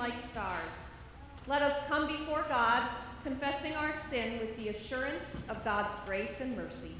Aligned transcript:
like 0.00 0.14
stars. 0.30 0.56
Let 1.46 1.60
us 1.60 1.86
come 1.86 2.06
before 2.06 2.42
God, 2.48 2.88
confessing 3.22 3.74
our 3.76 3.92
sin 3.92 4.38
with 4.40 4.56
the 4.56 4.70
assurance 4.70 5.42
of 5.50 5.62
God's 5.62 5.92
grace 6.06 6.40
and 6.40 6.56
mercy. 6.56 6.94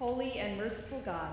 Holy 0.00 0.32
and 0.40 0.58
merciful 0.58 1.00
God, 1.04 1.30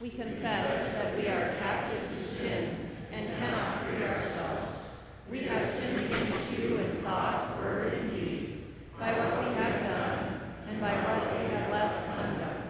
we 0.00 0.10
confess 0.10 0.94
that 0.94 1.16
we 1.16 1.26
are 1.26 1.52
captive 1.58 2.08
to 2.08 2.22
sin 2.22 2.76
and 3.12 3.28
cannot 3.38 3.82
free 3.82 4.04
ourselves. 4.04 4.83
We 5.30 5.40
have 5.40 5.64
sinned 5.64 6.06
against 6.06 6.58
you 6.58 6.78
in 6.78 6.96
thought, 6.96 7.58
word, 7.58 7.94
and 7.94 8.10
deed, 8.10 8.64
by 8.98 9.12
what 9.12 9.44
we 9.44 9.54
have 9.54 9.80
done 9.82 10.40
and 10.68 10.80
by 10.80 10.92
what 10.92 11.38
we 11.38 11.54
have 11.54 11.70
left 11.70 12.18
undone. 12.18 12.62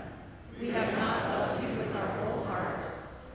We 0.60 0.70
have 0.70 0.96
not 0.96 1.24
loved 1.24 1.62
you 1.62 1.76
with 1.78 1.94
our 1.96 2.06
whole 2.06 2.44
heart. 2.44 2.82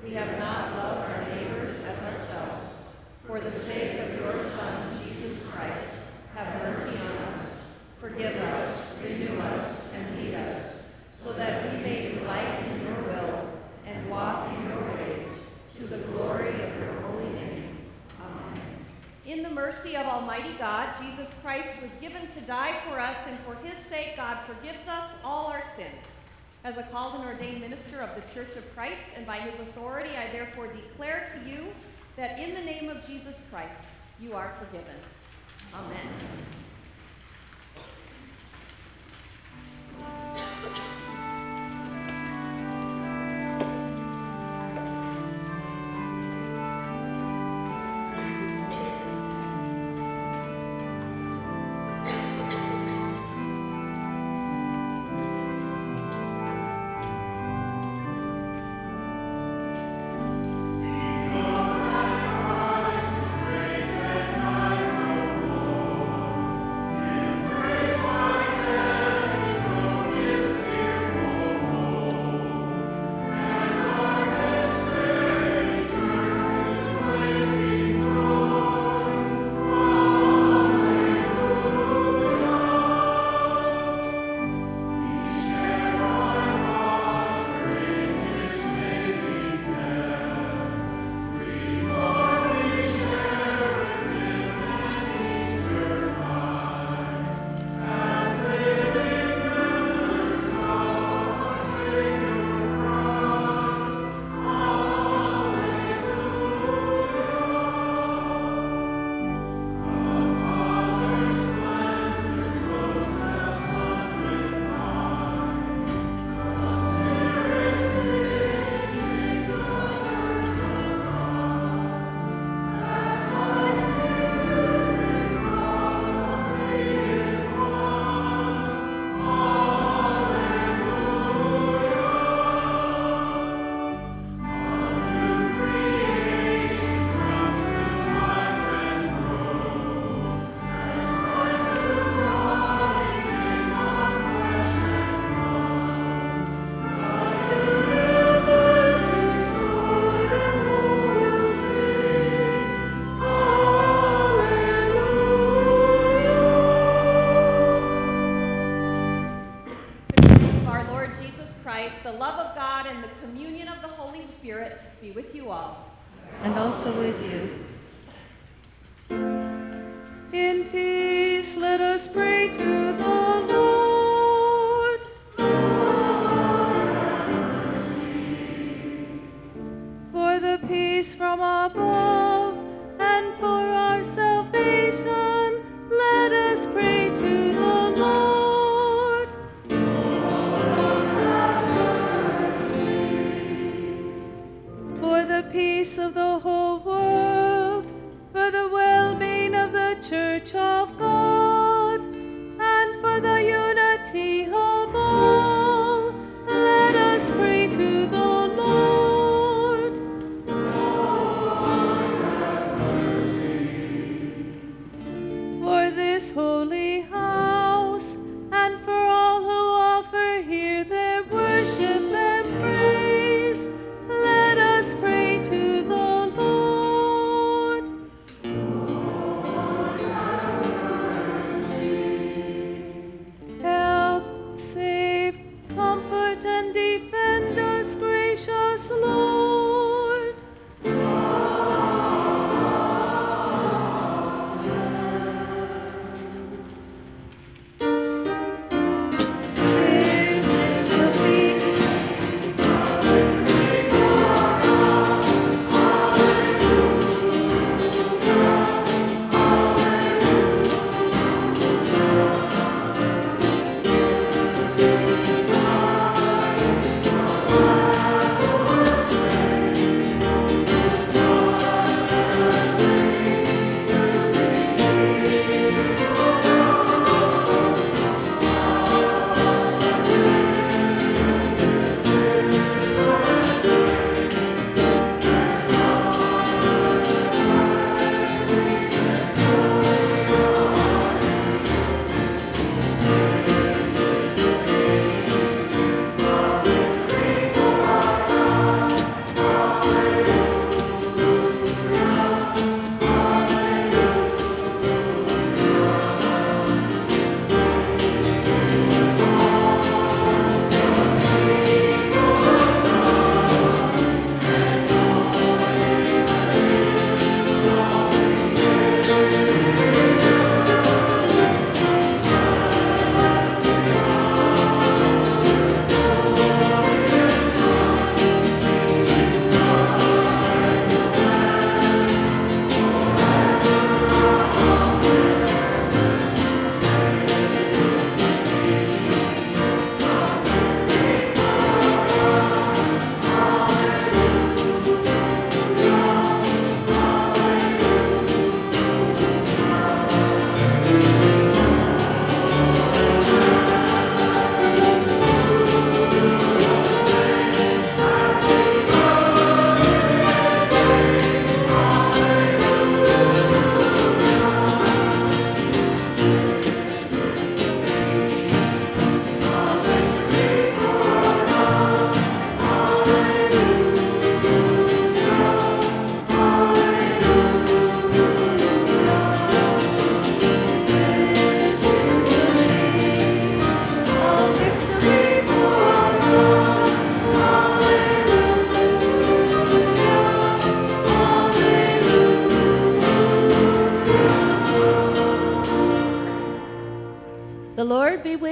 We 0.03 0.11
have 0.13 0.39
not 0.39 0.75
loved 0.75 1.11
our 1.11 1.25
neighbors 1.29 1.83
as 1.83 2.01
ourselves. 2.03 2.83
For 3.27 3.39
the 3.39 3.51
sake 3.51 3.99
of 3.99 4.19
your 4.19 4.33
Son, 4.33 4.99
Jesus 5.03 5.45
Christ, 5.47 5.95
have 6.35 6.63
mercy 6.63 6.97
on 6.99 7.33
us. 7.33 7.67
Forgive 7.99 8.35
us, 8.37 8.95
renew 9.03 9.37
us, 9.39 9.93
and 9.93 10.19
lead 10.19 10.33
us, 10.35 10.83
so 11.11 11.33
that 11.33 11.71
we 11.71 11.79
may 11.81 12.13
delight 12.13 12.63
in 12.71 12.85
your 12.85 13.01
will 13.03 13.49
and 13.85 14.09
walk 14.09 14.49
in 14.53 14.69
your 14.69 14.81
ways, 14.93 15.41
to 15.75 15.83
the 15.83 15.97
glory 15.97 16.49
of 16.49 16.77
your 16.79 16.93
holy 17.01 17.29
name. 17.33 17.77
Amen. 18.19 18.63
In 19.25 19.43
the 19.43 19.48
mercy 19.59 19.97
of 19.97 20.05
Almighty 20.05 20.53
God, 20.57 20.87
Jesus 21.01 21.37
Christ 21.43 21.81
was 21.81 21.91
given 21.99 22.25
to 22.27 22.39
die 22.41 22.77
for 22.87 22.97
us, 22.97 23.17
and 23.27 23.37
for 23.39 23.55
his 23.55 23.77
sake, 23.87 24.15
God 24.15 24.37
forgives 24.45 24.87
us 24.87 25.11
all 25.21 25.47
our 25.47 25.61
sins. 25.75 26.07
As 26.63 26.77
a 26.77 26.83
called 26.83 27.15
and 27.15 27.25
ordained 27.25 27.59
minister 27.59 27.99
of 27.99 28.15
the 28.15 28.21
Church 28.33 28.55
of 28.55 28.73
Christ, 28.73 29.09
and 29.17 29.27
by 29.27 29.35
his 29.35 29.59
authority, 29.59 30.11
I 30.11 30.31
therefore 30.31 30.67
declare 30.67 31.29
to 31.33 31.49
you 31.49 31.65
that 32.15 32.39
in 32.39 32.55
the 32.55 32.61
name 32.61 32.89
of 32.89 33.05
Jesus 33.05 33.45
Christ, 33.51 33.89
you 34.21 34.31
are 34.31 34.53
forgiven. 34.61 34.95
Amen. 35.75 36.07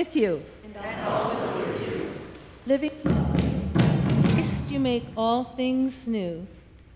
With 0.07 0.15
you. 0.15 0.41
And 0.63 1.05
also 1.05 1.57
with 1.57 1.87
you. 1.87 2.13
Living 2.65 2.91
Christ, 4.23 4.63
you 4.69 4.79
make 4.79 5.03
all 5.17 5.43
things 5.43 6.07
new. 6.07 6.47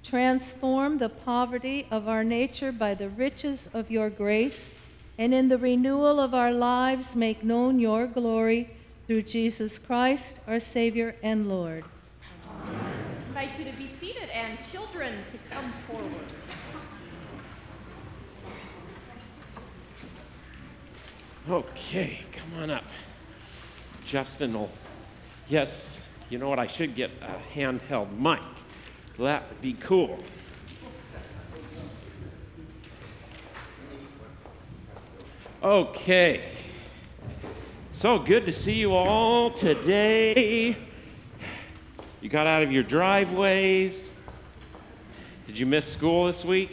Transform 0.04 0.98
the 0.98 1.10
poverty 1.10 1.88
of 1.92 2.08
our 2.08 2.24
nature 2.24 2.72
by 2.72 2.94
the 2.94 3.10
riches 3.10 3.70
of 3.74 3.92
your 3.92 4.10
grace, 4.10 4.72
and 5.18 5.34
in 5.34 5.50
the 5.50 5.58
renewal 5.58 6.20
of 6.20 6.34
our 6.34 6.52
lives 6.52 7.16
make 7.16 7.44
known 7.44 7.80
your 7.80 8.08
glory 8.08 8.70
through 9.08 9.24
Jesus 9.24 9.78
Christ, 9.78 10.40
our 10.48 10.60
Savior 10.60 11.16
and 11.22 11.50
Lord. 11.50 11.84
I 12.58 13.44
invite 13.44 13.60
you 13.60 13.66
to 13.66 13.78
be 13.78 13.88
seated 13.88 14.30
and 14.34 14.58
children 14.72 15.14
to 15.32 15.38
come 15.54 15.70
forward. 15.88 16.28
Okay, 21.50 22.20
come 22.34 22.64
on 22.64 22.70
up. 22.70 22.84
Justin 24.06 24.54
will. 24.54 24.70
Yes, 25.50 26.00
you 26.30 26.38
know 26.38 26.50
what? 26.50 26.60
I 26.60 26.68
should 26.68 26.94
get 26.94 27.10
a 27.22 27.58
handheld 27.58 28.16
mic. 28.16 28.40
That 29.18 29.50
would 29.50 29.62
be 29.62 29.74
cool. 29.74 30.20
Okay. 35.64 36.44
So 37.92 38.20
good 38.20 38.46
to 38.46 38.54
see 38.54 38.80
you 38.80 38.94
all 38.94 39.50
today. 39.50 40.78
You 42.22 42.30
got 42.30 42.46
out 42.46 42.62
of 42.62 42.72
your 42.72 42.84
driveways. 42.84 44.12
Did 45.48 45.58
you 45.58 45.66
miss 45.66 45.92
school 45.92 46.28
this 46.28 46.46
week? 46.46 46.72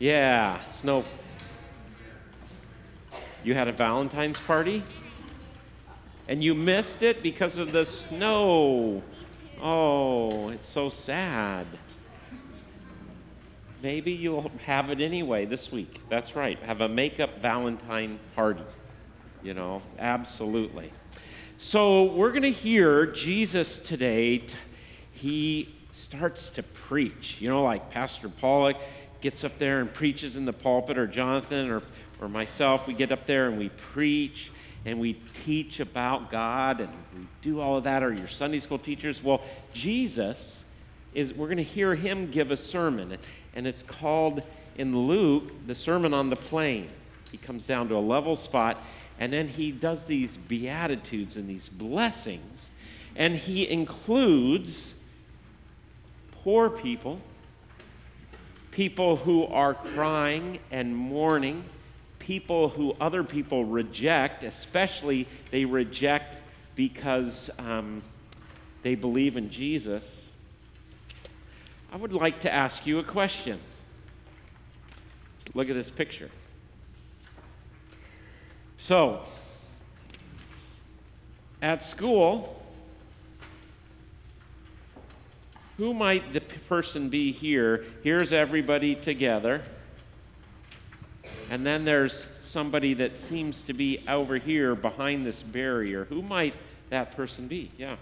Yeah, 0.00 0.60
snow 0.74 1.04
you 3.46 3.54
had 3.54 3.68
a 3.68 3.72
Valentine's 3.72 4.40
party 4.40 4.82
and 6.28 6.42
you 6.42 6.52
missed 6.52 7.04
it 7.04 7.22
because 7.22 7.58
of 7.58 7.70
the 7.70 7.84
snow. 7.84 9.00
Oh, 9.62 10.48
it's 10.48 10.68
so 10.68 10.90
sad. 10.90 11.64
Maybe 13.84 14.10
you'll 14.10 14.50
have 14.64 14.90
it 14.90 15.00
anyway 15.00 15.44
this 15.44 15.70
week. 15.70 16.00
That's 16.08 16.34
right. 16.34 16.58
Have 16.64 16.80
a 16.80 16.88
makeup 16.88 17.40
Valentine 17.40 18.18
party. 18.34 18.64
You 19.44 19.54
know, 19.54 19.80
absolutely. 20.00 20.90
So 21.58 22.12
we're 22.14 22.30
going 22.30 22.42
to 22.42 22.50
hear 22.50 23.06
Jesus 23.06 23.78
today. 23.78 24.42
He 25.12 25.72
starts 25.92 26.50
to 26.50 26.64
preach. 26.64 27.40
You 27.40 27.50
know, 27.50 27.62
like 27.62 27.92
Pastor 27.92 28.28
Pollock 28.28 28.76
gets 29.20 29.44
up 29.44 29.56
there 29.58 29.80
and 29.80 29.92
preaches 29.92 30.34
in 30.36 30.46
the 30.46 30.52
pulpit, 30.52 30.98
or 30.98 31.06
Jonathan, 31.06 31.70
or 31.70 31.82
or 32.20 32.28
myself, 32.28 32.86
we 32.86 32.94
get 32.94 33.12
up 33.12 33.26
there 33.26 33.48
and 33.48 33.58
we 33.58 33.68
preach 33.68 34.50
and 34.84 35.00
we 35.00 35.14
teach 35.32 35.80
about 35.80 36.30
God 36.30 36.80
and 36.80 36.90
we 37.14 37.26
do 37.42 37.60
all 37.60 37.76
of 37.76 37.84
that, 37.84 38.02
or 38.02 38.12
your 38.12 38.28
Sunday 38.28 38.60
school 38.60 38.78
teachers. 38.78 39.22
Well, 39.22 39.42
Jesus 39.74 40.64
is, 41.12 41.34
we're 41.34 41.48
going 41.48 41.56
to 41.56 41.64
hear 41.64 41.94
him 41.94 42.30
give 42.30 42.50
a 42.50 42.56
sermon, 42.56 43.18
and 43.54 43.66
it's 43.66 43.82
called 43.82 44.42
in 44.76 44.96
Luke, 44.96 45.50
the 45.66 45.74
Sermon 45.74 46.14
on 46.14 46.30
the 46.30 46.36
Plain. 46.36 46.88
He 47.32 47.38
comes 47.38 47.66
down 47.66 47.88
to 47.88 47.96
a 47.96 47.98
level 47.98 48.36
spot, 48.36 48.80
and 49.18 49.32
then 49.32 49.48
he 49.48 49.72
does 49.72 50.04
these 50.04 50.36
beatitudes 50.36 51.36
and 51.36 51.48
these 51.48 51.68
blessings, 51.68 52.68
and 53.16 53.34
he 53.34 53.68
includes 53.68 55.02
poor 56.44 56.70
people, 56.70 57.18
people 58.70 59.16
who 59.16 59.46
are 59.46 59.74
crying 59.74 60.60
and 60.70 60.94
mourning 60.94 61.64
people 62.26 62.70
who 62.70 62.96
other 63.00 63.22
people 63.22 63.64
reject, 63.64 64.42
especially 64.42 65.28
they 65.52 65.64
reject 65.64 66.42
because 66.74 67.50
um, 67.60 68.02
they 68.82 68.96
believe 68.96 69.36
in 69.36 69.48
Jesus, 69.48 70.32
I 71.92 71.96
would 71.96 72.12
like 72.12 72.40
to 72.40 72.52
ask 72.52 72.84
you 72.84 72.98
a 72.98 73.04
question. 73.04 73.60
Let's 75.38 75.54
look 75.54 75.68
at 75.68 75.76
this 75.76 75.88
picture. 75.88 76.28
So, 78.76 79.20
at 81.62 81.84
school, 81.84 82.60
who 85.76 85.94
might 85.94 86.32
the 86.32 86.40
person 86.40 87.08
be 87.08 87.30
here? 87.30 87.84
Here's 88.02 88.32
everybody 88.32 88.96
together. 88.96 89.62
And 91.50 91.64
then 91.64 91.84
there's 91.84 92.26
somebody 92.44 92.94
that 92.94 93.18
seems 93.18 93.62
to 93.62 93.72
be 93.72 94.02
over 94.08 94.38
here 94.38 94.74
behind 94.74 95.26
this 95.26 95.42
barrier. 95.42 96.04
Who 96.06 96.22
might 96.22 96.54
that 96.90 97.16
person 97.16 97.46
be? 97.46 97.70
Yeah. 97.76 97.96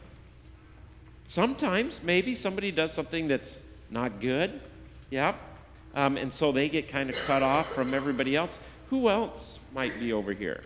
Sometimes, 1.29 2.01
maybe 2.03 2.35
somebody 2.35 2.71
does 2.71 2.93
something 2.93 3.29
that's 3.29 3.61
not 3.91 4.21
good. 4.21 4.61
Yeah. 5.11 5.35
Um, 5.95 6.17
and 6.17 6.33
so 6.33 6.53
they 6.53 6.69
get 6.69 6.89
kind 6.89 7.09
of 7.09 7.17
cut 7.27 7.43
off 7.43 7.73
from 7.73 7.95
everybody 7.95 8.37
else. 8.37 8.59
Who 8.91 9.09
else 9.09 9.59
might 9.75 9.99
be 9.99 10.13
over 10.13 10.33
here? 10.33 10.63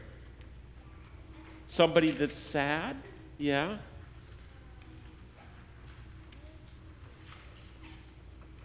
Somebody 1.67 2.11
that's 2.11 2.37
sad? 2.37 2.97
Yeah. 3.39 3.77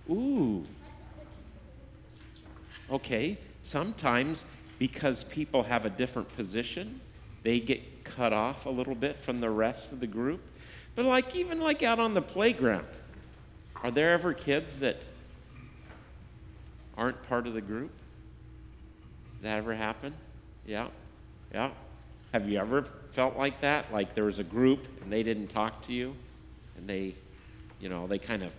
Ooh. 0.09 0.65
Okay. 2.89 3.37
Sometimes, 3.63 4.45
because 4.77 5.23
people 5.23 5.63
have 5.63 5.85
a 5.85 5.89
different 5.89 6.33
position, 6.35 6.99
they 7.43 7.59
get 7.59 8.03
cut 8.03 8.33
off 8.33 8.65
a 8.65 8.69
little 8.69 8.95
bit 8.95 9.17
from 9.17 9.39
the 9.39 9.49
rest 9.49 9.91
of 9.91 9.99
the 9.99 10.07
group. 10.07 10.41
But 10.95 11.05
like 11.05 11.35
even 11.35 11.59
like 11.59 11.81
out 11.81 11.99
on 11.99 12.13
the 12.13 12.21
playground, 12.21 12.85
are 13.81 13.91
there 13.91 14.11
ever 14.11 14.33
kids 14.33 14.79
that 14.79 14.97
aren't 16.97 17.21
part 17.27 17.47
of 17.47 17.53
the 17.53 17.61
group? 17.61 17.91
That 19.41 19.57
ever 19.57 19.73
happen? 19.73 20.13
Yeah. 20.65 20.87
Yeah. 21.53 21.71
Have 22.31 22.47
you 22.47 22.59
ever 22.59 22.83
felt 23.11 23.37
like 23.37 23.61
that? 23.61 23.91
Like 23.91 24.15
there 24.15 24.25
was 24.25 24.39
a 24.39 24.43
group 24.43 24.79
and 25.01 25.11
they 25.11 25.23
didn't 25.23 25.47
talk 25.47 25.85
to 25.87 25.93
you 25.93 26.15
and 26.77 26.87
they, 26.87 27.15
you 27.79 27.89
know, 27.89 28.07
they 28.07 28.19
kind 28.19 28.43
of, 28.43 28.51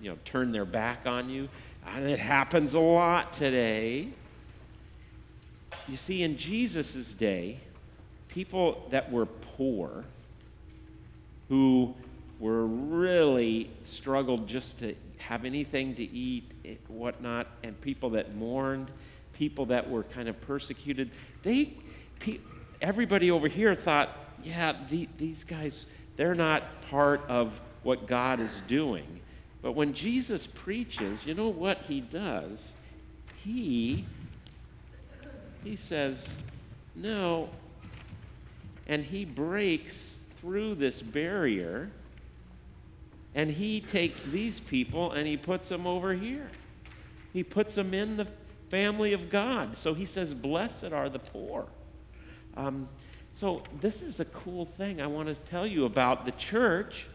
you 0.00 0.10
know, 0.10 0.16
turned 0.24 0.54
their 0.54 0.64
back 0.64 1.06
on 1.06 1.28
you? 1.28 1.48
And 1.86 2.08
it 2.08 2.18
happens 2.18 2.74
a 2.74 2.80
lot 2.80 3.32
today. 3.32 4.08
You 5.90 5.96
see, 5.96 6.22
in 6.22 6.36
Jesus' 6.36 7.12
day, 7.12 7.58
people 8.28 8.86
that 8.92 9.10
were 9.10 9.26
poor, 9.26 10.04
who 11.48 11.96
were 12.38 12.64
really 12.64 13.68
struggled 13.82 14.46
just 14.46 14.78
to 14.78 14.94
have 15.18 15.44
anything 15.44 15.96
to 15.96 16.04
eat, 16.04 16.48
eh, 16.64 16.74
whatnot, 16.86 17.48
and 17.64 17.78
people 17.80 18.10
that 18.10 18.36
mourned, 18.36 18.88
people 19.32 19.66
that 19.66 19.90
were 19.90 20.04
kind 20.04 20.28
of 20.28 20.40
persecuted, 20.42 21.10
they, 21.42 21.72
everybody 22.80 23.32
over 23.32 23.48
here 23.48 23.74
thought, 23.74 24.16
yeah, 24.44 24.74
the, 24.90 25.08
these 25.18 25.42
guys, 25.42 25.86
they're 26.14 26.36
not 26.36 26.62
part 26.88 27.20
of 27.28 27.60
what 27.82 28.06
God 28.06 28.38
is 28.38 28.60
doing. 28.68 29.20
But 29.60 29.72
when 29.72 29.92
Jesus 29.92 30.46
preaches, 30.46 31.26
you 31.26 31.34
know 31.34 31.48
what 31.48 31.78
he 31.88 32.00
does? 32.00 32.74
He 33.42 34.04
he 35.64 35.76
says, 35.76 36.22
No. 36.94 37.48
And 38.86 39.04
he 39.04 39.24
breaks 39.24 40.16
through 40.40 40.74
this 40.76 41.00
barrier 41.00 41.90
and 43.34 43.50
he 43.50 43.80
takes 43.80 44.24
these 44.24 44.58
people 44.58 45.12
and 45.12 45.26
he 45.26 45.36
puts 45.36 45.68
them 45.68 45.86
over 45.86 46.12
here. 46.12 46.50
He 47.32 47.44
puts 47.44 47.74
them 47.74 47.94
in 47.94 48.16
the 48.16 48.26
family 48.68 49.12
of 49.12 49.30
God. 49.30 49.78
So 49.78 49.94
he 49.94 50.06
says, 50.06 50.34
Blessed 50.34 50.92
are 50.92 51.08
the 51.08 51.18
poor. 51.18 51.66
Um, 52.56 52.88
so 53.34 53.62
this 53.80 54.02
is 54.02 54.18
a 54.20 54.24
cool 54.26 54.66
thing 54.66 55.00
I 55.00 55.06
want 55.06 55.28
to 55.28 55.34
tell 55.34 55.66
you 55.66 55.84
about 55.84 56.26
the 56.26 56.32
church 56.32 57.06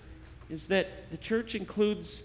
is 0.49 0.67
that 0.67 1.11
the 1.11 1.17
church 1.17 1.55
includes 1.55 2.23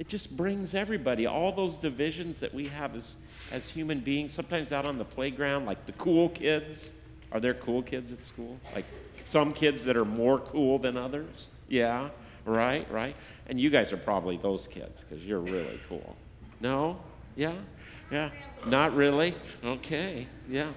it 0.00 0.08
just 0.08 0.34
brings 0.34 0.74
everybody 0.74 1.26
all 1.26 1.52
those 1.52 1.76
divisions 1.76 2.40
that 2.40 2.52
we 2.52 2.66
have 2.66 2.96
as 2.96 3.14
as 3.52 3.68
human 3.68 4.00
beings, 4.00 4.32
sometimes 4.32 4.72
out 4.72 4.86
on 4.86 4.96
the 4.96 5.04
playground, 5.04 5.66
like 5.66 5.84
the 5.86 5.92
cool 5.92 6.30
kids. 6.30 6.90
Are 7.32 7.38
there 7.38 7.54
cool 7.54 7.82
kids 7.82 8.10
at 8.10 8.24
school? 8.24 8.58
Like 8.74 8.86
some 9.24 9.52
kids 9.52 9.84
that 9.84 9.96
are 9.96 10.04
more 10.04 10.38
cool 10.38 10.78
than 10.78 10.96
others? 10.96 11.46
Yeah, 11.68 12.08
right, 12.44 12.90
right. 12.90 13.14
And 13.48 13.60
you 13.60 13.70
guys 13.70 13.92
are 13.92 13.96
probably 13.96 14.36
those 14.36 14.66
kids 14.66 15.02
because 15.02 15.24
you're 15.24 15.40
really 15.40 15.80
cool. 15.88 16.16
No? 16.60 16.98
Yeah? 17.36 17.54
Yeah? 18.10 18.30
Not 18.66 18.94
really? 18.94 19.34
Okay, 19.62 20.26
yeah. 20.48 20.70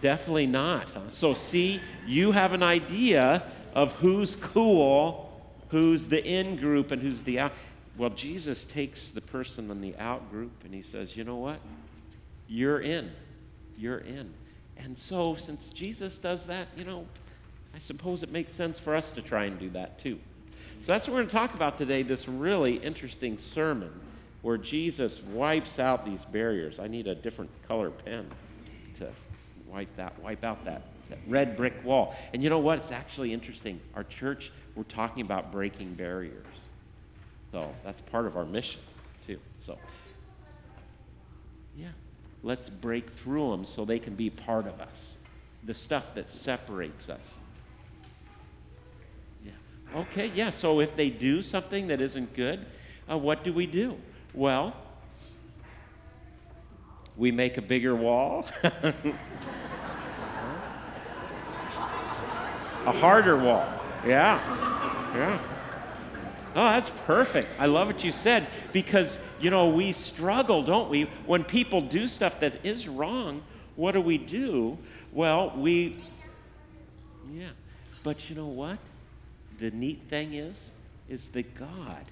Definitely 0.00 0.46
not. 0.46 0.90
Huh? 0.90 1.00
So, 1.10 1.34
see, 1.34 1.80
you 2.06 2.32
have 2.32 2.52
an 2.52 2.62
idea 2.62 3.42
of 3.74 3.92
who's 3.94 4.34
cool, 4.34 5.52
who's 5.68 6.06
the 6.06 6.24
in 6.24 6.56
group, 6.56 6.90
and 6.90 7.00
who's 7.02 7.22
the 7.22 7.38
out. 7.38 7.52
Well, 7.96 8.10
Jesus 8.10 8.64
takes 8.64 9.10
the 9.10 9.20
person 9.20 9.70
in 9.70 9.80
the 9.80 9.96
out 9.98 10.30
group 10.30 10.52
and 10.64 10.72
he 10.72 10.82
says, 10.82 11.16
You 11.16 11.24
know 11.24 11.36
what? 11.36 11.60
You're 12.48 12.80
in. 12.80 13.10
You're 13.76 13.98
in. 13.98 14.32
And 14.76 14.96
so, 14.96 15.36
since 15.36 15.70
Jesus 15.70 16.18
does 16.18 16.46
that, 16.46 16.68
you 16.76 16.84
know, 16.84 17.06
I 17.74 17.78
suppose 17.78 18.22
it 18.22 18.32
makes 18.32 18.52
sense 18.52 18.78
for 18.78 18.94
us 18.94 19.10
to 19.10 19.22
try 19.22 19.44
and 19.44 19.58
do 19.58 19.70
that 19.70 19.98
too. 19.98 20.18
So 20.82 20.92
that's 20.92 21.06
what 21.06 21.14
we're 21.14 21.20
going 21.20 21.28
to 21.28 21.36
talk 21.36 21.54
about 21.54 21.76
today 21.76 22.02
this 22.02 22.26
really 22.26 22.76
interesting 22.76 23.38
sermon 23.38 23.92
where 24.42 24.56
Jesus 24.56 25.22
wipes 25.22 25.78
out 25.78 26.06
these 26.06 26.24
barriers. 26.24 26.80
I 26.80 26.88
need 26.88 27.06
a 27.06 27.14
different 27.14 27.50
color 27.68 27.90
pen 27.90 28.26
to 28.96 29.10
wipe 29.68 29.94
that 29.96 30.18
wipe 30.20 30.44
out 30.44 30.64
that, 30.64 30.82
that 31.10 31.18
red 31.26 31.56
brick 31.56 31.74
wall. 31.84 32.16
And 32.32 32.42
you 32.42 32.50
know 32.50 32.58
what? 32.58 32.78
It's 32.78 32.92
actually 32.92 33.32
interesting. 33.32 33.80
Our 33.94 34.04
church, 34.04 34.50
we're 34.74 34.84
talking 34.84 35.22
about 35.22 35.52
breaking 35.52 35.94
barriers. 35.94 36.46
So 37.52 37.74
that's 37.84 38.00
part 38.02 38.26
of 38.26 38.36
our 38.36 38.44
mission 38.44 38.80
too. 39.26 39.38
So 39.60 39.78
yeah, 41.76 41.88
let's 42.42 42.68
break 42.68 43.10
through 43.10 43.50
them 43.50 43.64
so 43.64 43.84
they 43.84 43.98
can 43.98 44.14
be 44.14 44.30
part 44.30 44.66
of 44.66 44.80
us. 44.80 45.14
The 45.64 45.74
stuff 45.74 46.14
that 46.14 46.30
separates 46.30 47.10
us. 47.10 47.34
Yeah. 49.44 49.52
Okay, 49.96 50.30
yeah. 50.34 50.50
So 50.50 50.80
if 50.80 50.96
they 50.96 51.10
do 51.10 51.42
something 51.42 51.88
that 51.88 52.00
isn't 52.00 52.34
good, 52.34 52.64
uh, 53.10 53.18
what 53.18 53.44
do 53.44 53.52
we 53.52 53.66
do? 53.66 53.96
Well, 54.32 54.74
we 57.16 57.30
make 57.30 57.58
a 57.58 57.62
bigger 57.62 57.94
wall, 57.94 58.46
a 62.86 62.92
harder 62.92 63.36
wall. 63.36 63.68
Yeah, 64.06 64.40
yeah. 65.14 65.38
Oh, 66.56 66.64
that's 66.64 66.90
perfect. 67.06 67.48
I 67.60 67.66
love 67.66 67.86
what 67.86 68.02
you 68.02 68.10
said 68.10 68.46
because, 68.72 69.22
you 69.40 69.50
know, 69.50 69.68
we 69.68 69.92
struggle, 69.92 70.62
don't 70.62 70.90
we? 70.90 71.04
When 71.26 71.44
people 71.44 71.80
do 71.80 72.08
stuff 72.08 72.40
that 72.40 72.64
is 72.64 72.88
wrong, 72.88 73.42
what 73.76 73.92
do 73.92 74.00
we 74.00 74.18
do? 74.18 74.76
Well, 75.12 75.52
we, 75.56 75.96
yeah. 77.32 77.50
But 78.02 78.28
you 78.28 78.36
know 78.36 78.46
what? 78.46 78.78
The 79.60 79.70
neat 79.70 80.02
thing 80.08 80.34
is, 80.34 80.70
is 81.08 81.28
that 81.30 81.54
God, 81.54 82.04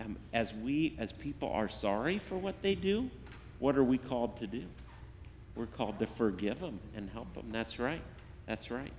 um, 0.00 0.16
as 0.32 0.54
we, 0.54 0.94
as 0.98 1.12
people 1.12 1.50
are 1.50 1.68
sorry 1.68 2.18
for 2.18 2.36
what 2.36 2.62
they 2.62 2.74
do, 2.74 3.10
what 3.58 3.76
are 3.76 3.84
we 3.84 3.98
called 3.98 4.38
to 4.38 4.46
do? 4.46 4.64
We're 5.54 5.66
called 5.66 5.98
to 5.98 6.06
forgive 6.06 6.60
them 6.60 6.80
and 6.96 7.10
help 7.10 7.32
them. 7.34 7.46
That's 7.52 7.78
right. 7.78 8.02
That's 8.46 8.70
right. 8.70 8.92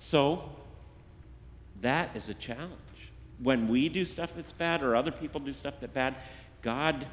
So, 0.00 0.50
that 1.80 2.14
is 2.16 2.28
a 2.28 2.34
challenge. 2.34 2.72
When 3.42 3.68
we 3.68 3.88
do 3.88 4.04
stuff 4.04 4.32
that's 4.34 4.52
bad 4.52 4.82
or 4.82 4.96
other 4.96 5.10
people 5.10 5.40
do 5.40 5.52
stuff 5.52 5.74
that's 5.80 5.92
bad, 5.92 6.16
God 6.62 7.06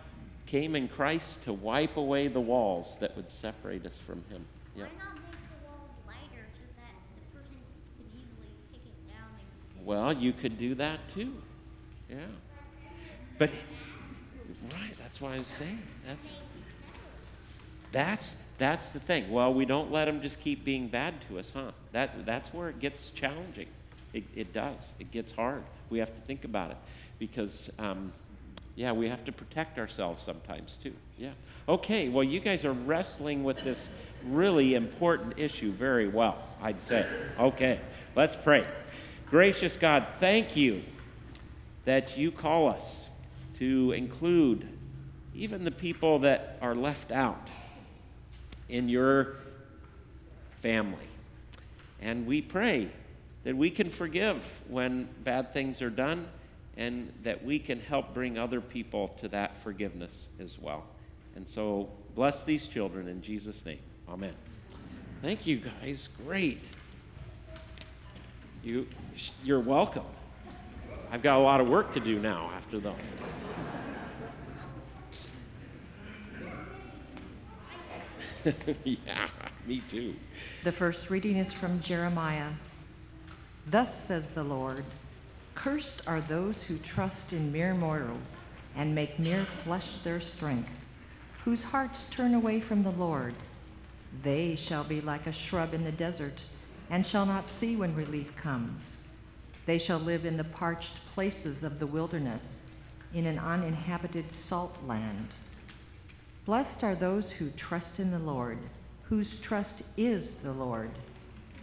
came 0.46 0.75
in 0.75 0.88
Christ 0.88 1.44
to 1.44 1.53
wipe 1.53 1.98
away 1.98 2.27
the 2.27 2.39
walls 2.39 2.98
that 3.00 3.15
would 3.15 3.29
separate 3.29 3.86
us 3.86 3.98
from 3.98 4.24
Him. 4.29 4.46
Yeah. 4.75 4.84
Why 4.84 4.89
not 5.03 5.15
make 5.15 5.32
the 5.32 5.67
walls 5.67 5.91
lighter 6.08 6.46
so 6.53 6.65
that 6.77 6.94
the 7.15 7.38
person 7.38 7.58
could 7.98 8.08
easily 8.13 8.53
kick 8.72 8.82
it 8.86 9.10
down 9.10 9.29
and 9.77 9.86
Well, 9.86 10.13
you 10.13 10.34
could 10.34 10.58
do 10.58 10.75
that 10.75 11.08
too. 11.10 11.34
Yeah. 12.10 12.17
But, 13.38 13.51
right, 14.74 14.98
that's 14.98 15.20
why 15.20 15.32
I'm 15.32 15.44
saying. 15.44 15.82
That's, 16.08 16.29
that's, 17.91 18.38
that's 18.58 18.89
the 18.89 19.00
thing. 19.00 19.29
Well, 19.29 19.53
we 19.53 19.65
don't 19.65 19.91
let 19.91 20.05
them 20.05 20.22
just 20.22 20.39
keep 20.39 20.63
being 20.63 20.88
bad 20.88 21.15
to 21.27 21.39
us, 21.39 21.51
huh? 21.53 21.72
That, 21.91 22.25
that's 22.25 22.53
where 22.53 22.70
it 22.70 22.79
gets 22.79 23.10
challenging. 23.10 23.67
It, 24.13 24.24
it 24.36 24.53
does. 24.53 24.91
It 25.00 25.12
gets 25.12 25.34
hard. 25.34 25.63
We 25.89 26.00
have 26.00 26.13
to 26.13 26.22
think 26.22 26.46
about 26.46 26.72
it 26.72 26.77
because, 27.20 27.72
um, 27.80 28.12
yeah, 28.75 28.92
we 28.92 29.08
have 29.10 29.24
to 29.25 29.32
protect 29.32 29.77
ourselves 29.80 30.24
sometimes 30.24 30.75
too. 30.84 30.94
Yeah. 31.18 31.32
Okay, 31.68 32.10
well, 32.10 32.24
you 32.24 32.39
guys 32.39 32.65
are 32.65 32.74
wrestling 32.74 33.44
with 33.44 33.63
this 33.63 33.89
really 34.27 34.75
important 34.75 35.38
issue 35.38 35.72
very 35.72 36.08
well, 36.08 36.38
I'd 36.62 36.82
say. 36.82 37.06
Okay, 37.39 37.80
let's 38.15 38.36
pray. 38.36 38.65
Gracious 39.27 39.77
God, 39.77 40.08
thank 40.10 40.56
you 40.56 40.84
that 41.86 42.18
you 42.18 42.32
call 42.32 42.68
us 42.68 43.08
to 43.60 43.92
include 43.94 44.68
even 45.34 45.63
the 45.63 45.72
people 45.72 46.20
that 46.20 46.58
are 46.62 46.75
left 46.75 47.12
out 47.12 47.48
in 48.70 48.89
your 48.89 49.36
family. 50.58 51.08
And 52.01 52.25
we 52.25 52.42
pray 52.42 52.89
that 53.46 53.56
we 53.56 53.70
can 53.70 53.90
forgive 53.90 54.44
when 54.68 55.08
bad 55.24 55.54
things 55.54 55.82
are 55.82 55.90
done 55.90 56.28
and 56.78 57.14
that 57.24 57.46
we 57.46 57.58
can 57.60 57.80
help 57.80 58.14
bring 58.14 58.38
other 58.38 58.60
people 58.60 59.16
to 59.22 59.30
that 59.30 59.58
forgiveness 59.62 60.28
as 60.40 60.60
well. 60.60 60.84
And 61.36 61.48
so 61.48 61.88
bless 62.16 62.44
these 62.44 62.68
children 62.68 63.08
in 63.08 63.22
Jesus' 63.22 63.64
name. 63.66 63.80
Amen. 64.10 64.34
Thank 65.22 65.46
you 65.48 65.58
guys. 65.58 66.10
Great. 66.25 66.64
You, 68.64 68.88
you're 69.44 69.60
welcome. 69.60 70.04
I've 71.12 71.22
got 71.22 71.38
a 71.38 71.44
lot 71.44 71.62
of 71.62 71.70
work 71.70 71.94
to 71.94 72.00
do 72.00 72.20
now 72.20 72.52
after 72.56 72.80
the. 72.80 72.94
yeah, 78.84 79.28
me 79.68 79.82
too. 79.88 80.16
The 80.64 80.72
first 80.72 81.12
reading 81.12 81.38
is 81.38 81.54
from 81.54 81.80
Jeremiah. 81.80 82.50
Thus 83.68 84.06
says 84.06 84.30
the 84.30 84.44
Lord 84.44 84.84
Cursed 85.56 86.08
are 86.08 86.22
those 86.22 86.68
who 86.68 86.78
trust 86.78 87.34
in 87.34 87.52
mere 87.52 87.74
mortals 87.74 88.46
and 88.76 88.94
make 88.94 89.18
mere 89.18 89.44
flesh 89.46 90.00
their 90.00 90.20
strength, 90.20 90.86
whose 91.44 91.64
hearts 91.64 92.08
turn 92.10 92.34
away 92.34 92.60
from 92.60 92.84
the 92.84 92.92
Lord. 92.92 93.34
They 94.22 94.56
shall 94.56 94.84
be 94.84 95.02
like 95.02 95.28
a 95.28 95.32
shrub 95.32 95.74
in 95.74 95.84
the 95.84 95.92
desert 95.92 96.44
and 96.90 97.06
shall 97.06 97.26
not 97.26 97.50
see 97.50 97.76
when 97.76 97.96
relief 97.96 98.36
comes. 98.36 99.04
They 99.66 99.78
shall 99.80 99.98
live 99.98 100.26
in 100.26 100.38
the 100.38 100.44
parched 100.44 101.04
places 101.14 101.64
of 101.64 101.80
the 101.80 101.88
wilderness, 101.88 102.66
in 103.14 103.26
an 103.26 103.40
uninhabited 103.40 104.32
salt 104.32 104.78
land. 104.86 105.36
Blessed 106.46 106.84
are 106.84 106.94
those 106.94 107.32
who 107.32 107.50
trust 107.52 108.00
in 108.00 108.12
the 108.12 108.20
Lord, 108.20 108.60
whose 109.04 109.40
trust 109.40 109.82
is 109.98 110.36
the 110.36 110.52
Lord. 110.52 110.92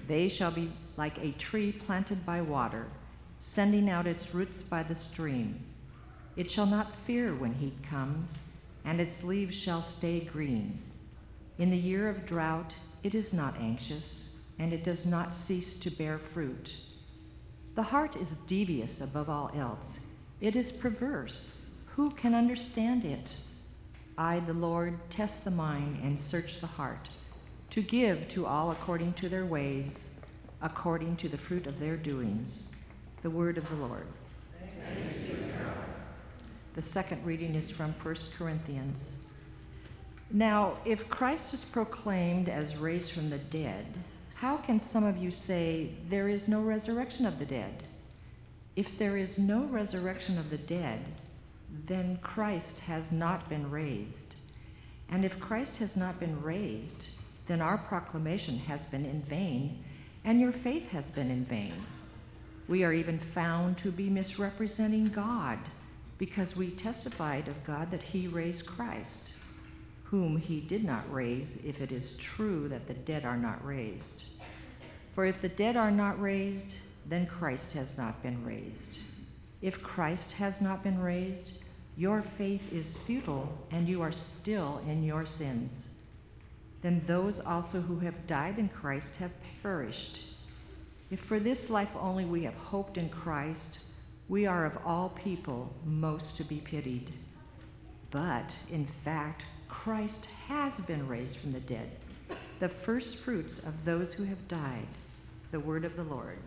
They 0.08 0.28
shall 0.28 0.50
be 0.50 0.72
like 0.96 1.18
a 1.18 1.32
tree 1.32 1.72
planted 1.72 2.24
by 2.26 2.40
water, 2.40 2.86
sending 3.38 3.88
out 3.88 4.06
its 4.06 4.34
roots 4.34 4.62
by 4.62 4.82
the 4.82 4.94
stream. 4.94 5.64
It 6.36 6.50
shall 6.50 6.66
not 6.66 6.94
fear 6.94 7.34
when 7.34 7.54
heat 7.54 7.82
comes, 7.82 8.46
and 8.84 9.00
its 9.00 9.22
leaves 9.22 9.56
shall 9.58 9.82
stay 9.82 10.20
green. 10.20 10.82
In 11.58 11.70
the 11.70 11.76
year 11.76 12.08
of 12.08 12.26
drought, 12.26 12.74
it 13.02 13.14
is 13.14 13.32
not 13.32 13.60
anxious, 13.60 14.48
and 14.58 14.72
it 14.72 14.84
does 14.84 15.06
not 15.06 15.34
cease 15.34 15.78
to 15.80 15.90
bear 15.90 16.18
fruit. 16.18 16.76
The 17.74 17.82
heart 17.82 18.16
is 18.16 18.36
devious 18.46 19.00
above 19.00 19.28
all 19.28 19.50
else, 19.54 20.06
it 20.40 20.56
is 20.56 20.72
perverse. 20.72 21.58
Who 21.96 22.10
can 22.10 22.34
understand 22.34 23.04
it? 23.04 23.38
I, 24.16 24.40
the 24.40 24.54
Lord, 24.54 24.98
test 25.10 25.44
the 25.44 25.50
mind 25.50 26.00
and 26.02 26.18
search 26.18 26.60
the 26.60 26.66
heart, 26.66 27.08
to 27.70 27.82
give 27.82 28.28
to 28.28 28.46
all 28.46 28.70
according 28.70 29.14
to 29.14 29.28
their 29.28 29.46
ways, 29.46 30.11
according 30.62 31.16
to 31.16 31.28
the 31.28 31.36
fruit 31.36 31.66
of 31.66 31.78
their 31.78 31.96
doings. 31.96 32.70
The 33.22 33.30
word 33.30 33.58
of 33.58 33.68
the 33.68 33.76
Lord. 33.76 34.06
The 36.74 36.82
second 36.82 37.24
reading 37.26 37.54
is 37.54 37.70
from 37.70 37.92
1 37.92 38.16
Corinthians. 38.38 39.18
Now, 40.30 40.78
if 40.86 41.10
Christ 41.10 41.52
is 41.52 41.64
proclaimed 41.64 42.48
as 42.48 42.78
raised 42.78 43.12
from 43.12 43.28
the 43.28 43.38
dead, 43.38 43.86
how 44.34 44.56
can 44.56 44.80
some 44.80 45.04
of 45.04 45.18
you 45.18 45.30
say 45.30 45.90
there 46.08 46.28
is 46.28 46.48
no 46.48 46.62
resurrection 46.62 47.26
of 47.26 47.38
the 47.38 47.44
dead? 47.44 47.82
If 48.74 48.98
there 48.98 49.18
is 49.18 49.38
no 49.38 49.64
resurrection 49.64 50.38
of 50.38 50.48
the 50.48 50.58
dead, 50.58 51.04
then 51.86 52.18
Christ 52.22 52.80
has 52.80 53.12
not 53.12 53.48
been 53.48 53.70
raised. 53.70 54.40
And 55.10 55.24
if 55.24 55.38
Christ 55.38 55.78
has 55.78 55.96
not 55.96 56.18
been 56.18 56.40
raised, 56.42 57.10
then 57.46 57.60
our 57.60 57.76
proclamation 57.76 58.58
has 58.60 58.86
been 58.86 59.04
in 59.04 59.20
vain, 59.22 59.84
and 60.24 60.40
your 60.40 60.52
faith 60.52 60.90
has 60.92 61.10
been 61.10 61.30
in 61.30 61.44
vain. 61.44 61.74
We 62.68 62.84
are 62.84 62.92
even 62.92 63.18
found 63.18 63.76
to 63.78 63.90
be 63.90 64.08
misrepresenting 64.08 65.06
God, 65.06 65.58
because 66.18 66.56
we 66.56 66.70
testified 66.70 67.48
of 67.48 67.64
God 67.64 67.90
that 67.90 68.02
He 68.02 68.28
raised 68.28 68.66
Christ, 68.66 69.38
whom 70.04 70.36
He 70.36 70.60
did 70.60 70.84
not 70.84 71.12
raise, 71.12 71.64
if 71.64 71.80
it 71.80 71.90
is 71.90 72.16
true 72.16 72.68
that 72.68 72.86
the 72.86 72.94
dead 72.94 73.24
are 73.24 73.36
not 73.36 73.64
raised. 73.66 74.28
For 75.12 75.26
if 75.26 75.42
the 75.42 75.48
dead 75.48 75.76
are 75.76 75.90
not 75.90 76.20
raised, 76.20 76.78
then 77.06 77.26
Christ 77.26 77.72
has 77.72 77.98
not 77.98 78.22
been 78.22 78.44
raised. 78.44 79.02
If 79.60 79.82
Christ 79.82 80.32
has 80.36 80.60
not 80.60 80.82
been 80.82 81.00
raised, 81.00 81.58
your 81.96 82.22
faith 82.22 82.72
is 82.72 82.96
futile, 82.98 83.52
and 83.70 83.88
you 83.88 84.00
are 84.00 84.12
still 84.12 84.80
in 84.86 85.02
your 85.02 85.26
sins. 85.26 85.91
Then 86.82 87.02
those 87.06 87.40
also 87.40 87.80
who 87.80 88.00
have 88.00 88.26
died 88.26 88.58
in 88.58 88.68
Christ 88.68 89.16
have 89.16 89.32
perished. 89.62 90.26
If 91.10 91.20
for 91.20 91.38
this 91.38 91.70
life 91.70 91.94
only 91.98 92.24
we 92.24 92.42
have 92.42 92.56
hoped 92.56 92.98
in 92.98 93.08
Christ, 93.08 93.84
we 94.28 94.46
are 94.46 94.66
of 94.66 94.78
all 94.84 95.10
people 95.10 95.72
most 95.84 96.36
to 96.36 96.44
be 96.44 96.58
pitied. 96.58 97.12
But 98.10 98.58
in 98.70 98.86
fact, 98.86 99.46
Christ 99.68 100.30
has 100.48 100.80
been 100.80 101.06
raised 101.06 101.38
from 101.38 101.52
the 101.52 101.60
dead, 101.60 101.90
the 102.58 102.68
first 102.68 103.18
fruits 103.18 103.60
of 103.60 103.84
those 103.84 104.12
who 104.12 104.24
have 104.24 104.48
died. 104.48 104.88
The 105.50 105.60
word 105.60 105.84
of 105.84 105.96
the 105.96 106.04
Lord. 106.04 106.38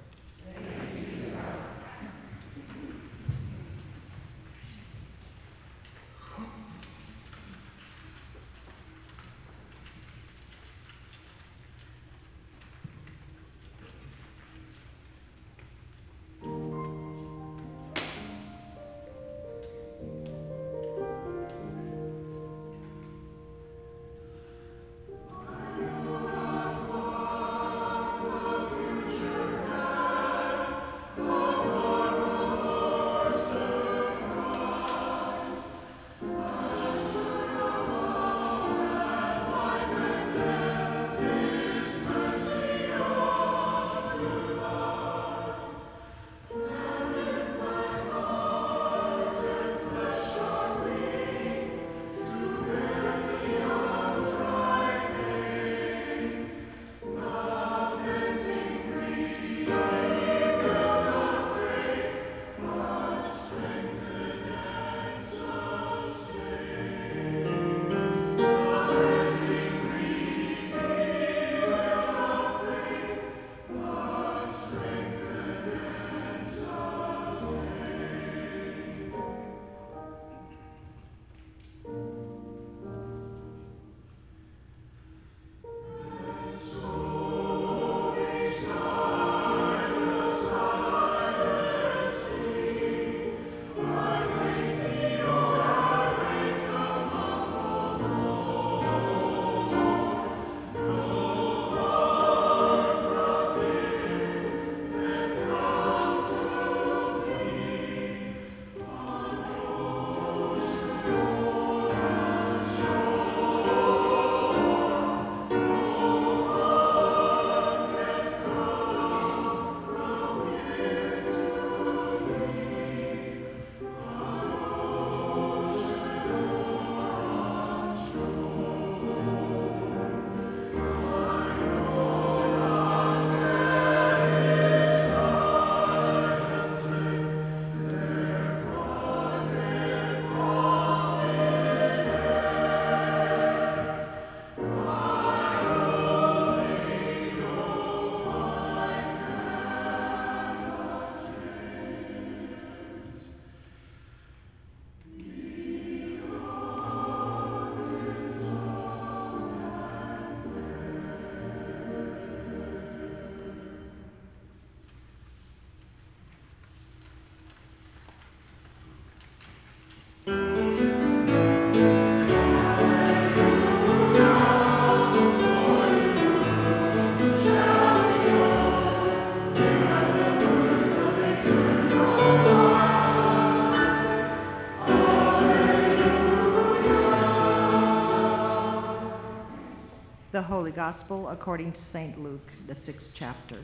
Gospel 190.85 191.29
according 191.29 191.71
to 191.71 191.81
St. 191.81 192.21
Luke, 192.21 192.51
the 192.67 192.75
sixth 192.75 193.15
chapter. 193.15 193.57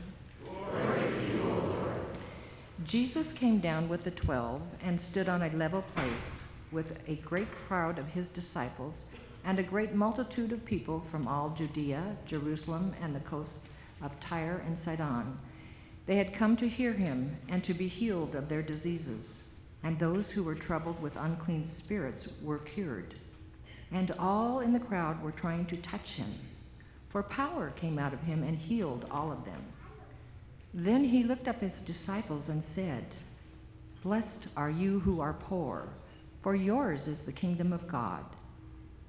Jesus 2.82 3.32
came 3.32 3.60
down 3.60 3.88
with 3.88 4.02
the 4.02 4.10
twelve 4.10 4.60
and 4.82 5.00
stood 5.00 5.28
on 5.28 5.42
a 5.42 5.50
level 5.50 5.84
place 5.94 6.48
with 6.72 6.98
a 7.06 7.14
great 7.14 7.48
crowd 7.52 8.00
of 8.00 8.08
his 8.08 8.28
disciples 8.28 9.06
and 9.44 9.60
a 9.60 9.62
great 9.62 9.94
multitude 9.94 10.50
of 10.50 10.64
people 10.64 10.98
from 10.98 11.28
all 11.28 11.50
Judea, 11.50 12.16
Jerusalem, 12.26 12.92
and 13.00 13.14
the 13.14 13.20
coast 13.20 13.60
of 14.02 14.18
Tyre 14.18 14.60
and 14.66 14.76
Sidon. 14.76 15.38
They 16.06 16.16
had 16.16 16.32
come 16.32 16.56
to 16.56 16.68
hear 16.68 16.92
him 16.92 17.36
and 17.48 17.62
to 17.62 17.72
be 17.72 17.86
healed 17.86 18.34
of 18.34 18.48
their 18.48 18.62
diseases. 18.62 19.50
And 19.84 19.96
those 19.96 20.32
who 20.32 20.42
were 20.42 20.56
troubled 20.56 21.00
with 21.00 21.16
unclean 21.16 21.66
spirits 21.66 22.32
were 22.42 22.58
cured. 22.58 23.14
And 23.92 24.10
all 24.18 24.58
in 24.58 24.72
the 24.72 24.80
crowd 24.80 25.22
were 25.22 25.30
trying 25.30 25.66
to 25.66 25.76
touch 25.76 26.14
him, 26.14 26.34
for 27.12 27.22
power 27.22 27.70
came 27.76 27.98
out 27.98 28.14
of 28.14 28.22
him 28.22 28.42
and 28.42 28.56
healed 28.56 29.04
all 29.10 29.30
of 29.30 29.44
them. 29.44 29.62
Then 30.72 31.04
he 31.04 31.24
looked 31.24 31.46
up 31.46 31.60
his 31.60 31.82
disciples 31.82 32.48
and 32.48 32.64
said, 32.64 33.04
Blessed 34.02 34.50
are 34.56 34.70
you 34.70 35.00
who 35.00 35.20
are 35.20 35.34
poor, 35.34 35.90
for 36.40 36.54
yours 36.54 37.08
is 37.08 37.26
the 37.26 37.32
kingdom 37.32 37.70
of 37.70 37.86
God. 37.86 38.24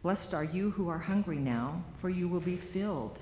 Blessed 0.02 0.34
are 0.34 0.44
you 0.44 0.72
who 0.72 0.90
are 0.90 0.98
hungry 0.98 1.38
now, 1.38 1.82
for 1.96 2.10
you 2.10 2.28
will 2.28 2.42
be 2.42 2.58
filled. 2.58 3.20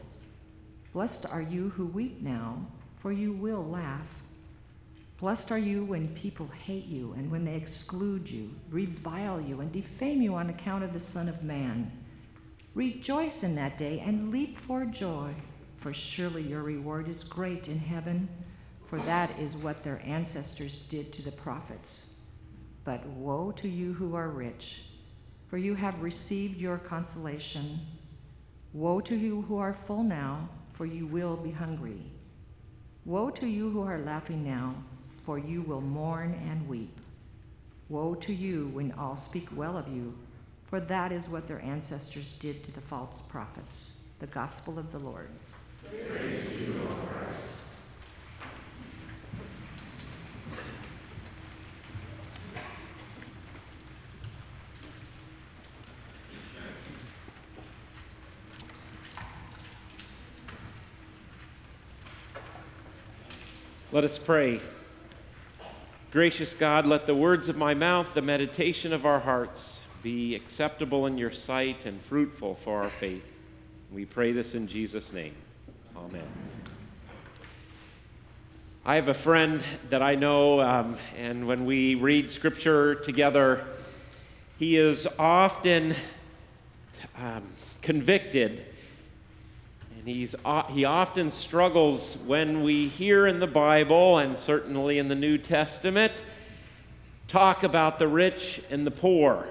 Blessed 0.93 1.27
are 1.27 1.43
you 1.43 1.69
who 1.69 1.85
weep 1.85 2.19
now, 2.19 2.65
for 2.97 3.11
you 3.11 3.33
will 3.33 3.63
laugh. 3.63 4.23
Blessed 5.19 5.51
are 5.51 5.59
you 5.59 5.85
when 5.85 6.07
people 6.15 6.49
hate 6.65 6.87
you 6.87 7.13
and 7.15 7.29
when 7.29 7.45
they 7.45 7.53
exclude 7.53 8.27
you, 8.27 8.49
revile 8.71 9.39
you, 9.39 9.61
and 9.61 9.71
defame 9.71 10.23
you 10.23 10.33
on 10.33 10.49
account 10.49 10.83
of 10.83 10.91
the 10.91 10.99
Son 10.99 11.29
of 11.29 11.43
Man. 11.43 11.91
Rejoice 12.73 13.43
in 13.43 13.55
that 13.55 13.77
day 13.77 13.99
and 13.99 14.31
leap 14.31 14.57
for 14.57 14.85
joy, 14.85 15.33
for 15.75 15.93
surely 15.93 16.41
your 16.41 16.63
reward 16.63 17.09
is 17.09 17.21
great 17.21 17.67
in 17.67 17.77
heaven, 17.77 18.29
for 18.85 18.97
that 18.99 19.37
is 19.37 19.57
what 19.57 19.83
their 19.83 20.01
ancestors 20.05 20.85
did 20.85 21.11
to 21.11 21.21
the 21.21 21.33
prophets. 21.33 22.05
But 22.85 23.05
woe 23.07 23.51
to 23.57 23.67
you 23.67 23.91
who 23.91 24.15
are 24.15 24.29
rich, 24.29 24.83
for 25.49 25.57
you 25.57 25.75
have 25.75 26.01
received 26.01 26.61
your 26.61 26.77
consolation. 26.77 27.81
Woe 28.71 29.01
to 29.01 29.17
you 29.17 29.41
who 29.41 29.57
are 29.57 29.73
full 29.73 30.03
now, 30.03 30.47
for 30.71 30.85
you 30.85 31.05
will 31.05 31.35
be 31.35 31.51
hungry. 31.51 32.01
Woe 33.03 33.31
to 33.31 33.47
you 33.47 33.69
who 33.69 33.81
are 33.81 33.99
laughing 33.99 34.45
now, 34.45 34.73
for 35.25 35.37
you 35.37 35.61
will 35.61 35.81
mourn 35.81 36.39
and 36.49 36.65
weep. 36.69 36.97
Woe 37.89 38.15
to 38.15 38.33
you 38.33 38.69
when 38.69 38.93
all 38.93 39.17
speak 39.17 39.49
well 39.57 39.77
of 39.77 39.89
you, 39.89 40.17
for 40.71 40.79
that 40.79 41.11
is 41.11 41.27
what 41.27 41.47
their 41.47 41.61
ancestors 41.61 42.37
did 42.37 42.63
to 42.63 42.71
the 42.71 42.79
false 42.79 43.23
prophets. 43.23 43.97
The 44.19 44.27
Gospel 44.27 44.79
of 44.79 44.89
the 44.93 44.99
Lord. 44.99 45.27
You, 45.91 45.99
Lord 46.79 46.97
Let 63.91 64.05
us 64.05 64.17
pray. 64.17 64.61
Gracious 66.11 66.53
God, 66.53 66.85
let 66.85 67.07
the 67.07 67.13
words 67.13 67.49
of 67.49 67.57
my 67.57 67.73
mouth, 67.73 68.13
the 68.13 68.21
meditation 68.21 68.93
of 68.93 69.05
our 69.05 69.19
hearts, 69.19 69.80
be 70.01 70.35
acceptable 70.35 71.05
in 71.05 71.17
your 71.17 71.31
sight 71.31 71.85
and 71.85 72.01
fruitful 72.01 72.55
for 72.55 72.81
our 72.81 72.89
faith. 72.89 73.23
We 73.91 74.05
pray 74.05 74.31
this 74.31 74.55
in 74.55 74.67
Jesus' 74.67 75.13
name. 75.13 75.35
Amen. 75.95 76.27
I 78.85 78.95
have 78.95 79.09
a 79.09 79.13
friend 79.13 79.61
that 79.89 80.01
I 80.01 80.15
know, 80.15 80.61
um, 80.61 80.97
and 81.17 81.47
when 81.47 81.65
we 81.65 81.95
read 81.95 82.31
scripture 82.31 82.95
together, 82.95 83.65
he 84.57 84.77
is 84.77 85.07
often 85.19 85.95
um, 87.17 87.43
convicted 87.81 88.65
and 90.01 90.09
he's, 90.09 90.35
he 90.71 90.83
often 90.83 91.29
struggles 91.29 92.17
when 92.25 92.63
we 92.63 92.87
hear 92.87 93.27
in 93.27 93.39
the 93.39 93.45
Bible, 93.45 94.17
and 94.17 94.35
certainly 94.35 94.97
in 94.97 95.09
the 95.09 95.15
New 95.15 95.37
Testament, 95.37 96.23
talk 97.27 97.61
about 97.61 97.99
the 97.99 98.07
rich 98.07 98.63
and 98.71 98.87
the 98.87 98.89
poor. 98.89 99.45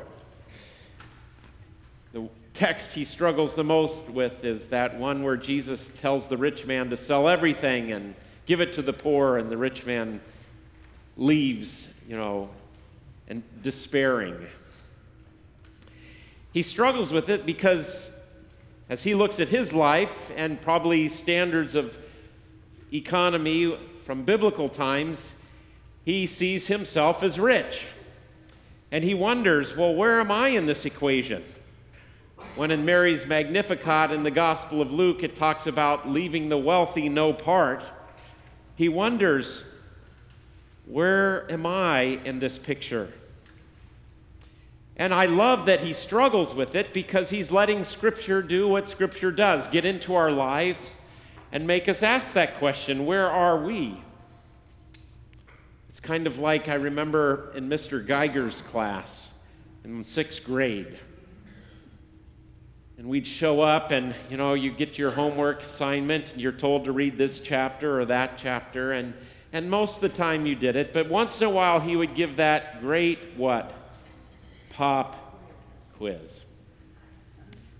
Text 2.60 2.92
he 2.92 3.06
struggles 3.06 3.54
the 3.54 3.64
most 3.64 4.10
with 4.10 4.44
is 4.44 4.66
that 4.66 4.98
one 4.98 5.22
where 5.22 5.38
Jesus 5.38 5.88
tells 5.88 6.28
the 6.28 6.36
rich 6.36 6.66
man 6.66 6.90
to 6.90 6.96
sell 6.98 7.26
everything 7.26 7.92
and 7.92 8.14
give 8.44 8.60
it 8.60 8.74
to 8.74 8.82
the 8.82 8.92
poor, 8.92 9.38
and 9.38 9.48
the 9.48 9.56
rich 9.56 9.86
man 9.86 10.20
leaves, 11.16 11.94
you 12.06 12.18
know, 12.18 12.50
and 13.28 13.42
despairing. 13.62 14.46
He 16.52 16.60
struggles 16.60 17.10
with 17.10 17.30
it 17.30 17.46
because 17.46 18.14
as 18.90 19.04
he 19.04 19.14
looks 19.14 19.40
at 19.40 19.48
his 19.48 19.72
life 19.72 20.30
and 20.36 20.60
probably 20.60 21.08
standards 21.08 21.74
of 21.74 21.96
economy 22.92 23.74
from 24.04 24.24
biblical 24.24 24.68
times, 24.68 25.38
he 26.04 26.26
sees 26.26 26.66
himself 26.66 27.22
as 27.22 27.40
rich. 27.40 27.88
And 28.92 29.02
he 29.02 29.14
wonders, 29.14 29.74
well, 29.74 29.94
where 29.94 30.20
am 30.20 30.30
I 30.30 30.48
in 30.48 30.66
this 30.66 30.84
equation? 30.84 31.42
When 32.56 32.70
in 32.70 32.84
Mary's 32.84 33.26
Magnificat 33.26 34.10
in 34.10 34.24
the 34.24 34.30
Gospel 34.30 34.82
of 34.82 34.92
Luke, 34.92 35.22
it 35.22 35.36
talks 35.36 35.66
about 35.66 36.08
leaving 36.08 36.48
the 36.48 36.58
wealthy 36.58 37.08
no 37.08 37.32
part, 37.32 37.82
he 38.74 38.88
wonders, 38.88 39.64
where 40.86 41.50
am 41.50 41.64
I 41.64 42.18
in 42.24 42.40
this 42.40 42.58
picture? 42.58 43.12
And 44.96 45.14
I 45.14 45.26
love 45.26 45.66
that 45.66 45.80
he 45.80 45.92
struggles 45.92 46.54
with 46.54 46.74
it 46.74 46.92
because 46.92 47.30
he's 47.30 47.52
letting 47.52 47.84
Scripture 47.84 48.42
do 48.42 48.68
what 48.68 48.88
Scripture 48.88 49.30
does 49.30 49.68
get 49.68 49.84
into 49.84 50.14
our 50.14 50.30
lives 50.30 50.96
and 51.52 51.66
make 51.66 51.88
us 51.88 52.02
ask 52.02 52.34
that 52.34 52.58
question 52.58 53.06
where 53.06 53.30
are 53.30 53.56
we? 53.56 54.02
It's 55.88 56.00
kind 56.00 56.26
of 56.26 56.38
like 56.38 56.68
I 56.68 56.74
remember 56.74 57.52
in 57.54 57.68
Mr. 57.68 58.04
Geiger's 58.04 58.60
class 58.60 59.32
in 59.84 60.04
sixth 60.04 60.44
grade. 60.44 60.98
And 63.00 63.08
we'd 63.08 63.26
show 63.26 63.62
up, 63.62 63.92
and 63.92 64.14
you 64.28 64.36
know, 64.36 64.52
you 64.52 64.70
get 64.70 64.98
your 64.98 65.10
homework 65.10 65.62
assignment, 65.62 66.34
and 66.34 66.42
you're 66.42 66.52
told 66.52 66.84
to 66.84 66.92
read 66.92 67.16
this 67.16 67.40
chapter 67.40 67.98
or 67.98 68.04
that 68.04 68.36
chapter, 68.36 68.92
and, 68.92 69.14
and 69.54 69.70
most 69.70 70.02
of 70.02 70.12
the 70.12 70.14
time 70.14 70.44
you 70.44 70.54
did 70.54 70.76
it, 70.76 70.92
but 70.92 71.08
once 71.08 71.40
in 71.40 71.46
a 71.46 71.50
while 71.50 71.80
he 71.80 71.96
would 71.96 72.14
give 72.14 72.36
that 72.36 72.82
great 72.82 73.18
what? 73.38 73.72
pop 74.68 75.40
quiz. 75.96 76.40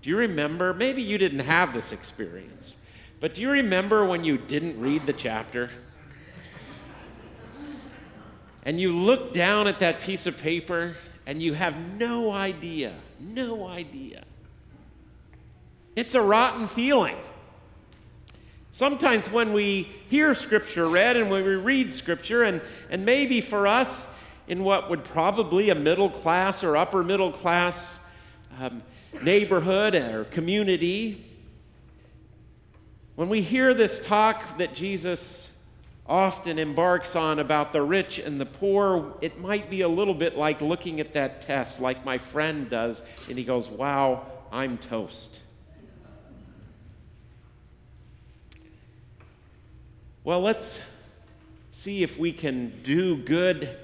Do 0.01 0.09
you 0.09 0.17
remember? 0.17 0.73
Maybe 0.73 1.03
you 1.03 1.19
didn't 1.19 1.41
have 1.41 1.71
this 1.71 1.91
experience, 1.91 2.75
but 3.19 3.35
do 3.35 3.41
you 3.41 3.51
remember 3.51 4.03
when 4.03 4.23
you 4.23 4.39
didn't 4.39 4.79
read 4.79 5.05
the 5.05 5.13
chapter? 5.13 5.69
And 8.63 8.81
you 8.81 8.91
look 8.91 9.33
down 9.33 9.67
at 9.67 9.77
that 9.81 10.01
piece 10.01 10.25
of 10.25 10.39
paper 10.39 10.95
and 11.27 11.43
you 11.43 11.53
have 11.53 11.77
no 11.99 12.31
idea, 12.31 12.95
no 13.19 13.67
idea. 13.67 14.23
It's 15.95 16.15
a 16.15 16.21
rotten 16.21 16.67
feeling. 16.67 17.17
Sometimes 18.71 19.29
when 19.29 19.51
we 19.51 19.83
hear 20.09 20.33
Scripture 20.33 20.87
read 20.87 21.17
and 21.17 21.29
when 21.29 21.43
we 21.43 21.55
read 21.55 21.93
Scripture, 21.93 22.43
and, 22.43 22.61
and 22.89 23.05
maybe 23.05 23.41
for 23.41 23.67
us, 23.67 24.09
in 24.47 24.63
what 24.63 24.89
would 24.89 25.03
probably 25.03 25.69
a 25.69 25.75
middle 25.75 26.09
class 26.09 26.63
or 26.63 26.75
upper 26.75 27.03
middle 27.03 27.31
class 27.31 28.03
um, 28.59 28.81
neighborhood 29.23 29.95
or 29.95 30.25
community. 30.25 31.25
When 33.15 33.29
we 33.29 33.41
hear 33.41 33.73
this 33.73 34.05
talk 34.05 34.57
that 34.57 34.73
Jesus 34.73 35.55
often 36.07 36.59
embarks 36.59 37.15
on 37.15 37.39
about 37.39 37.71
the 37.71 37.81
rich 37.81 38.19
and 38.19 38.41
the 38.41 38.45
poor, 38.45 39.15
it 39.21 39.39
might 39.39 39.69
be 39.69 39.81
a 39.81 39.87
little 39.87 40.13
bit 40.13 40.37
like 40.37 40.59
looking 40.59 40.99
at 40.99 41.13
that 41.13 41.41
test, 41.41 41.79
like 41.79 42.03
my 42.03 42.17
friend 42.17 42.69
does, 42.69 43.01
and 43.29 43.37
he 43.37 43.43
goes, 43.43 43.69
Wow, 43.69 44.25
I'm 44.51 44.77
toast. 44.77 45.40
Well, 50.23 50.41
let's 50.41 50.83
see 51.71 52.03
if 52.03 52.19
we 52.19 52.31
can 52.31 52.79
do 52.83 53.17
good 53.17 53.75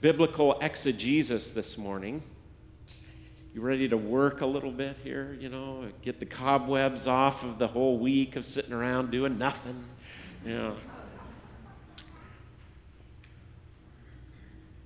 biblical 0.00 0.58
exegesis 0.60 1.52
this 1.52 1.78
morning. 1.78 2.20
You 3.54 3.60
ready 3.60 3.88
to 3.88 3.96
work 3.96 4.40
a 4.40 4.46
little 4.46 4.72
bit 4.72 4.96
here? 5.04 5.38
You 5.38 5.50
know, 5.50 5.84
get 6.02 6.18
the 6.18 6.26
cobwebs 6.26 7.06
off 7.06 7.44
of 7.44 7.60
the 7.60 7.68
whole 7.68 7.96
week 7.98 8.34
of 8.34 8.44
sitting 8.44 8.72
around 8.72 9.12
doing 9.12 9.38
nothing. 9.38 9.84
You 10.44 10.54
know. 10.54 10.76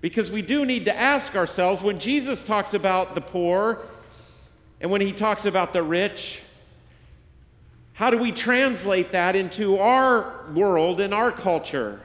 Because 0.03 0.31
we 0.31 0.43
do 0.43 0.67
need 0.67 0.85
to 0.85 0.95
ask 0.95 1.35
ourselves 1.37 1.83
when 1.83 1.99
Jesus 1.99 2.45
talks 2.45 2.75
about 2.75 3.15
the 3.15 3.23
poor 3.23 3.87
and 4.79 4.91
when 4.91 5.01
he 5.01 5.13
talks 5.13 5.47
about 5.47 5.73
the 5.73 5.83
rich, 5.83 6.43
how 7.99 8.11
do 8.11 8.17
we 8.17 8.31
translate 8.31 9.11
that 9.11 9.35
into 9.35 9.77
our 9.81 10.45
world 10.55 11.01
and 11.01 11.13
our 11.13 11.33
culture? 11.33 12.01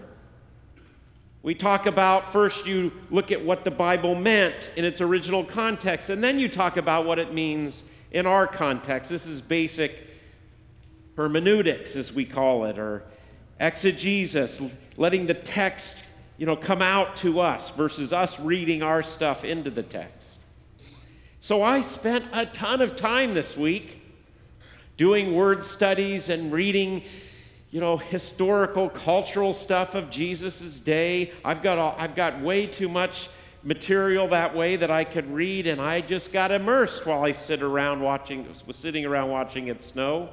We 1.43 1.53
talk 1.53 1.86
about 1.86 2.34
first, 2.34 2.65
you 2.65 2.91
look 3.12 3.32
at 3.32 3.45
what 3.45 3.63
the 3.63 3.69
Bible 3.69 4.15
meant 4.15 4.71
in 4.75 4.86
its 4.86 5.01
original 5.01 5.43
context, 5.43 6.10
and 6.10 6.23
then 6.23 6.39
you 6.39 6.49
talk 6.49 6.77
about 6.77 7.06
what 7.06 7.19
it 7.19 7.32
means 7.32 7.84
in 8.10 8.25
our 8.25 8.47
context. 8.47 9.12
This 9.12 9.27
is 9.27 9.39
basic 9.39 10.08
hermeneutics, 11.15 11.95
as 11.95 12.12
we 12.12 12.25
call 12.25 12.65
it, 12.65 12.79
or 12.79 13.03
exegesis, 13.60 14.75
letting 14.97 15.27
the 15.27 15.36
text 15.36 16.10
you 16.39 16.47
know, 16.47 16.56
come 16.56 16.82
out 16.82 17.17
to 17.17 17.39
us 17.39 17.69
versus 17.69 18.12
us 18.12 18.39
reading 18.39 18.82
our 18.82 19.03
stuff 19.03 19.45
into 19.45 19.69
the 19.69 19.84
text. 19.84 20.39
So 21.39 21.62
I 21.62 21.82
spent 21.82 22.25
a 22.34 22.47
ton 22.47 22.82
of 22.82 22.95
time 22.95 23.36
this 23.36 23.56
week 23.56 23.99
doing 24.97 25.34
word 25.34 25.63
studies 25.63 26.29
and 26.29 26.51
reading 26.51 27.03
you 27.73 27.79
know, 27.79 27.97
historical, 27.97 28.88
cultural 28.88 29.51
stuff 29.51 29.95
of 29.95 30.12
Jesus' 30.12 30.79
day. 30.79 31.32
I've 31.43 31.63
got, 31.63 31.79
all, 31.79 31.95
I've 31.97 32.13
got 32.13 32.39
way 32.39 32.67
too 32.67 32.88
much 32.88 33.29
material 33.63 34.27
that 34.27 34.56
way 34.56 34.75
that 34.75 34.91
I 34.91 35.03
could 35.03 35.34
read, 35.34 35.65
and 35.65 35.82
I 35.82 36.01
just 36.01 36.32
got 36.32 36.51
immersed 36.51 37.08
while 37.08 37.23
I 37.23 37.32
sit 37.32 37.63
around 37.63 37.99
watching, 37.99 38.47
was 38.67 38.77
sitting 38.77 39.06
around 39.06 39.32
watching 39.32 39.69
it 39.69 39.82
snow. 39.82 40.29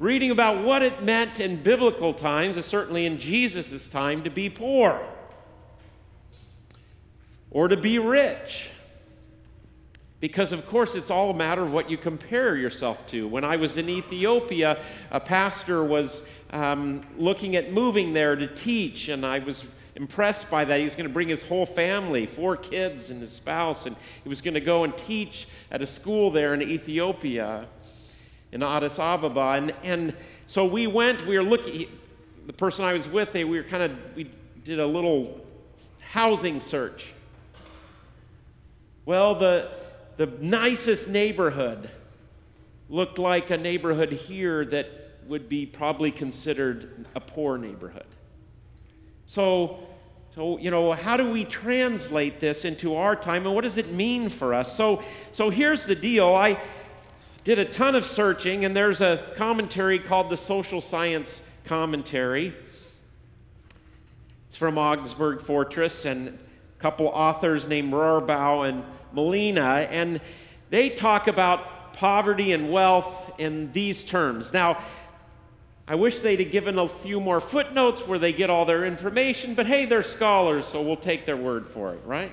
Reading 0.00 0.32
about 0.32 0.64
what 0.64 0.82
it 0.82 1.04
meant 1.04 1.38
in 1.38 1.62
biblical 1.62 2.12
times, 2.12 2.56
and 2.56 2.64
certainly 2.64 3.06
in 3.06 3.18
Jesus' 3.18 3.86
time, 3.88 4.24
to 4.24 4.30
be 4.30 4.50
poor 4.50 5.00
or 7.52 7.68
to 7.68 7.76
be 7.76 8.00
rich. 8.00 8.71
Because, 10.22 10.52
of 10.52 10.68
course, 10.68 10.94
it's 10.94 11.10
all 11.10 11.30
a 11.30 11.34
matter 11.34 11.62
of 11.62 11.72
what 11.72 11.90
you 11.90 11.96
compare 11.96 12.54
yourself 12.54 13.08
to. 13.08 13.26
When 13.26 13.42
I 13.42 13.56
was 13.56 13.76
in 13.76 13.88
Ethiopia, 13.88 14.78
a 15.10 15.18
pastor 15.18 15.82
was 15.82 16.28
um, 16.52 17.02
looking 17.18 17.56
at 17.56 17.72
moving 17.72 18.12
there 18.12 18.36
to 18.36 18.46
teach, 18.46 19.08
and 19.08 19.26
I 19.26 19.40
was 19.40 19.66
impressed 19.96 20.48
by 20.48 20.64
that. 20.64 20.78
He's 20.78 20.94
going 20.94 21.08
to 21.08 21.12
bring 21.12 21.26
his 21.26 21.44
whole 21.44 21.66
family, 21.66 22.26
four 22.26 22.56
kids 22.56 23.10
and 23.10 23.20
his 23.20 23.32
spouse, 23.32 23.84
and 23.84 23.96
he 24.22 24.28
was 24.28 24.40
going 24.40 24.54
to 24.54 24.60
go 24.60 24.84
and 24.84 24.96
teach 24.96 25.48
at 25.72 25.82
a 25.82 25.86
school 25.86 26.30
there 26.30 26.54
in 26.54 26.62
Ethiopia, 26.62 27.66
in 28.52 28.62
Addis 28.62 29.00
Ababa. 29.00 29.54
And, 29.56 29.74
and 29.82 30.14
so 30.46 30.64
we 30.64 30.86
went, 30.86 31.26
we 31.26 31.36
were 31.36 31.42
looking, 31.42 31.88
the 32.46 32.52
person 32.52 32.84
I 32.84 32.92
was 32.92 33.08
with, 33.08 33.34
we 33.34 33.44
were 33.44 33.64
kind 33.64 33.82
of, 33.82 33.98
we 34.14 34.30
did 34.62 34.78
a 34.78 34.86
little 34.86 35.44
housing 35.98 36.60
search. 36.60 37.12
Well, 39.04 39.34
the 39.34 39.81
the 40.16 40.26
nicest 40.40 41.08
neighborhood 41.08 41.90
looked 42.88 43.18
like 43.18 43.50
a 43.50 43.56
neighborhood 43.56 44.12
here 44.12 44.64
that 44.66 44.88
would 45.26 45.48
be 45.48 45.64
probably 45.64 46.10
considered 46.10 47.06
a 47.14 47.20
poor 47.20 47.56
neighborhood. 47.56 48.06
So, 49.24 49.78
so 50.34 50.58
you 50.58 50.70
know, 50.70 50.92
how 50.92 51.16
do 51.16 51.30
we 51.30 51.44
translate 51.44 52.40
this 52.40 52.64
into 52.64 52.96
our 52.96 53.16
time 53.16 53.46
and 53.46 53.54
what 53.54 53.64
does 53.64 53.76
it 53.76 53.92
mean 53.92 54.28
for 54.28 54.52
us? 54.52 54.76
So, 54.76 55.02
so 55.32 55.48
here's 55.48 55.86
the 55.86 55.94
deal. 55.94 56.34
I 56.34 56.58
did 57.44 57.58
a 57.58 57.64
ton 57.64 57.94
of 57.94 58.04
searching 58.04 58.64
and 58.64 58.76
there's 58.76 59.00
a 59.00 59.32
commentary 59.36 59.98
called 59.98 60.28
the 60.28 60.36
Social 60.36 60.80
Science 60.80 61.44
Commentary. 61.64 62.54
It's 64.48 64.56
from 64.56 64.76
Augsburg 64.76 65.40
Fortress 65.40 66.04
and 66.04 66.28
a 66.28 66.82
couple 66.82 67.06
authors 67.06 67.66
named 67.66 67.92
Rohrbaugh 67.92 68.68
and 68.68 68.84
Malina, 69.14 69.86
and 69.90 70.20
they 70.70 70.88
talk 70.88 71.28
about 71.28 71.94
poverty 71.94 72.52
and 72.52 72.72
wealth 72.72 73.32
in 73.38 73.70
these 73.72 74.04
terms. 74.04 74.52
Now, 74.52 74.78
I 75.86 75.94
wish 75.94 76.20
they'd 76.20 76.40
have 76.40 76.52
given 76.52 76.78
a 76.78 76.88
few 76.88 77.20
more 77.20 77.40
footnotes 77.40 78.06
where 78.06 78.18
they 78.18 78.32
get 78.32 78.50
all 78.50 78.64
their 78.64 78.84
information, 78.84 79.54
but 79.54 79.66
hey, 79.66 79.84
they're 79.84 80.02
scholars, 80.02 80.66
so 80.66 80.80
we'll 80.80 80.96
take 80.96 81.26
their 81.26 81.36
word 81.36 81.68
for 81.68 81.92
it, 81.94 82.00
right? 82.04 82.32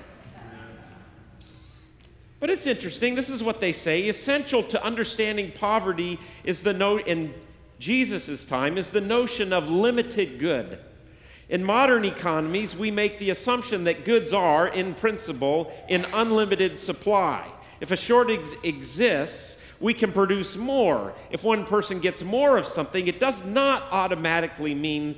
But 2.38 2.48
it's 2.48 2.66
interesting. 2.66 3.14
This 3.14 3.28
is 3.28 3.42
what 3.42 3.60
they 3.60 3.72
say. 3.72 4.08
Essential 4.08 4.62
to 4.62 4.82
understanding 4.82 5.52
poverty 5.52 6.18
is 6.42 6.62
the 6.62 6.72
note 6.72 7.06
in 7.06 7.34
Jesus' 7.78 8.44
time 8.44 8.78
is 8.78 8.90
the 8.90 9.00
notion 9.00 9.52
of 9.52 9.68
limited 9.68 10.38
good. 10.38 10.78
In 11.50 11.64
modern 11.64 12.04
economies, 12.04 12.76
we 12.76 12.92
make 12.92 13.18
the 13.18 13.30
assumption 13.30 13.82
that 13.84 14.04
goods 14.04 14.32
are, 14.32 14.68
in 14.68 14.94
principle, 14.94 15.72
in 15.88 16.06
unlimited 16.14 16.78
supply. 16.78 17.44
If 17.80 17.90
a 17.90 17.96
shortage 17.96 18.46
exists, 18.62 19.58
we 19.80 19.92
can 19.92 20.12
produce 20.12 20.56
more. 20.56 21.12
If 21.28 21.42
one 21.42 21.64
person 21.66 21.98
gets 21.98 22.22
more 22.22 22.56
of 22.56 22.66
something, 22.66 23.08
it 23.08 23.18
does 23.18 23.44
not 23.44 23.82
automatically 23.90 24.76
mean 24.76 25.16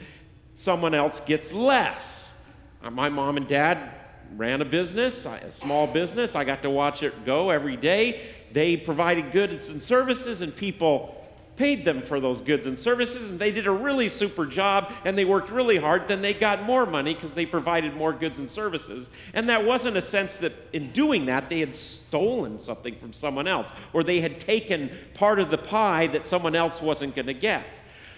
someone 0.55 0.95
else 0.95 1.21
gets 1.21 1.53
less. 1.53 2.35
Uh, 2.83 2.91
My 2.91 3.11
mom 3.11 3.37
and 3.37 3.47
dad 3.47 3.91
ran 4.35 4.63
a 4.63 4.65
business, 4.65 5.27
a 5.27 5.53
small 5.53 5.87
business. 5.87 6.35
I 6.35 6.45
got 6.45 6.63
to 6.63 6.71
watch 6.71 7.03
it 7.03 7.27
go 7.27 7.51
every 7.51 7.77
day. 7.77 8.23
They 8.53 8.79
provided 8.79 9.33
goods 9.33 9.69
and 9.69 9.83
services, 9.83 10.41
and 10.41 10.57
people 10.57 11.22
paid 11.63 11.85
them 11.85 12.03
for 12.03 12.19
those 12.19 12.41
goods 12.41 12.67
and 12.67 12.77
services, 12.77 13.31
and 13.31 13.39
they 13.39 13.53
did 13.53 13.69
a 13.69 13.71
really 13.71 14.09
super 14.09 14.45
job, 14.45 14.93
and 15.05 15.17
they 15.17 15.25
worked 15.25 15.49
really 15.49 15.77
hard. 15.77 16.09
Then 16.09 16.21
they 16.21 16.35
got 16.35 16.65
more 16.65 16.85
money 16.85 17.15
because 17.15 17.35
they 17.35 17.47
provided 17.47 17.95
more 17.95 18.13
goods 18.13 18.41
and 18.41 18.51
services. 18.51 19.09
And 19.33 19.49
that 19.49 19.65
wasn't 19.65 19.97
a 19.97 20.03
sense 20.03 20.39
that 20.39 20.53
in 20.73 20.91
doing 20.91 21.27
that, 21.27 21.49
they 21.49 21.61
had 21.61 21.77
stolen 21.77 22.59
something 22.59 22.97
from 22.97 23.13
someone 23.13 23.47
else, 23.47 23.71
or 23.93 24.03
they 24.03 24.21
had 24.21 24.41
taken 24.41 24.91
part 25.15 25.39
of 25.39 25.53
the 25.53 25.57
pie 25.57 26.09
that 26.09 26.27
someone 26.27 26.57
else 26.57 26.83
wasn't 26.83 27.15
going 27.15 27.27
to 27.27 27.35
get. 27.35 27.65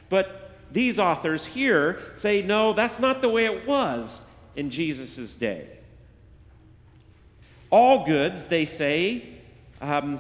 But 0.09 0.52
these 0.72 0.98
authors 0.98 1.44
here 1.44 2.00
say, 2.16 2.40
no, 2.40 2.72
that's 2.72 2.98
not 2.98 3.20
the 3.20 3.28
way 3.28 3.44
it 3.44 3.66
was 3.66 4.22
in 4.57 4.70
Jesus' 4.70 5.35
day. 5.35 5.68
All 7.68 8.07
goods, 8.07 8.46
they 8.46 8.64
say, 8.64 9.22
um, 9.83 10.18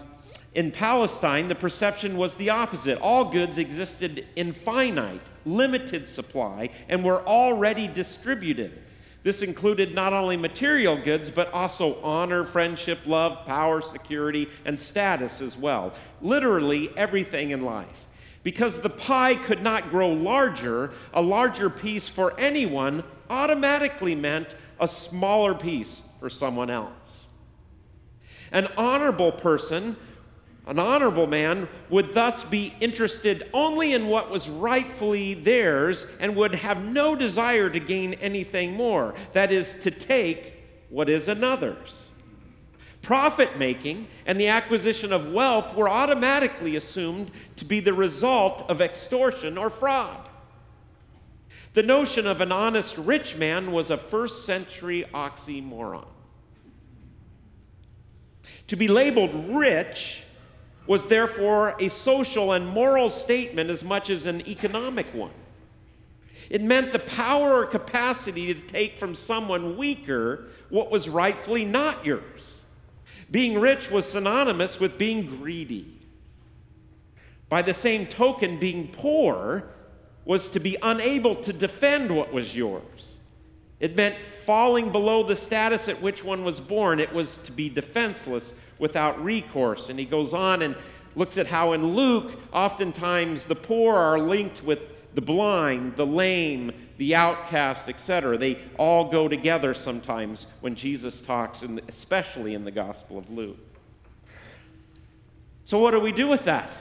in 0.54 0.70
Palestine, 0.70 1.48
the 1.48 1.54
perception 1.54 2.16
was 2.16 2.36
the 2.36 2.50
opposite. 2.50 2.98
All 3.00 3.24
goods 3.24 3.58
existed 3.58 4.24
in 4.36 4.52
finite, 4.52 5.20
limited 5.44 6.08
supply 6.08 6.70
and 6.88 7.04
were 7.04 7.26
already 7.26 7.88
distributed. 7.88 8.80
This 9.24 9.42
included 9.42 9.94
not 9.94 10.12
only 10.12 10.36
material 10.36 10.96
goods, 10.96 11.30
but 11.30 11.52
also 11.52 12.00
honor, 12.02 12.44
friendship, 12.44 13.00
love, 13.06 13.46
power, 13.46 13.80
security, 13.80 14.48
and 14.64 14.78
status 14.78 15.40
as 15.40 15.56
well. 15.56 15.92
Literally 16.20 16.90
everything 16.96 17.50
in 17.50 17.64
life. 17.64 18.06
Because 18.42 18.82
the 18.82 18.90
pie 18.90 19.34
could 19.34 19.62
not 19.62 19.90
grow 19.90 20.10
larger, 20.10 20.92
a 21.14 21.22
larger 21.22 21.70
piece 21.70 22.06
for 22.06 22.38
anyone 22.38 23.02
automatically 23.30 24.14
meant 24.14 24.54
a 24.78 24.86
smaller 24.86 25.54
piece 25.54 26.02
for 26.20 26.28
someone 26.28 26.68
else. 26.68 27.24
An 28.52 28.68
honorable 28.76 29.32
person, 29.32 29.96
an 30.66 30.78
honorable 30.78 31.26
man, 31.26 31.68
would 31.90 32.14
thus 32.14 32.42
be 32.42 32.74
interested 32.80 33.48
only 33.52 33.92
in 33.92 34.08
what 34.08 34.30
was 34.30 34.48
rightfully 34.48 35.34
theirs 35.34 36.10
and 36.20 36.34
would 36.36 36.54
have 36.54 36.82
no 36.84 37.14
desire 37.14 37.68
to 37.68 37.78
gain 37.78 38.14
anything 38.14 38.72
more. 38.74 39.14
That 39.34 39.52
is, 39.52 39.74
to 39.80 39.90
take 39.90 40.54
what 40.88 41.08
is 41.08 41.28
another's. 41.28 42.08
Profit 43.02 43.58
making 43.58 44.08
and 44.24 44.40
the 44.40 44.48
acquisition 44.48 45.12
of 45.12 45.30
wealth 45.30 45.74
were 45.74 45.90
automatically 45.90 46.76
assumed 46.76 47.30
to 47.56 47.66
be 47.66 47.80
the 47.80 47.92
result 47.92 48.64
of 48.70 48.80
extortion 48.80 49.58
or 49.58 49.68
fraud. 49.68 50.30
The 51.74 51.82
notion 51.82 52.26
of 52.26 52.40
an 52.40 52.52
honest 52.52 52.96
rich 52.96 53.36
man 53.36 53.72
was 53.72 53.90
a 53.90 53.98
first 53.98 54.46
century 54.46 55.04
oxymoron. 55.12 56.06
To 58.68 58.76
be 58.76 58.88
labeled 58.88 59.54
rich 59.54 60.23
was 60.86 61.06
therefore 61.06 61.74
a 61.80 61.88
social 61.88 62.52
and 62.52 62.66
moral 62.66 63.08
statement 63.08 63.70
as 63.70 63.82
much 63.82 64.10
as 64.10 64.26
an 64.26 64.46
economic 64.48 65.06
one. 65.14 65.32
It 66.50 66.62
meant 66.62 66.92
the 66.92 66.98
power 66.98 67.54
or 67.54 67.66
capacity 67.66 68.52
to 68.52 68.60
take 68.60 68.98
from 68.98 69.14
someone 69.14 69.76
weaker 69.76 70.48
what 70.68 70.90
was 70.90 71.08
rightfully 71.08 71.64
not 71.64 72.04
yours. 72.04 72.60
Being 73.30 73.58
rich 73.58 73.90
was 73.90 74.06
synonymous 74.06 74.78
with 74.78 74.98
being 74.98 75.26
greedy. 75.26 75.86
By 77.48 77.62
the 77.62 77.74
same 77.74 78.06
token, 78.06 78.58
being 78.58 78.88
poor 78.88 79.64
was 80.24 80.48
to 80.48 80.60
be 80.60 80.76
unable 80.82 81.36
to 81.36 81.52
defend 81.52 82.14
what 82.14 82.32
was 82.32 82.56
yours. 82.56 83.18
It 83.80 83.96
meant 83.96 84.16
falling 84.16 84.92
below 84.92 85.22
the 85.22 85.36
status 85.36 85.88
at 85.88 86.00
which 86.00 86.24
one 86.24 86.44
was 86.44 86.60
born. 86.60 87.00
It 87.00 87.12
was 87.12 87.38
to 87.38 87.52
be 87.52 87.68
defenseless 87.68 88.58
without 88.78 89.22
recourse. 89.22 89.88
And 89.88 89.98
he 89.98 90.04
goes 90.04 90.32
on 90.32 90.62
and 90.62 90.76
looks 91.16 91.38
at 91.38 91.46
how 91.46 91.72
in 91.72 91.94
Luke, 91.94 92.32
oftentimes 92.52 93.46
the 93.46 93.54
poor 93.54 93.94
are 93.96 94.18
linked 94.18 94.62
with 94.62 94.80
the 95.14 95.20
blind, 95.20 95.96
the 95.96 96.06
lame, 96.06 96.72
the 96.98 97.14
outcast, 97.14 97.88
etc. 97.88 98.36
They 98.36 98.58
all 98.78 99.08
go 99.08 99.28
together 99.28 99.74
sometimes 99.74 100.46
when 100.60 100.74
Jesus 100.74 101.20
talks, 101.20 101.62
in 101.62 101.80
especially 101.88 102.54
in 102.54 102.64
the 102.64 102.70
Gospel 102.70 103.18
of 103.18 103.30
Luke. 103.30 103.58
So, 105.64 105.78
what 105.78 105.92
do 105.92 106.00
we 106.00 106.12
do 106.12 106.28
with 106.28 106.44
that? 106.44 106.72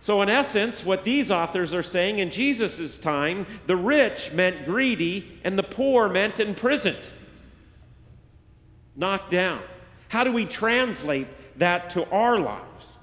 So, 0.00 0.20
in 0.20 0.28
essence, 0.28 0.84
what 0.84 1.04
these 1.04 1.30
authors 1.30 1.72
are 1.72 1.82
saying 1.82 2.18
in 2.18 2.30
Jesus' 2.30 2.98
time, 2.98 3.46
the 3.66 3.76
rich 3.76 4.32
meant 4.32 4.66
greedy 4.66 5.40
and 5.44 5.58
the 5.58 5.62
poor 5.62 6.08
meant 6.08 6.40
imprisoned, 6.40 6.98
knocked 8.96 9.30
down. 9.30 9.60
How 10.14 10.22
do 10.22 10.30
we 10.30 10.44
translate 10.44 11.26
that 11.58 11.90
to 11.90 12.08
our 12.10 12.38
lives? 12.38 12.98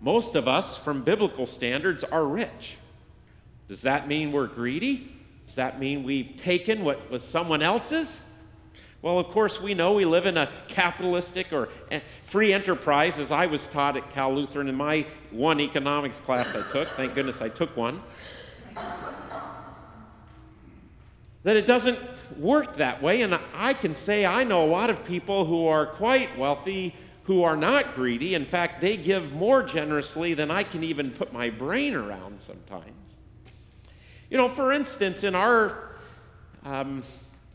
Most 0.00 0.34
of 0.34 0.48
us, 0.48 0.76
from 0.76 1.02
biblical 1.02 1.46
standards, 1.46 2.02
are 2.02 2.24
rich. 2.24 2.76
Does 3.68 3.82
that 3.82 4.08
mean 4.08 4.32
we're 4.32 4.48
greedy? 4.48 5.14
Does 5.46 5.54
that 5.54 5.78
mean 5.78 6.02
we've 6.02 6.34
taken 6.34 6.82
what 6.82 7.08
was 7.08 7.22
someone 7.22 7.62
else's? 7.62 8.20
Well, 9.00 9.20
of 9.20 9.28
course, 9.28 9.62
we 9.62 9.74
know 9.74 9.92
we 9.92 10.04
live 10.04 10.26
in 10.26 10.36
a 10.38 10.50
capitalistic 10.66 11.52
or 11.52 11.68
eh, 11.92 12.00
free 12.24 12.52
enterprise, 12.52 13.20
as 13.20 13.30
I 13.30 13.46
was 13.46 13.68
taught 13.68 13.96
at 13.96 14.10
Cal 14.12 14.34
Lutheran 14.34 14.66
in 14.66 14.74
my 14.74 15.06
one 15.30 15.60
economics 15.60 16.18
class 16.18 16.56
I 16.56 16.68
took. 16.72 16.88
Thank 16.88 17.14
goodness 17.14 17.40
I 17.40 17.48
took 17.48 17.76
one. 17.76 18.02
That 21.44 21.54
it 21.54 21.68
doesn't 21.68 21.96
work 22.38 22.76
that 22.76 23.02
way. 23.02 23.22
And 23.22 23.38
I 23.54 23.72
can 23.72 23.94
say 23.94 24.26
I 24.26 24.44
know 24.44 24.64
a 24.64 24.70
lot 24.70 24.90
of 24.90 25.04
people 25.04 25.44
who 25.44 25.66
are 25.66 25.86
quite 25.86 26.36
wealthy 26.38 26.94
who 27.24 27.44
are 27.44 27.56
not 27.56 27.94
greedy. 27.94 28.34
In 28.34 28.44
fact, 28.44 28.80
they 28.80 28.96
give 28.96 29.32
more 29.32 29.62
generously 29.62 30.34
than 30.34 30.50
I 30.50 30.64
can 30.64 30.82
even 30.82 31.12
put 31.12 31.32
my 31.32 31.48
brain 31.48 31.94
around 31.94 32.40
sometimes. 32.40 33.14
You 34.28 34.36
know, 34.36 34.48
for 34.48 34.72
instance, 34.72 35.22
in 35.22 35.34
our 35.34 35.90
um, 36.64 37.04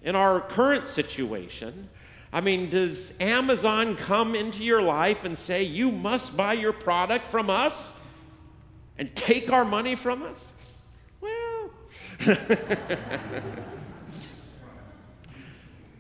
in 0.02 0.16
our 0.16 0.40
current 0.40 0.88
situation, 0.88 1.90
I 2.32 2.42
mean, 2.42 2.70
does 2.70 3.20
Amazon 3.20 3.96
come 3.96 4.36
into 4.36 4.64
your 4.64 4.82
life 4.82 5.26
and 5.26 5.38
say, 5.38 5.64
you 5.64 5.92
must 5.92 6.38
buy 6.38 6.54
your 6.54 6.74
product 6.74 7.28
from 7.28 7.50
us 7.50 7.98
and 8.98 9.14
take 9.16 9.52
our 9.52 9.66
money 9.66 9.96
from 9.96 10.24
us? 10.24 10.48
Well, 11.22 11.72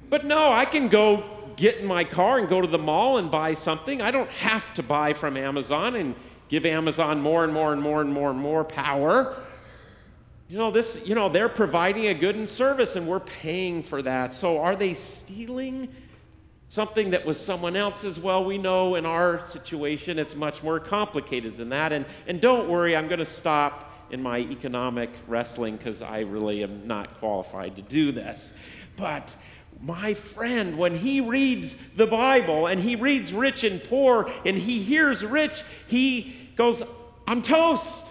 but 0.10 0.26
no, 0.26 0.52
I 0.52 0.66
can 0.66 0.88
go 0.88 1.24
get 1.56 1.78
in 1.78 1.86
my 1.86 2.04
car 2.04 2.40
and 2.40 2.50
go 2.50 2.62
to 2.62 2.68
the 2.68 2.78
mall 2.78 3.18
and 3.18 3.32
buy 3.32 3.54
something. 3.54 4.02
I 4.02 4.12
don't 4.12 4.30
have 4.30 4.74
to 4.76 4.84
buy 4.84 5.14
from 5.14 5.38
Amazon 5.38 5.96
and 5.96 6.16
give 6.50 6.66
Amazon 6.66 7.22
more 7.22 7.44
and 7.44 7.54
more 7.54 7.74
and 7.74 7.82
more 7.82 8.02
and 8.02 8.12
more 8.12 8.30
and 8.30 8.40
more 8.40 8.64
power. 8.64 9.42
You 10.48 10.58
know, 10.58 10.70
this, 10.70 11.08
you 11.08 11.16
know, 11.16 11.30
they're 11.30 11.50
providing 11.50 12.08
a 12.08 12.14
good 12.14 12.36
and 12.36 12.48
service 12.48 12.96
and 12.96 13.08
we're 13.08 13.20
paying 13.20 13.82
for 13.82 14.02
that. 14.02 14.34
So 14.34 14.60
are 14.60 14.76
they 14.76 14.94
stealing 14.94 15.90
something 16.70 17.12
that 17.12 17.26
was 17.26 17.40
someone 17.40 17.76
else's? 17.76 18.20
Well, 18.20 18.46
we 18.46 18.58
know 18.58 18.96
in 18.96 19.06
our 19.06 19.46
situation 19.48 20.20
it's 20.20 20.36
much 20.36 20.62
more 20.62 20.80
complicated 20.80 21.58
than 21.58 21.70
that. 21.70 21.92
And, 21.92 22.06
and 22.28 22.40
don't 22.40 22.70
worry, 22.70 22.96
I'm 22.96 23.08
going 23.08 23.20
to 23.20 23.26
stop 23.26 23.92
in 24.12 24.22
my 24.22 24.40
economic 24.40 25.10
wrestling 25.28 25.78
because 25.78 26.04
I 26.04 26.20
really 26.22 26.62
am 26.62 26.86
not 26.86 27.18
qualified 27.20 27.76
to 27.78 27.82
do 27.82 28.12
this. 28.12 28.54
But 28.98 29.36
my 29.82 30.14
friend, 30.14 30.78
when 30.78 30.96
he 30.96 31.22
reads 31.22 31.78
the 31.96 32.08
Bible 32.08 32.68
and 32.68 32.80
he 32.80 32.96
reads 32.96 33.34
rich 33.34 33.64
and 33.64 33.84
poor 33.84 34.30
and 34.46 34.58
he 34.58 34.82
hears 34.82 35.24
rich, 35.24 35.64
he 35.88 36.36
goes, 36.56 36.82
I'm 37.28 37.42
toast. 37.42 38.04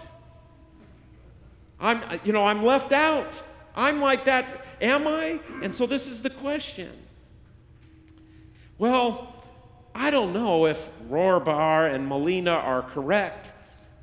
I'm, 1.79 2.01
you 2.23 2.33
know, 2.33 2.45
I'm 2.45 2.63
left 2.63 2.93
out. 2.93 3.41
I'm 3.75 4.01
like 4.01 4.25
that. 4.25 4.45
Am 4.81 5.07
I? 5.07 5.39
And 5.61 5.75
so 5.75 5.85
this 5.85 6.07
is 6.07 6.21
the 6.21 6.29
question. 6.29 6.91
Well, 8.77 9.33
I 9.93 10.11
don't 10.11 10.33
know 10.33 10.65
if 10.65 10.89
Rohrbaugh 11.09 11.93
and 11.93 12.09
Malina 12.09 12.55
are 12.55 12.81
correct 12.81 13.53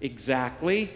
exactly. 0.01 0.91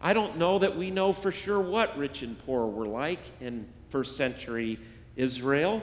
I 0.00 0.14
don't 0.14 0.38
know 0.38 0.58
that 0.58 0.76
we 0.76 0.90
know 0.90 1.12
for 1.12 1.30
sure 1.30 1.60
what 1.60 1.96
rich 1.98 2.22
and 2.22 2.38
poor 2.46 2.66
were 2.66 2.86
like 2.86 3.20
in 3.40 3.66
first 3.90 4.16
century 4.16 4.78
Israel. 5.16 5.82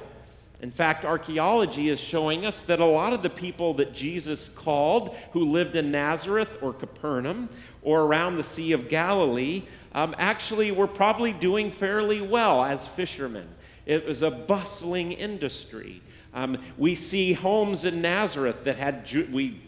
In 0.60 0.72
fact, 0.72 1.06
archaeology 1.06 1.90
is 1.90 2.00
showing 2.00 2.46
us 2.46 2.64
that 2.64 2.80
a 2.80 2.86
lot 2.86 3.14
of 3.14 3.22
the 3.22 3.30
people 3.30 3.76
that 3.76 3.94
Jesus 3.94 4.50
called 4.50 5.16
who 5.34 5.46
lived 5.46 5.76
in 5.76 5.92
Nazareth 5.92 6.58
or 6.62 6.74
Capernaum 6.74 7.50
or 7.84 8.02
around 8.02 8.38
the 8.38 8.44
Sea 8.44 8.72
of 8.72 8.90
Galilee 8.90 9.64
um, 9.94 10.16
actually 10.18 10.72
were 10.72 10.88
probably 10.88 11.32
doing 11.32 11.72
fairly 11.72 12.22
well 12.22 12.64
as 12.64 12.88
fishermen. 12.88 13.48
It 13.86 14.06
was 14.06 14.24
a 14.24 14.32
bustling 14.32 15.12
industry. 15.12 16.02
Um, 16.34 16.58
we 16.78 16.96
see 16.96 17.34
homes 17.34 17.86
in 17.86 18.02
Nazareth 18.02 18.64
that 18.64 18.78
had, 18.78 19.06
ju- 19.06 19.30
we, 19.32 19.62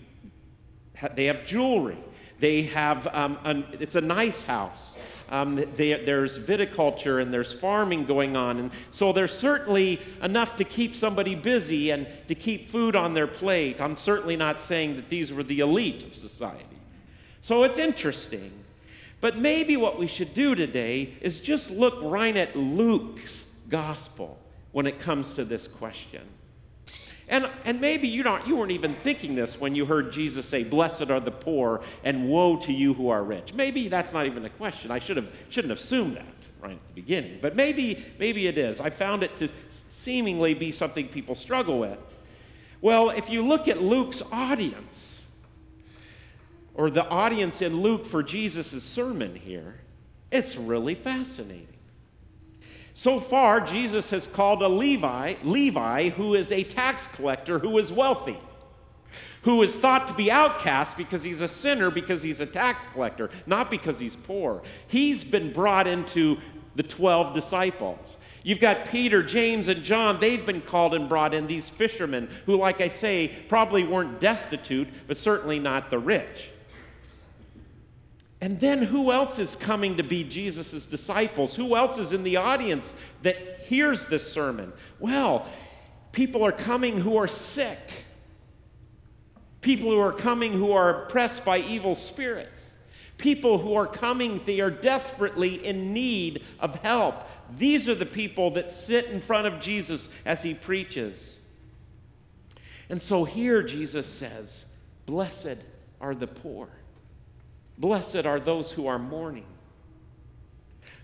they 1.16 1.26
have 1.26 1.46
jewelry. 1.46 1.98
They 2.40 2.64
have, 2.64 3.08
um, 3.14 3.38
an, 3.44 3.66
it's 3.80 3.96
a 3.96 4.02
nice 4.02 4.44
house. 4.44 4.98
Um, 5.30 5.56
they, 5.76 5.94
there's 6.04 6.40
viticulture 6.40 7.22
and 7.22 7.32
there's 7.34 7.54
farming 7.54 8.06
going 8.06 8.36
on. 8.36 8.58
And 8.58 8.72
so 8.92 9.14
there's 9.14 9.38
certainly 9.38 10.02
enough 10.24 10.56
to 10.56 10.64
keep 10.64 10.96
somebody 10.96 11.36
busy 11.36 11.92
and 11.92 12.08
to 12.28 12.36
keep 12.36 12.70
food 12.70 12.96
on 12.96 13.14
their 13.14 13.28
plate. 13.28 13.80
I'm 13.80 13.96
certainly 13.96 14.36
not 14.36 14.60
saying 14.60 14.96
that 14.96 15.10
these 15.10 15.32
were 15.32 15.44
the 15.44 15.60
elite 15.60 16.04
of 16.04 16.16
society. 16.16 16.66
So 17.42 17.64
it's 17.64 17.78
interesting. 17.78 18.52
But 19.22 19.38
maybe 19.38 19.78
what 19.78 20.00
we 20.00 20.08
should 20.08 20.34
do 20.34 20.56
today 20.56 21.14
is 21.22 21.40
just 21.40 21.72
look 21.72 22.00
right 22.02 22.36
at 22.36 22.56
Luke's 22.56 23.56
gospel 23.70 24.40
when 24.72 24.88
it 24.88 25.00
comes 25.00 25.34
to 25.34 25.46
this 25.46 25.68
question. 25.68 26.22
And, 27.30 27.48
and 27.64 27.80
maybe 27.80 28.08
you, 28.08 28.24
don't, 28.24 28.46
you 28.48 28.56
weren't 28.56 28.72
even 28.72 28.94
thinking 28.94 29.36
this 29.36 29.62
when 29.62 29.76
you 29.76 29.86
heard 29.86 30.12
Jesus 30.12 30.48
say, 30.48 30.64
Blessed 30.64 31.12
are 31.12 31.20
the 31.20 31.32
poor, 31.32 31.82
and 32.04 32.28
woe 32.28 32.58
to 32.58 32.74
you 32.74 32.96
who 32.96 33.10
are 33.10 33.24
rich. 33.24 33.54
Maybe 33.54 33.88
that's 33.88 34.12
not 34.12 34.26
even 34.26 34.44
a 34.46 34.50
question. 34.50 34.90
I 34.90 34.98
should 34.98 35.16
have, 35.18 35.32
shouldn't 35.50 35.70
have 35.70 35.78
assumed 35.78 36.18
that 36.18 36.26
right 36.60 36.74
at 36.74 36.88
the 36.88 36.94
beginning. 36.94 37.38
But 37.40 37.56
maybe, 37.56 38.04
maybe 38.18 38.48
it 38.48 38.58
is. 38.58 38.80
I 38.80 38.90
found 38.90 39.22
it 39.22 39.38
to 39.38 39.50
seemingly 39.70 40.56
be 40.56 40.72
something 40.72 41.08
people 41.08 41.36
struggle 41.36 41.80
with. 41.80 42.00
Well, 42.82 43.12
if 43.12 43.30
you 43.30 43.46
look 43.46 43.68
at 43.68 43.82
Luke's 43.82 44.24
audience, 44.32 45.28
or 46.74 46.90
the 46.90 47.08
audience 47.10 47.62
in 47.62 47.82
Luke 47.82 48.08
for 48.08 48.24
Jesus' 48.24 48.82
sermon 48.84 49.36
here, 49.36 49.76
it's 50.32 50.58
really 50.58 50.96
fascinating. 50.96 51.68
So 53.00 53.22
far, 53.22 53.62
Jesus 53.62 54.10
has 54.10 54.28
called 54.28 54.62
a 54.62 54.68
Levi, 54.68 55.36
Levi, 55.44 56.10
who 56.10 56.36
is 56.36 56.52
a 56.52 56.66
tax 56.66 57.08
collector 57.08 57.58
who 57.58 57.78
is 57.78 57.94
wealthy, 57.94 58.38
who 59.44 59.64
is 59.64 59.80
thought 59.80 60.10
to 60.10 60.14
be 60.14 60.30
outcast 60.30 60.98
because 60.98 61.24
he's 61.24 61.40
a 61.40 61.48
sinner, 61.48 61.92
because 61.92 62.22
he's 62.22 62.42
a 62.42 62.46
tax 62.46 62.86
collector, 62.92 63.30
not 63.46 63.72
because 63.72 64.00
he's 64.00 64.18
poor. 64.18 64.62
He's 64.90 65.24
been 65.24 65.54
brought 65.54 65.88
into 65.88 66.40
the 66.76 66.84
12 66.84 67.34
disciples. 67.34 68.18
You've 68.44 68.60
got 68.60 68.90
Peter, 68.90 69.24
James, 69.24 69.70
and 69.70 69.82
John. 69.82 70.20
They've 70.20 70.46
been 70.46 70.60
called 70.60 70.94
and 70.94 71.08
brought 71.08 71.34
in, 71.34 71.48
these 71.48 71.70
fishermen 71.70 72.30
who, 72.48 72.58
like 72.58 72.82
I 72.82 72.90
say, 72.90 73.32
probably 73.48 73.86
weren't 73.86 74.20
destitute, 74.20 74.90
but 75.08 75.16
certainly 75.16 75.58
not 75.58 75.90
the 75.90 76.00
rich. 76.00 76.50
And 78.42 78.60
then 78.60 78.84
who 78.84 79.12
else 79.12 79.38
is 79.38 79.56
coming 79.56 79.98
to 79.98 80.04
be 80.04 80.24
Jesus' 80.24 80.86
disciples? 80.86 81.56
Who 81.56 81.76
else 81.76 81.98
is 81.98 82.14
in 82.14 82.24
the 82.24 82.38
audience 82.38 82.98
that 83.22 83.62
hears 83.62 84.08
this 84.08 84.32
sermon? 84.32 84.72
Well, 85.00 85.46
people 86.14 86.46
are 86.46 86.52
coming 86.52 87.02
who 87.02 87.18
are 87.18 87.28
sick, 87.28 87.80
people 89.60 89.90
who 89.90 90.00
are 90.00 90.14
coming 90.14 90.54
who 90.54 90.72
are 90.72 91.04
oppressed 91.04 91.44
by 91.44 91.60
evil 91.60 91.96
spirits, 91.96 92.74
people 93.18 93.58
who 93.58 93.76
are 93.76 93.88
coming, 93.88 94.42
they 94.46 94.62
are 94.62 94.72
desperately 94.72 95.66
in 95.66 95.94
need 95.94 96.44
of 96.62 96.76
help. 96.78 97.16
These 97.58 97.90
are 97.90 97.96
the 97.96 98.06
people 98.06 98.52
that 98.52 98.72
sit 98.72 99.08
in 99.08 99.20
front 99.20 99.48
of 99.48 99.60
Jesus 99.60 100.14
as 100.26 100.42
he 100.44 100.54
preaches. 100.54 101.38
And 102.90 103.02
so 103.02 103.26
here 103.26 103.62
Jesus 103.62 104.08
says, 104.08 104.66
Blessed 105.06 105.58
are 106.00 106.16
the 106.16 106.28
poor. 106.28 106.70
Blessed 107.80 108.26
are 108.26 108.40
those 108.40 108.72
who 108.72 108.88
are 108.88 109.00
mourning. 109.00 109.46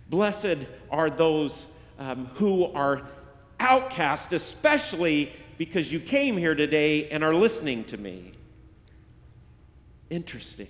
Blessed 0.10 0.58
are 0.92 1.10
those 1.10 1.72
um, 1.98 2.26
who 2.36 2.66
are 2.74 3.02
outcast, 3.60 4.34
especially 4.34 5.32
because 5.58 5.92
you 5.92 6.02
came 6.02 6.38
here 6.38 6.54
today 6.54 7.10
and 7.10 7.24
are 7.24 7.34
listening 7.34 7.86
to 7.86 7.98
me. 7.98 8.34
Interesting. 10.10 10.68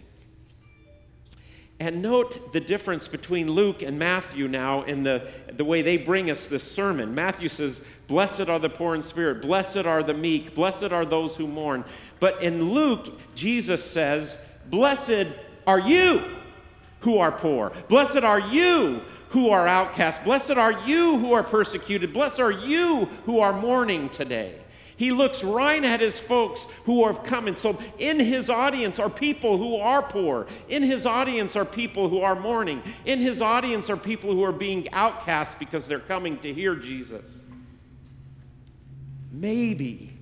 And 1.79 2.01
note 2.01 2.53
the 2.53 2.61
difference 2.61 3.07
between 3.07 3.51
Luke 3.51 3.81
and 3.81 3.99
Matthew 3.99 4.47
now 4.47 4.83
in 4.83 5.03
the, 5.03 5.27
the 5.51 5.65
way 5.65 5.81
they 5.81 5.97
bring 5.97 6.29
us 6.29 6.47
this 6.47 6.63
sermon. 6.63 7.13
Matthew 7.13 7.49
says, 7.49 7.85
Blessed 8.07 8.47
are 8.47 8.59
the 8.59 8.69
poor 8.69 8.95
in 8.95 9.01
spirit, 9.01 9.41
blessed 9.41 9.85
are 9.85 10.01
the 10.01 10.13
meek, 10.13 10.55
blessed 10.55 10.93
are 10.93 11.03
those 11.03 11.35
who 11.35 11.47
mourn. 11.47 11.83
But 12.21 12.41
in 12.41 12.71
Luke, 12.71 13.19
Jesus 13.35 13.83
says, 13.83 14.41
Blessed 14.69 15.27
are 15.67 15.79
you 15.79 16.21
who 17.01 17.19
are 17.19 17.31
poor. 17.31 17.71
Blessed 17.87 18.23
are 18.23 18.39
you 18.39 19.01
who 19.29 19.49
are 19.49 19.67
outcast. 19.67 20.23
Blessed 20.23 20.51
are 20.51 20.73
you 20.87 21.17
who 21.19 21.33
are 21.33 21.43
persecuted. 21.43 22.13
Blessed 22.13 22.39
are 22.39 22.51
you 22.51 23.05
who 23.25 23.39
are 23.39 23.53
mourning 23.53 24.09
today. 24.09 24.59
He 24.97 25.11
looks 25.11 25.43
right 25.43 25.83
at 25.83 25.99
his 25.99 26.19
folks 26.19 26.69
who 26.85 27.05
have 27.05 27.23
come. 27.23 27.47
And 27.47 27.57
so, 27.57 27.77
in 27.99 28.17
his 28.17 28.49
audience 28.49 28.97
are 28.97 29.09
people 29.09 29.57
who 29.57 29.75
are 29.75 30.01
poor. 30.01 30.47
In 30.69 30.83
his 30.83 31.05
audience 31.05 31.55
are 31.57 31.65
people 31.65 32.07
who 32.07 32.21
are 32.21 32.35
mourning. 32.35 32.81
In 33.05 33.19
his 33.19 33.41
audience 33.41 33.89
are 33.89 33.97
people 33.97 34.31
who 34.31 34.43
are 34.43 34.53
being 34.53 34.91
outcast 34.93 35.59
because 35.59 35.87
they're 35.87 35.99
coming 35.99 36.37
to 36.39 36.53
hear 36.53 36.75
Jesus. 36.75 37.25
Maybe 39.31 40.14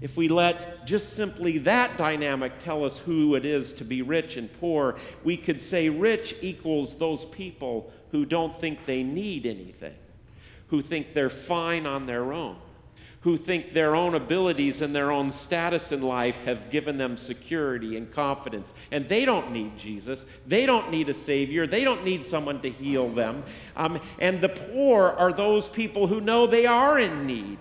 if 0.00 0.16
we 0.16 0.28
let 0.28 0.86
just 0.86 1.14
simply 1.14 1.58
that 1.58 1.96
dynamic 1.98 2.58
tell 2.58 2.84
us 2.84 2.98
who 2.98 3.34
it 3.34 3.44
is 3.44 3.72
to 3.74 3.84
be 3.84 4.00
rich 4.02 4.36
and 4.36 4.50
poor, 4.58 4.96
we 5.24 5.36
could 5.36 5.60
say 5.60 5.88
rich 5.88 6.36
equals 6.40 6.98
those 6.98 7.24
people 7.26 7.92
who 8.10 8.24
don't 8.24 8.58
think 8.58 8.86
they 8.86 9.02
need 9.02 9.44
anything, 9.46 9.94
who 10.68 10.80
think 10.80 11.12
they're 11.12 11.28
fine 11.28 11.86
on 11.86 12.06
their 12.06 12.32
own, 12.32 12.56
who 13.20 13.36
think 13.36 13.74
their 13.74 13.94
own 13.94 14.14
abilities 14.14 14.80
and 14.80 14.96
their 14.96 15.10
own 15.12 15.30
status 15.30 15.92
in 15.92 16.00
life 16.00 16.42
have 16.44 16.70
given 16.70 16.96
them 16.96 17.18
security 17.18 17.98
and 17.98 18.10
confidence. 18.10 18.72
And 18.90 19.06
they 19.06 19.26
don't 19.26 19.52
need 19.52 19.78
Jesus. 19.78 20.24
They 20.46 20.64
don't 20.64 20.90
need 20.90 21.10
a 21.10 21.14
Savior. 21.14 21.66
They 21.66 21.84
don't 21.84 22.06
need 22.06 22.24
someone 22.24 22.60
to 22.62 22.70
heal 22.70 23.10
them. 23.10 23.44
Um, 23.76 24.00
and 24.18 24.40
the 24.40 24.48
poor 24.48 25.08
are 25.10 25.32
those 25.32 25.68
people 25.68 26.06
who 26.06 26.22
know 26.22 26.46
they 26.46 26.64
are 26.64 26.98
in 26.98 27.26
need 27.26 27.58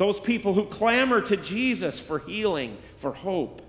those 0.00 0.18
people 0.18 0.54
who 0.54 0.64
clamor 0.64 1.20
to 1.20 1.36
Jesus 1.36 2.00
for 2.00 2.20
healing, 2.20 2.78
for 2.96 3.12
hope. 3.12 3.60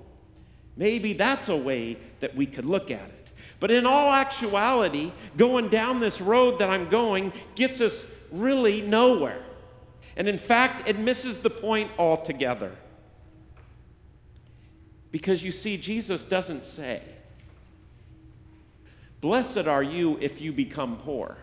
Maybe 0.78 1.12
that's 1.12 1.50
a 1.50 1.58
way 1.58 1.98
that 2.22 2.34
we 2.34 2.46
could 2.46 2.64
look 2.64 2.90
at 2.90 3.06
it. 3.06 3.28
But 3.60 3.70
in 3.70 3.86
all 3.86 4.14
actuality, 4.14 5.12
going 5.36 5.68
down 5.68 6.00
this 6.00 6.22
road 6.22 6.60
that 6.60 6.70
I'm 6.70 6.88
going 6.88 7.34
gets 7.56 7.82
us 7.82 8.10
really 8.32 8.82
nowhere. 8.82 9.44
And 10.16 10.30
in 10.30 10.38
fact, 10.38 10.88
it 10.88 10.98
misses 10.98 11.42
the 11.42 11.50
point 11.50 11.92
altogether. 12.00 12.72
Because 15.12 15.44
you 15.44 15.52
see, 15.52 15.76
Jesus 15.76 16.24
doesn't 16.24 16.64
say, 16.64 17.02
Blessed 19.20 19.68
are 19.68 19.84
you 19.84 20.18
if 20.22 20.40
you 20.40 20.54
become 20.54 20.96
poor. 20.96 21.36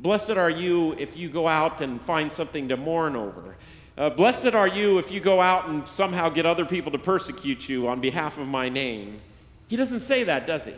Blessed 0.00 0.30
are 0.30 0.50
you 0.50 0.92
if 0.92 1.16
you 1.16 1.28
go 1.28 1.48
out 1.48 1.80
and 1.80 2.00
find 2.00 2.32
something 2.32 2.68
to 2.68 2.76
mourn 2.76 3.16
over. 3.16 3.56
Uh, 3.96 4.08
blessed 4.08 4.54
are 4.54 4.68
you 4.68 4.98
if 4.98 5.10
you 5.10 5.18
go 5.18 5.40
out 5.40 5.68
and 5.68 5.88
somehow 5.88 6.28
get 6.28 6.46
other 6.46 6.64
people 6.64 6.92
to 6.92 6.98
persecute 6.98 7.68
you 7.68 7.88
on 7.88 8.00
behalf 8.00 8.38
of 8.38 8.46
my 8.46 8.68
name. 8.68 9.20
He 9.66 9.74
doesn't 9.74 10.00
say 10.00 10.22
that, 10.22 10.46
does 10.46 10.64
he? 10.64 10.74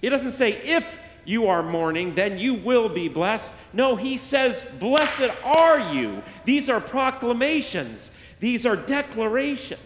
He 0.00 0.08
doesn't 0.08 0.32
say, 0.32 0.52
if 0.52 1.00
you 1.24 1.48
are 1.48 1.64
mourning, 1.64 2.14
then 2.14 2.38
you 2.38 2.54
will 2.54 2.88
be 2.88 3.08
blessed. 3.08 3.52
No, 3.72 3.96
he 3.96 4.16
says, 4.16 4.64
Blessed 4.78 5.32
are 5.44 5.92
you. 5.92 6.22
These 6.44 6.70
are 6.70 6.80
proclamations, 6.80 8.12
these 8.38 8.64
are 8.64 8.76
declarations. 8.76 9.80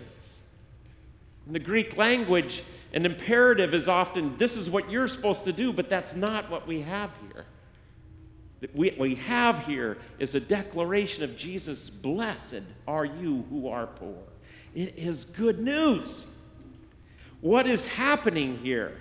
In 1.47 1.55
the 1.55 1.59
Greek 1.59 1.97
language, 1.97 2.65
an 2.93 3.07
imperative 3.07 3.73
is 3.73 3.89
often, 3.89 4.37
This 4.37 4.59
is 4.59 4.69
what 4.69 4.91
you're 4.91 5.09
supposed 5.09 5.45
to 5.45 5.53
do, 5.55 5.73
but 5.73 5.89
that's 5.89 6.15
not 6.15 6.51
what 6.51 6.67
we 6.67 6.83
have 6.83 7.11
here 7.33 7.47
we, 8.73 8.95
we 8.99 9.15
have 9.17 9.67
here 9.67 9.99
is 10.19 10.35
a 10.35 10.41
declaration 10.41 11.25
of 11.25 11.37
Jesus 11.37 11.91
Blessed 11.91 12.63
are 12.87 13.05
you 13.05 13.45
who 13.51 13.69
are 13.69 13.87
poor. 13.87 14.23
It 14.75 14.95
is 14.97 15.25
good 15.25 15.61
news. 15.61 16.27
What 17.41 17.67
is 17.67 17.87
happening 17.87 18.59
here 18.59 18.97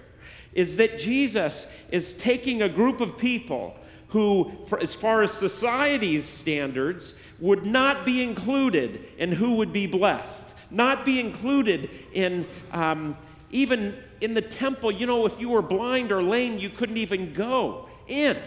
is 0.54 0.78
that 0.78 1.00
Jesus 1.00 1.74
is 1.92 2.16
taking 2.16 2.62
a 2.62 2.70
group 2.70 3.02
of 3.02 3.18
people 3.18 3.76
who, 4.10 4.52
for, 4.68 4.80
as 4.80 4.94
far 4.94 5.24
as 5.24 5.32
society's 5.32 6.26
standards, 6.26 7.18
would 7.40 7.66
not 7.66 8.06
be 8.06 8.22
included 8.22 9.04
in 9.18 9.32
who 9.32 9.56
would 9.56 9.74
be 9.74 9.88
blessed, 9.88 10.46
not 10.70 11.04
be 11.04 11.20
included 11.20 11.90
in 12.14 12.46
um, 12.72 13.18
even 13.50 13.98
in 14.22 14.34
the 14.34 14.42
temple. 14.42 14.92
You 14.92 15.08
know, 15.08 15.26
if 15.26 15.40
you 15.40 15.50
were 15.50 15.62
blind 15.62 16.12
or 16.12 16.22
lame, 16.22 16.60
you 16.60 16.70
couldn't 16.70 16.98
even 16.98 17.34
go 17.34 17.90
in. 18.08 18.38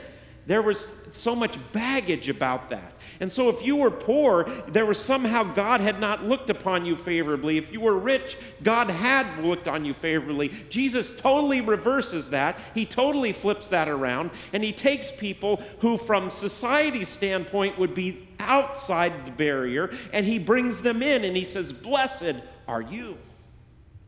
There 0.47 0.62
was 0.62 1.05
so 1.12 1.34
much 1.34 1.59
baggage 1.72 2.28
about 2.28 2.70
that. 2.70 2.92
And 3.18 3.32
so, 3.32 3.49
if 3.49 3.66
you 3.66 3.76
were 3.76 3.90
poor, 3.90 4.44
there 4.68 4.86
was 4.86 4.99
somehow 5.03 5.42
God 5.42 5.80
had 5.80 5.99
not 5.99 6.24
looked 6.24 6.51
upon 6.51 6.84
you 6.84 6.97
favorably. 6.97 7.57
If 7.57 7.72
you 7.72 7.80
were 7.80 7.99
rich, 7.99 8.36
God 8.62 8.90
had 8.90 9.42
looked 9.42 9.66
on 9.66 9.84
you 9.84 9.92
favorably. 9.92 10.53
Jesus 10.68 11.16
totally 11.18 11.61
reverses 11.61 12.30
that. 12.30 12.57
He 12.74 12.86
totally 12.86 13.32
flips 13.32 13.70
that 13.70 13.88
around. 13.88 14.30
And 14.53 14.62
he 14.62 14.72
takes 14.72 15.11
people 15.11 15.62
who, 15.80 15.97
from 15.97 16.30
society's 16.30 17.09
standpoint, 17.09 17.78
would 17.78 17.94
be 17.94 18.28
outside 18.38 19.24
the 19.24 19.32
barrier, 19.32 19.90
and 20.12 20.26
he 20.26 20.38
brings 20.38 20.82
them 20.82 21.03
in 21.03 21.24
and 21.24 21.36
he 21.36 21.44
says, 21.44 21.72
Blessed 21.72 22.36
are 22.68 22.82
you 22.82 23.18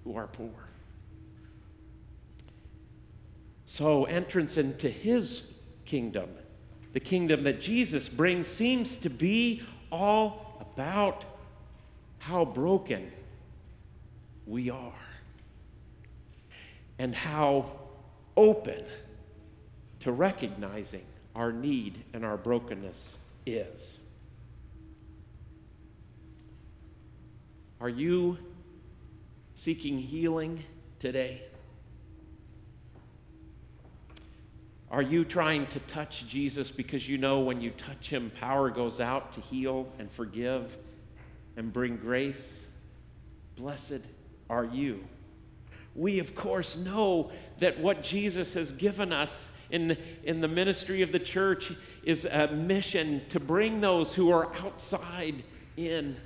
who 0.05 0.17
are 0.17 0.27
poor. 0.27 0.51
So, 3.65 4.05
entrance 4.05 4.57
into 4.57 4.89
his 4.89 5.58
kingdom 5.89 6.29
the 6.93 7.01
kingdom 7.01 7.45
that 7.45 7.61
Jesus 7.61 8.09
brings 8.09 8.47
seems 8.47 8.99
to 8.99 9.09
be 9.09 9.63
all 9.93 10.59
about 10.61 11.25
how 12.19 12.45
broken 12.45 13.13
we 14.47 14.71
are 14.71 14.93
and 16.99 17.15
how 17.15 17.71
open 18.37 18.83
to 20.01 20.13
recognizing 20.13 21.05
our 21.37 21.53
need 21.53 22.03
and 22.13 22.25
our 22.25 22.37
brokenness 22.37 23.17
is. 23.47 24.01
Are 27.81 27.89
you 27.89 28.39
seeking 29.55 29.99
healing 29.99 30.65
today? 30.99 31.43
Are 34.91 35.03
you 35.03 35.25
trying 35.25 35.67
to 35.69 35.81
touch 35.81 36.27
Jesus 36.29 36.71
because 36.71 37.07
you 37.07 37.19
know 37.19 37.41
when 37.41 37.61
you 37.61 37.71
touch 37.71 38.09
him, 38.09 38.33
power 38.41 38.71
goes 38.71 39.01
out 39.01 39.33
to 39.33 39.41
heal 39.43 39.87
and 39.99 40.11
forgive 40.11 40.79
and 41.57 41.73
bring 41.73 41.97
grace? 41.97 42.69
Blessed 43.57 44.01
are 44.49 44.65
you. 44.65 45.05
We, 45.95 46.21
of 46.21 46.35
course, 46.35 46.79
know 46.79 47.31
that 47.59 47.79
what 47.81 48.03
Jesus 48.03 48.55
has 48.55 48.73
given 48.73 49.13
us 49.13 49.51
in, 49.71 49.97
in 50.25 50.41
the 50.41 50.49
ministry 50.49 51.03
of 51.03 51.13
the 51.13 51.19
church 51.19 51.73
is 52.03 52.25
a 52.25 52.49
mission 52.49 53.21
to 53.29 53.41
bring 53.41 53.81
those 53.81 54.15
who 54.15 54.31
are 54.31 54.55
outside 54.65 55.43
in, 55.77 56.17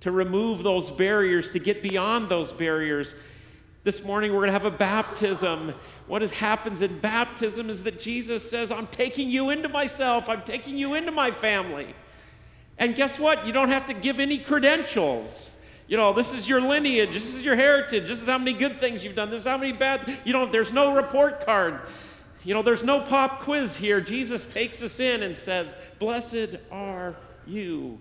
to 0.00 0.10
remove 0.10 0.62
those 0.62 0.90
barriers, 0.90 1.50
to 1.52 1.58
get 1.58 1.82
beyond 1.82 2.28
those 2.28 2.52
barriers. 2.52 3.14
This 3.84 4.02
morning, 4.02 4.32
we're 4.32 4.38
going 4.38 4.48
to 4.48 4.52
have 4.54 4.64
a 4.64 4.70
baptism 4.70 5.74
what 6.06 6.22
is, 6.22 6.32
happens 6.32 6.82
in 6.82 6.98
baptism 6.98 7.70
is 7.70 7.82
that 7.84 8.00
Jesus 8.00 8.48
says, 8.48 8.70
I'm 8.70 8.86
taking 8.86 9.28
you 9.30 9.50
into 9.50 9.68
myself, 9.68 10.28
I'm 10.28 10.42
taking 10.42 10.76
you 10.76 10.94
into 10.94 11.12
my 11.12 11.30
family. 11.30 11.94
And 12.78 12.94
guess 12.94 13.18
what? 13.18 13.46
You 13.46 13.52
don't 13.52 13.68
have 13.68 13.86
to 13.86 13.94
give 13.94 14.20
any 14.20 14.38
credentials. 14.38 15.50
You 15.86 15.96
know, 15.96 16.12
this 16.12 16.32
is 16.34 16.48
your 16.48 16.60
lineage, 16.60 17.12
this 17.12 17.34
is 17.34 17.42
your 17.42 17.56
heritage, 17.56 18.08
this 18.08 18.20
is 18.20 18.26
how 18.26 18.38
many 18.38 18.52
good 18.52 18.80
things 18.80 19.04
you've 19.04 19.14
done, 19.14 19.30
this 19.30 19.40
is 19.40 19.48
how 19.48 19.58
many 19.58 19.72
bad, 19.72 20.18
you 20.24 20.32
know, 20.32 20.46
there's 20.46 20.72
no 20.72 20.94
report 20.94 21.44
card. 21.44 21.80
You 22.42 22.54
know, 22.54 22.62
there's 22.62 22.84
no 22.84 23.00
pop 23.00 23.40
quiz 23.40 23.76
here. 23.76 24.00
Jesus 24.00 24.46
takes 24.46 24.82
us 24.82 25.00
in 25.00 25.22
and 25.22 25.36
says, 25.36 25.76
Blessed 25.98 26.56
are 26.70 27.14
you. 27.46 27.98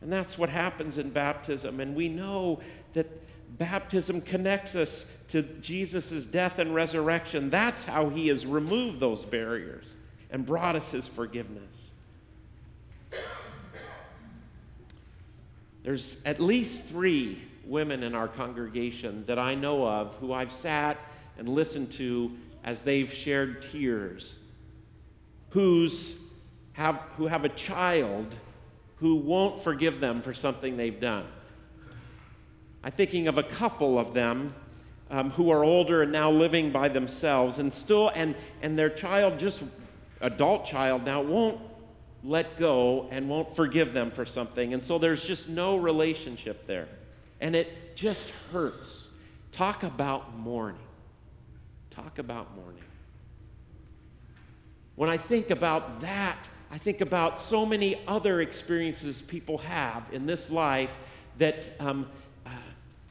And 0.00 0.12
that's 0.12 0.36
what 0.36 0.48
happens 0.48 0.98
in 0.98 1.10
baptism. 1.10 1.80
And 1.80 1.94
we 1.94 2.08
know 2.08 2.60
that 2.92 3.23
baptism 3.58 4.20
connects 4.20 4.74
us 4.74 5.10
to 5.28 5.42
Jesus' 5.42 6.26
death 6.26 6.58
and 6.58 6.74
resurrection. 6.74 7.50
That's 7.50 7.84
how 7.84 8.08
he 8.08 8.28
has 8.28 8.46
removed 8.46 9.00
those 9.00 9.24
barriers 9.24 9.84
and 10.30 10.44
brought 10.44 10.76
us 10.76 10.90
his 10.90 11.06
forgiveness. 11.06 11.90
There's 15.82 16.22
at 16.24 16.40
least 16.40 16.88
three 16.88 17.38
women 17.66 18.02
in 18.02 18.14
our 18.14 18.28
congregation 18.28 19.24
that 19.26 19.38
I 19.38 19.54
know 19.54 19.86
of 19.86 20.14
who 20.16 20.32
I've 20.32 20.52
sat 20.52 20.98
and 21.38 21.48
listened 21.48 21.92
to 21.92 22.32
as 22.64 22.82
they've 22.84 23.12
shared 23.12 23.62
tears, 23.70 24.36
who's 25.50 26.18
have, 26.72 26.96
who 27.16 27.26
have 27.26 27.44
a 27.44 27.50
child 27.50 28.34
who 28.96 29.16
won't 29.16 29.62
forgive 29.62 30.00
them 30.00 30.22
for 30.22 30.32
something 30.32 30.76
they've 30.76 31.00
done. 31.00 31.26
I'm 32.84 32.92
thinking 32.92 33.28
of 33.28 33.38
a 33.38 33.42
couple 33.42 33.98
of 33.98 34.12
them 34.12 34.54
um, 35.10 35.30
who 35.30 35.50
are 35.50 35.64
older 35.64 36.02
and 36.02 36.12
now 36.12 36.30
living 36.30 36.70
by 36.70 36.88
themselves 36.88 37.58
and 37.58 37.72
still 37.72 38.10
and 38.14 38.34
and 38.60 38.78
their 38.78 38.90
child 38.90 39.38
just 39.38 39.64
adult 40.20 40.66
child 40.66 41.04
now 41.04 41.22
won't 41.22 41.58
let 42.22 42.58
go 42.58 43.08
and 43.10 43.28
won't 43.28 43.56
forgive 43.56 43.94
them 43.94 44.10
for 44.10 44.26
something. 44.26 44.74
And 44.74 44.84
so 44.84 44.98
there's 44.98 45.24
just 45.24 45.48
no 45.48 45.76
relationship 45.76 46.66
there. 46.66 46.88
And 47.40 47.56
it 47.56 47.96
just 47.96 48.30
hurts. 48.52 49.08
Talk 49.52 49.82
about 49.82 50.36
mourning. 50.36 50.80
Talk 51.90 52.18
about 52.18 52.54
mourning. 52.54 52.82
When 54.96 55.10
i 55.10 55.16
think 55.16 55.50
about 55.50 56.02
that 56.02 56.38
i 56.70 56.78
think 56.78 57.00
about 57.00 57.40
so 57.40 57.66
many 57.66 58.00
other 58.06 58.40
experiences 58.40 59.22
people 59.22 59.58
have 59.58 60.04
in 60.12 60.24
this 60.24 60.52
life 60.52 60.96
that 61.38 61.72
um, 61.80 62.06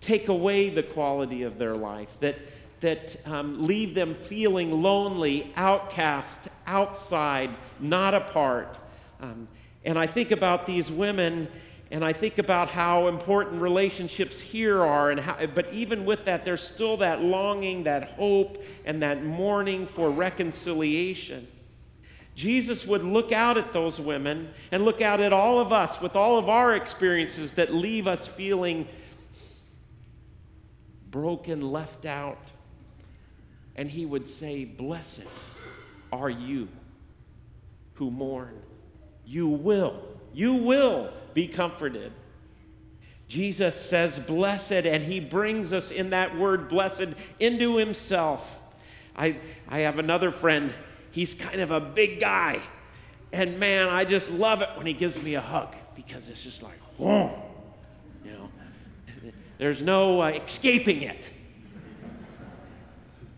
take 0.03 0.27
away 0.27 0.69
the 0.69 0.83
quality 0.83 1.43
of 1.43 1.57
their 1.57 1.75
life, 1.75 2.19
that, 2.19 2.37
that 2.81 3.15
um, 3.25 3.65
leave 3.65 3.95
them 3.95 4.13
feeling 4.13 4.83
lonely, 4.83 5.51
outcast, 5.55 6.49
outside, 6.67 7.49
not 7.79 8.13
a 8.13 8.19
part. 8.19 8.77
Um, 9.21 9.47
and 9.85 9.97
I 9.97 10.07
think 10.07 10.31
about 10.31 10.65
these 10.65 10.91
women 10.91 11.47
and 11.93 12.03
I 12.03 12.11
think 12.11 12.39
about 12.39 12.69
how 12.69 13.07
important 13.07 13.61
relationships 13.61 14.39
here 14.39 14.81
are, 14.81 15.11
and 15.11 15.19
how, 15.19 15.45
but 15.53 15.71
even 15.71 16.05
with 16.05 16.25
that, 16.25 16.43
there's 16.43 16.63
still 16.67 16.97
that 16.97 17.21
longing, 17.21 17.83
that 17.83 18.13
hope, 18.13 18.63
and 18.83 19.03
that 19.03 19.23
mourning 19.23 19.85
for 19.85 20.09
reconciliation. 20.09 21.47
Jesus 22.35 22.87
would 22.87 23.03
look 23.03 23.31
out 23.31 23.57
at 23.57 23.73
those 23.73 23.99
women 23.99 24.49
and 24.71 24.85
look 24.85 25.03
out 25.03 25.19
at 25.19 25.33
all 25.33 25.59
of 25.59 25.71
us 25.71 26.01
with 26.01 26.15
all 26.15 26.39
of 26.39 26.49
our 26.49 26.75
experiences 26.75 27.53
that 27.53 27.71
leave 27.71 28.07
us 28.07 28.25
feeling 28.25 28.87
broken, 31.13 31.71
left 31.71 32.05
out. 32.05 32.51
And 33.77 33.89
he 33.89 34.05
would 34.05 34.27
say, 34.27 34.65
Blessed 34.65 35.27
are 36.11 36.29
you 36.29 36.67
who 37.93 38.11
mourn. 38.11 38.59
You 39.25 39.47
will, 39.47 40.03
you 40.33 40.55
will 40.55 41.13
be 41.33 41.47
comforted. 41.47 42.11
Jesus 43.29 43.79
says, 43.79 44.19
Blessed, 44.19 44.85
and 44.85 45.03
he 45.03 45.21
brings 45.21 45.71
us 45.71 45.91
in 45.91 46.09
that 46.09 46.37
word, 46.37 46.67
blessed, 46.67 47.13
into 47.39 47.77
himself. 47.77 48.59
I, 49.15 49.37
I 49.69 49.79
have 49.79 49.99
another 49.99 50.31
friend, 50.31 50.73
he's 51.11 51.33
kind 51.33 51.61
of 51.61 51.71
a 51.71 51.79
big 51.79 52.19
guy. 52.19 52.59
And 53.31 53.59
man, 53.59 53.87
I 53.87 54.03
just 54.03 54.31
love 54.31 54.61
it 54.61 54.69
when 54.75 54.85
he 54.85 54.93
gives 54.93 55.21
me 55.21 55.35
a 55.35 55.41
hug 55.41 55.75
because 55.95 56.29
it's 56.29 56.43
just 56.43 56.61
like, 56.63 56.77
whoa. 56.97 57.52
There's 59.57 59.81
no 59.81 60.21
uh, 60.21 60.27
escaping 60.27 61.03
it. 61.03 61.31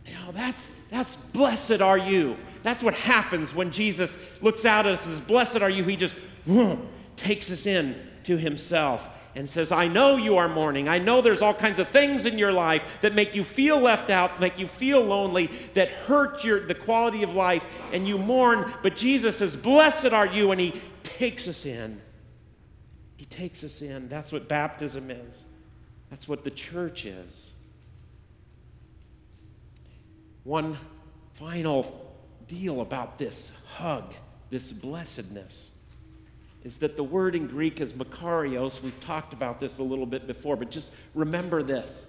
Now, 0.08 0.32
that's, 0.32 0.74
that's 0.90 1.16
blessed 1.16 1.82
are 1.82 1.98
you. 1.98 2.38
That's 2.64 2.82
what 2.82 2.96
happens 2.96 3.54
when 3.54 3.72
Jesus 3.72 4.20
looks 4.42 4.66
out 4.66 4.86
at 4.86 4.94
us 4.94 5.06
and 5.06 5.16
says, 5.16 5.26
Blessed 5.26 5.62
are 5.62 5.70
you. 5.70 5.84
He 5.84 5.96
just 5.96 6.16
whoom, 6.46 6.88
takes 7.16 7.52
us 7.52 7.66
in 7.66 7.96
to 8.24 8.38
himself 8.38 9.10
and 9.36 9.50
says, 9.50 9.72
I 9.72 9.88
know 9.88 10.16
you 10.16 10.38
are 10.38 10.48
mourning. 10.48 10.88
I 10.88 10.98
know 10.98 11.22
there's 11.22 11.42
all 11.42 11.54
kinds 11.54 11.78
of 11.78 11.90
things 11.90 12.26
in 12.26 12.40
your 12.40 12.54
life 12.54 13.00
that 13.02 13.14
make 13.14 13.36
you 13.36 13.44
feel 13.44 13.80
left 13.80 14.10
out, 14.10 14.40
make 14.40 14.58
you 14.58 14.68
feel 14.68 15.02
lonely, 15.02 15.48
that 15.74 15.90
hurt 15.90 16.44
your, 16.44 16.66
the 16.66 16.76
quality 16.76 17.22
of 17.22 17.36
life, 17.36 17.66
and 17.92 18.08
you 18.08 18.18
mourn. 18.18 18.74
But 18.82 18.96
Jesus 18.96 19.38
says, 19.38 19.56
Blessed 19.56 20.14
are 20.14 20.28
you. 20.28 20.52
And 20.52 20.62
he 20.62 20.82
takes 21.04 21.48
us 21.48 21.66
in. 21.66 22.02
He 23.18 23.26
takes 23.26 23.64
us 23.64 23.82
in. 23.82 24.08
That's 24.08 24.32
what 24.32 24.48
baptism 24.48 25.12
is. 25.12 25.45
That's 26.16 26.30
what 26.30 26.46
the 26.46 26.52
church 26.52 27.06
is. 27.06 27.52
One 30.46 30.78
final 31.34 32.16
deal 32.48 32.80
about 32.80 33.18
this 33.18 33.52
hug, 33.68 34.14
this 34.50 34.72
blessedness, 34.72 35.72
is 36.64 36.78
that 36.78 36.96
the 36.96 37.04
word 37.04 37.36
in 37.36 37.48
Greek 37.48 37.82
is 37.82 37.92
makarios. 37.92 38.82
We've 38.82 38.98
talked 39.02 39.34
about 39.34 39.60
this 39.60 39.80
a 39.80 39.84
little 39.84 40.06
bit 40.06 40.26
before, 40.26 40.56
but 40.56 40.72
just 40.72 40.94
remember 41.16 41.62
this 41.62 42.06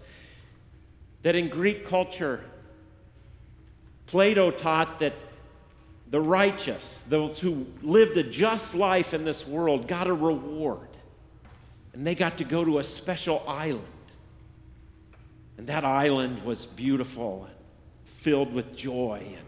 that 1.25 1.35
in 1.35 1.49
Greek 1.49 1.89
culture, 1.89 2.45
Plato 4.07 4.53
taught 4.53 5.01
that 5.01 5.15
the 6.13 6.21
righteous, 6.21 7.05
those 7.09 7.41
who 7.41 7.67
lived 7.83 8.17
a 8.19 8.23
just 8.23 8.77
life 8.77 9.15
in 9.15 9.25
this 9.25 9.49
world, 9.49 9.89
got 9.89 10.07
a 10.07 10.15
reward. 10.15 10.91
And 11.93 12.07
they 12.07 12.15
got 12.15 12.39
to 12.39 12.45
go 12.45 12.65
to 12.65 12.79
a 12.79 12.85
special 12.85 13.43
island. 13.49 13.83
And 15.59 15.67
that 15.69 15.85
island 15.85 16.45
was 16.45 16.67
beautiful 16.67 17.45
and 17.45 17.55
filled 18.05 18.53
with 18.53 18.77
joy. 18.77 19.23
And, 19.25 19.47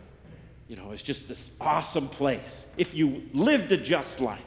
you 0.68 0.76
know, 0.76 0.92
it's 0.92 1.02
just 1.02 1.28
this 1.28 1.56
awesome 1.60 2.08
place. 2.08 2.66
If 2.76 2.94
you 2.94 3.22
lived 3.34 3.72
a 3.72 3.76
just 3.76 4.20
life, 4.20 4.40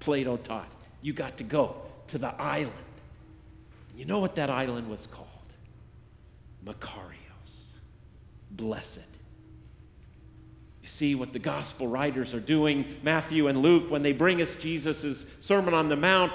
Plato 0.00 0.36
taught, 0.36 0.68
you 1.02 1.12
got 1.12 1.36
to 1.38 1.44
go 1.44 1.76
to 2.08 2.18
the 2.18 2.34
island. 2.40 2.72
And 3.90 3.98
you 3.98 4.06
know 4.06 4.20
what 4.20 4.36
that 4.36 4.50
island 4.50 4.88
was 4.88 5.06
called? 5.06 5.28
Makarios. 6.64 7.74
Blessed. 8.50 9.06
You 10.82 10.88
see 10.88 11.14
what 11.14 11.32
the 11.32 11.38
gospel 11.38 11.86
writers 11.86 12.34
are 12.34 12.40
doing, 12.40 12.96
Matthew 13.02 13.46
and 13.48 13.58
Luke, 13.58 13.90
when 13.90 14.02
they 14.02 14.12
bring 14.12 14.42
us 14.42 14.56
Jesus' 14.56 15.30
Sermon 15.40 15.74
on 15.74 15.88
the 15.88 15.96
Mount, 15.96 16.32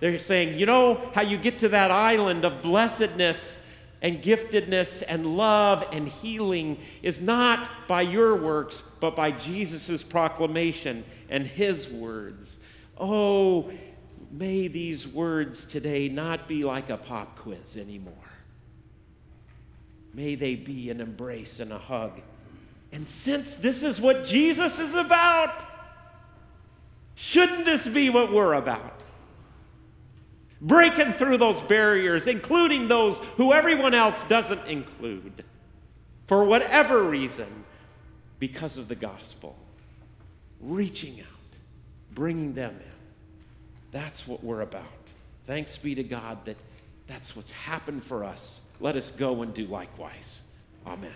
they're 0.00 0.18
saying, 0.18 0.58
you 0.58 0.66
know 0.66 1.10
how 1.14 1.22
you 1.22 1.36
get 1.36 1.58
to 1.60 1.68
that 1.70 1.90
island 1.90 2.44
of 2.44 2.62
blessedness 2.62 3.57
and 4.00 4.22
giftedness 4.22 5.02
and 5.08 5.36
love 5.36 5.84
and 5.92 6.08
healing 6.08 6.78
is 7.02 7.20
not 7.20 7.68
by 7.88 8.02
your 8.02 8.36
works, 8.36 8.82
but 9.00 9.16
by 9.16 9.30
Jesus' 9.30 10.02
proclamation 10.02 11.04
and 11.28 11.46
his 11.46 11.90
words. 11.90 12.58
Oh, 12.96 13.70
may 14.30 14.68
these 14.68 15.06
words 15.08 15.64
today 15.64 16.08
not 16.08 16.46
be 16.46 16.64
like 16.64 16.90
a 16.90 16.96
pop 16.96 17.38
quiz 17.38 17.76
anymore. 17.76 18.14
May 20.14 20.34
they 20.36 20.54
be 20.54 20.90
an 20.90 21.00
embrace 21.00 21.60
and 21.60 21.72
a 21.72 21.78
hug. 21.78 22.20
And 22.92 23.06
since 23.06 23.56
this 23.56 23.82
is 23.82 24.00
what 24.00 24.24
Jesus 24.24 24.78
is 24.78 24.94
about, 24.94 25.64
shouldn't 27.14 27.66
this 27.66 27.86
be 27.86 28.10
what 28.10 28.32
we're 28.32 28.54
about? 28.54 28.97
Breaking 30.60 31.12
through 31.12 31.38
those 31.38 31.60
barriers, 31.60 32.26
including 32.26 32.88
those 32.88 33.18
who 33.36 33.52
everyone 33.52 33.94
else 33.94 34.24
doesn't 34.24 34.66
include, 34.66 35.44
for 36.26 36.44
whatever 36.44 37.04
reason, 37.04 37.64
because 38.38 38.76
of 38.76 38.88
the 38.88 38.96
gospel. 38.96 39.56
Reaching 40.60 41.20
out, 41.20 41.56
bringing 42.12 42.54
them 42.54 42.72
in. 42.72 42.98
That's 43.92 44.26
what 44.26 44.42
we're 44.42 44.62
about. 44.62 44.84
Thanks 45.46 45.78
be 45.78 45.94
to 45.94 46.02
God 46.02 46.44
that 46.44 46.56
that's 47.06 47.36
what's 47.36 47.52
happened 47.52 48.04
for 48.04 48.24
us. 48.24 48.60
Let 48.80 48.96
us 48.96 49.10
go 49.10 49.42
and 49.42 49.54
do 49.54 49.66
likewise. 49.66 50.40
Amen. 50.86 51.14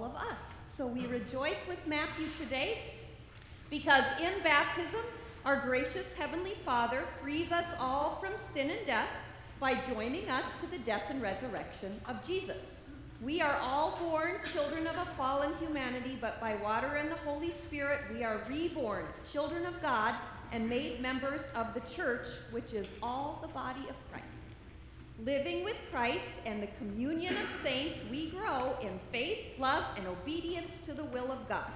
All 0.00 0.06
of 0.06 0.16
us. 0.16 0.60
So 0.66 0.86
we 0.86 1.06
rejoice 1.06 1.66
with 1.68 1.86
Matthew 1.86 2.26
today 2.38 2.78
because 3.70 4.04
in 4.20 4.42
baptism, 4.42 5.00
our 5.44 5.60
gracious 5.60 6.12
Heavenly 6.14 6.54
Father 6.64 7.04
frees 7.20 7.52
us 7.52 7.66
all 7.78 8.16
from 8.20 8.32
sin 8.38 8.70
and 8.70 8.86
death 8.86 9.08
by 9.58 9.74
joining 9.74 10.28
us 10.30 10.44
to 10.60 10.70
the 10.70 10.78
death 10.78 11.04
and 11.10 11.20
resurrection 11.20 11.92
of 12.08 12.22
Jesus. 12.24 12.56
We 13.20 13.42
are 13.42 13.58
all 13.58 13.98
born 13.98 14.36
children 14.54 14.86
of 14.86 14.96
a 14.96 15.04
fallen 15.16 15.52
humanity, 15.60 16.16
but 16.18 16.40
by 16.40 16.56
water 16.56 16.96
and 16.96 17.10
the 17.10 17.16
Holy 17.16 17.50
Spirit, 17.50 18.00
we 18.12 18.24
are 18.24 18.42
reborn 18.48 19.04
children 19.30 19.66
of 19.66 19.80
God 19.82 20.14
and 20.52 20.68
made 20.68 21.02
members 21.02 21.50
of 21.54 21.74
the 21.74 21.80
church, 21.80 22.26
which 22.50 22.72
is 22.72 22.86
all 23.02 23.38
the 23.42 23.48
body 23.48 23.86
of 23.90 23.96
Christ. 24.10 24.29
Living 25.24 25.64
with 25.64 25.76
Christ 25.92 26.34
and 26.46 26.62
the 26.62 26.68
communion 26.78 27.36
of 27.36 27.48
saints, 27.62 28.02
we 28.10 28.30
grow 28.30 28.76
in 28.80 28.98
faith, 29.12 29.58
love, 29.58 29.84
and 29.96 30.06
obedience 30.06 30.80
to 30.86 30.94
the 30.94 31.04
will 31.04 31.30
of 31.30 31.46
God. 31.46 31.70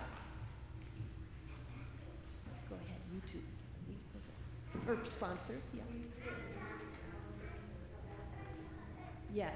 Go 2.70 2.76
ahead, 2.76 3.00
YouTube. 3.14 4.88
Or 4.88 5.04
sponsors, 5.04 5.62
yeah. 5.74 5.82
Yes. 9.34 9.52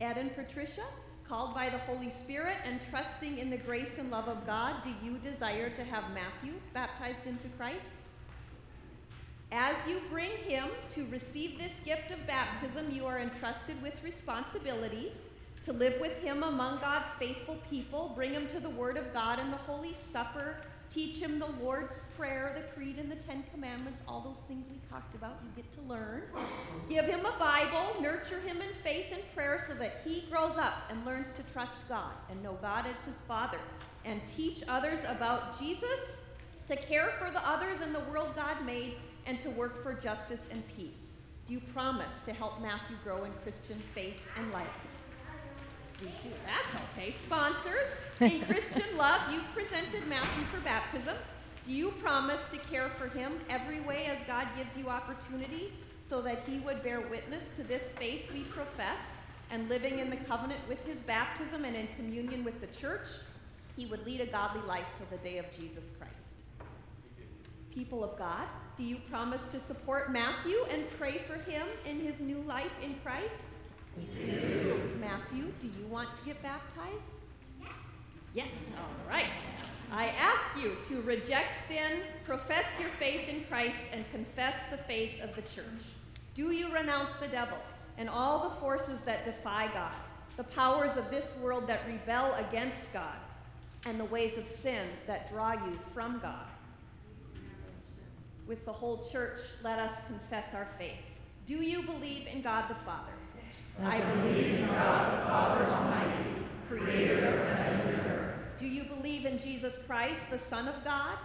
Ed 0.00 0.18
and 0.18 0.34
Patricia, 0.36 0.84
called 1.26 1.54
by 1.54 1.68
the 1.68 1.78
Holy 1.78 2.10
Spirit 2.10 2.56
and 2.64 2.80
trusting 2.90 3.38
in 3.38 3.50
the 3.50 3.58
grace 3.58 3.98
and 3.98 4.10
love 4.10 4.28
of 4.28 4.46
God, 4.46 4.76
do 4.84 4.90
you 5.02 5.18
desire 5.18 5.70
to 5.70 5.82
have 5.82 6.04
Matthew 6.12 6.52
baptized 6.74 7.26
into 7.26 7.48
Christ? 7.56 7.95
As 9.52 9.76
you 9.88 10.00
bring 10.10 10.30
him 10.44 10.68
to 10.90 11.06
receive 11.06 11.58
this 11.58 11.72
gift 11.84 12.10
of 12.10 12.26
baptism, 12.26 12.90
you 12.90 13.06
are 13.06 13.20
entrusted 13.20 13.80
with 13.80 14.02
responsibilities 14.02 15.12
to 15.64 15.72
live 15.72 16.00
with 16.00 16.20
him 16.22 16.42
among 16.42 16.80
God's 16.80 17.10
faithful 17.12 17.56
people, 17.70 18.12
bring 18.14 18.32
him 18.32 18.46
to 18.48 18.60
the 18.60 18.70
Word 18.70 18.96
of 18.96 19.12
God 19.12 19.38
and 19.38 19.52
the 19.52 19.56
Holy 19.56 19.94
Supper, 19.94 20.58
teach 20.90 21.16
him 21.16 21.38
the 21.38 21.46
Lord's 21.62 22.02
Prayer, 22.16 22.56
the 22.56 22.62
Creed, 22.74 22.98
and 22.98 23.10
the 23.10 23.16
Ten 23.16 23.44
Commandments, 23.52 24.02
all 24.06 24.20
those 24.20 24.42
things 24.46 24.68
we 24.68 24.78
talked 24.88 25.14
about, 25.14 25.40
you 25.42 25.50
get 25.62 25.72
to 25.72 25.82
learn. 25.82 26.22
Give 26.88 27.04
him 27.04 27.24
a 27.26 27.36
Bible, 27.38 28.00
nurture 28.00 28.40
him 28.40 28.60
in 28.60 28.72
faith 28.82 29.06
and 29.12 29.22
prayer 29.34 29.58
so 29.64 29.74
that 29.74 30.02
he 30.04 30.24
grows 30.30 30.56
up 30.56 30.74
and 30.90 31.04
learns 31.04 31.32
to 31.34 31.42
trust 31.52 31.88
God 31.88 32.12
and 32.30 32.42
know 32.42 32.58
God 32.62 32.86
as 32.86 33.04
his 33.04 33.20
Father, 33.26 33.58
and 34.04 34.20
teach 34.26 34.62
others 34.68 35.02
about 35.04 35.58
Jesus, 35.58 36.18
to 36.68 36.76
care 36.76 37.12
for 37.18 37.30
the 37.30 37.48
others 37.48 37.80
in 37.80 37.92
the 37.92 38.00
world 38.10 38.32
God 38.36 38.64
made, 38.64 38.94
and 39.26 39.40
to 39.40 39.50
work 39.50 39.82
for 39.82 39.94
justice 39.94 40.42
and 40.50 40.62
peace. 40.76 41.12
Do 41.46 41.54
you 41.54 41.60
promise 41.72 42.22
to 42.22 42.32
help 42.32 42.60
Matthew 42.60 42.96
grow 43.04 43.24
in 43.24 43.32
Christian 43.42 43.76
faith 43.94 44.20
and 44.36 44.52
life? 44.52 44.66
We 46.00 46.08
do. 46.22 46.34
That's 46.44 46.84
okay. 46.92 47.12
Sponsors, 47.12 47.88
in 48.20 48.40
Christian 48.48 48.96
love, 48.96 49.20
you've 49.32 49.50
presented 49.54 50.06
Matthew 50.08 50.44
for 50.46 50.60
baptism. 50.60 51.14
Do 51.64 51.72
you 51.72 51.92
promise 52.02 52.40
to 52.52 52.58
care 52.58 52.90
for 52.98 53.08
him 53.08 53.32
every 53.48 53.80
way 53.80 54.06
as 54.06 54.18
God 54.26 54.46
gives 54.56 54.76
you 54.76 54.88
opportunity 54.88 55.72
so 56.04 56.20
that 56.22 56.42
he 56.46 56.58
would 56.58 56.82
bear 56.82 57.00
witness 57.00 57.50
to 57.56 57.64
this 57.64 57.92
faith 57.92 58.30
we 58.32 58.42
profess 58.42 59.00
and 59.50 59.68
living 59.68 59.98
in 59.98 60.10
the 60.10 60.16
covenant 60.16 60.60
with 60.68 60.84
his 60.86 61.00
baptism 61.00 61.64
and 61.64 61.76
in 61.76 61.88
communion 61.96 62.44
with 62.44 62.60
the 62.60 62.66
church, 62.68 63.06
he 63.76 63.86
would 63.86 64.04
lead 64.04 64.20
a 64.20 64.26
godly 64.26 64.62
life 64.62 64.86
till 64.96 65.06
the 65.10 65.22
day 65.28 65.38
of 65.38 65.46
Jesus 65.52 65.90
Christ? 65.98 66.12
People 67.72 68.04
of 68.04 68.18
God, 68.18 68.46
do 68.76 68.84
you 68.84 68.96
promise 69.10 69.46
to 69.46 69.60
support 69.60 70.12
Matthew 70.12 70.56
and 70.70 70.84
pray 70.98 71.18
for 71.18 71.34
him 71.50 71.66
in 71.86 72.00
his 72.00 72.20
new 72.20 72.38
life 72.40 72.72
in 72.82 72.94
Christ? 73.02 73.44
Matthew, 75.00 75.52
do 75.60 75.66
you 75.66 75.86
want 75.86 76.14
to 76.14 76.22
get 76.24 76.42
baptized? 76.42 77.12
Yes, 78.34 78.48
all 78.76 79.10
right. 79.10 79.24
I 79.90 80.08
ask 80.08 80.62
you 80.62 80.76
to 80.88 81.00
reject 81.02 81.56
sin, 81.68 82.00
profess 82.26 82.66
your 82.78 82.90
faith 82.90 83.30
in 83.30 83.44
Christ, 83.44 83.76
and 83.92 84.04
confess 84.10 84.56
the 84.70 84.76
faith 84.76 85.22
of 85.22 85.34
the 85.34 85.42
church. 85.42 85.64
Do 86.34 86.50
you 86.50 86.70
renounce 86.74 87.12
the 87.12 87.28
devil 87.28 87.56
and 87.96 88.10
all 88.10 88.50
the 88.50 88.56
forces 88.56 89.00
that 89.06 89.24
defy 89.24 89.68
God, 89.72 89.94
the 90.36 90.44
powers 90.44 90.98
of 90.98 91.10
this 91.10 91.34
world 91.40 91.66
that 91.68 91.80
rebel 91.86 92.34
against 92.34 92.92
God, 92.92 93.16
and 93.86 93.98
the 93.98 94.04
ways 94.04 94.36
of 94.36 94.44
sin 94.44 94.86
that 95.06 95.32
draw 95.32 95.52
you 95.52 95.78
from 95.94 96.18
God? 96.18 96.45
With 98.46 98.64
the 98.64 98.72
whole 98.72 99.04
church, 99.04 99.40
let 99.64 99.78
us 99.78 99.92
confess 100.06 100.54
our 100.54 100.68
faith. 100.78 101.02
Do 101.46 101.54
you 101.54 101.82
believe 101.82 102.28
in 102.32 102.42
God 102.42 102.68
the 102.68 102.76
Father? 102.76 103.12
I 103.82 104.00
believe 104.00 104.60
in 104.60 104.66
God 104.68 105.18
the 105.18 105.24
Father 105.24 105.64
Almighty, 105.66 106.46
creator 106.68 107.26
of 107.26 107.58
heaven 107.58 107.80
and 107.88 108.06
earth. 108.06 108.34
Do 108.58 108.66
you 108.66 108.84
believe 108.84 109.26
in 109.26 109.38
Jesus 109.38 109.78
Christ, 109.78 110.20
the 110.30 110.38
Son 110.38 110.68
of 110.68 110.84
God? 110.84 111.18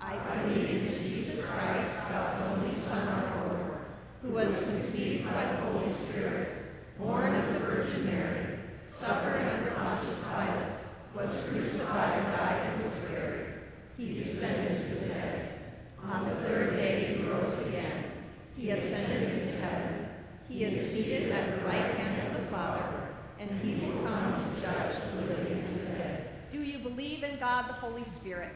I 0.00 0.16
believe 0.44 0.94
in 0.94 1.02
Jesus 1.02 1.44
Christ, 1.44 2.08
God's 2.10 2.42
only 2.50 2.74
Son, 2.74 3.08
our 3.08 3.46
Lord, 3.48 3.78
who 4.22 4.30
was 4.32 4.62
conceived 4.62 5.24
by 5.24 5.46
the 5.46 5.56
Holy 5.56 5.90
Spirit, 5.90 6.48
born 6.98 7.34
of 7.34 7.52
the 7.54 7.60
Virgin 7.60 8.04
Mary, 8.04 8.58
suffered 8.90 9.48
under 9.48 9.70
Pontius 9.70 10.24
Pilate, 10.24 10.72
was 11.14 11.48
crucified 11.48 12.18
and 12.18 12.36
died 12.36 12.62
and 12.66 12.84
was 12.84 12.94
buried. 13.10 13.54
He 13.96 14.14
descended 14.14 14.76
to 14.76 14.94
the 14.94 15.06
dead. 15.08 15.37
On 16.10 16.26
the 16.26 16.34
third 16.36 16.74
day 16.74 17.18
he 17.18 17.22
rose 17.24 17.66
again. 17.66 18.04
He 18.56 18.70
ascended 18.70 19.30
into 19.30 19.58
heaven. 19.58 20.08
He 20.48 20.64
is 20.64 20.90
seated 20.90 21.30
at 21.30 21.58
the 21.58 21.66
right 21.66 21.84
hand 21.84 22.28
of 22.28 22.40
the 22.40 22.46
Father, 22.48 23.08
and 23.38 23.50
he 23.50 23.84
will 23.84 24.02
come 24.02 24.32
to 24.32 24.60
judge 24.62 24.96
the 25.12 25.20
living 25.20 25.64
and 25.64 25.80
the 25.80 25.98
dead. 25.98 26.30
Do 26.50 26.62
you 26.62 26.78
believe 26.78 27.24
in 27.24 27.38
God 27.38 27.68
the 27.68 27.74
Holy 27.74 28.04
Spirit? 28.04 28.54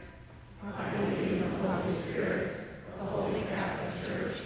I 0.63 0.89
believe 0.97 1.33
in 1.33 1.61
the 1.61 1.69
Holy 1.69 2.01
Spirit, 2.01 2.57
the 2.97 3.05
Holy 3.05 3.41
Catholic 3.41 4.07
Church, 4.07 4.37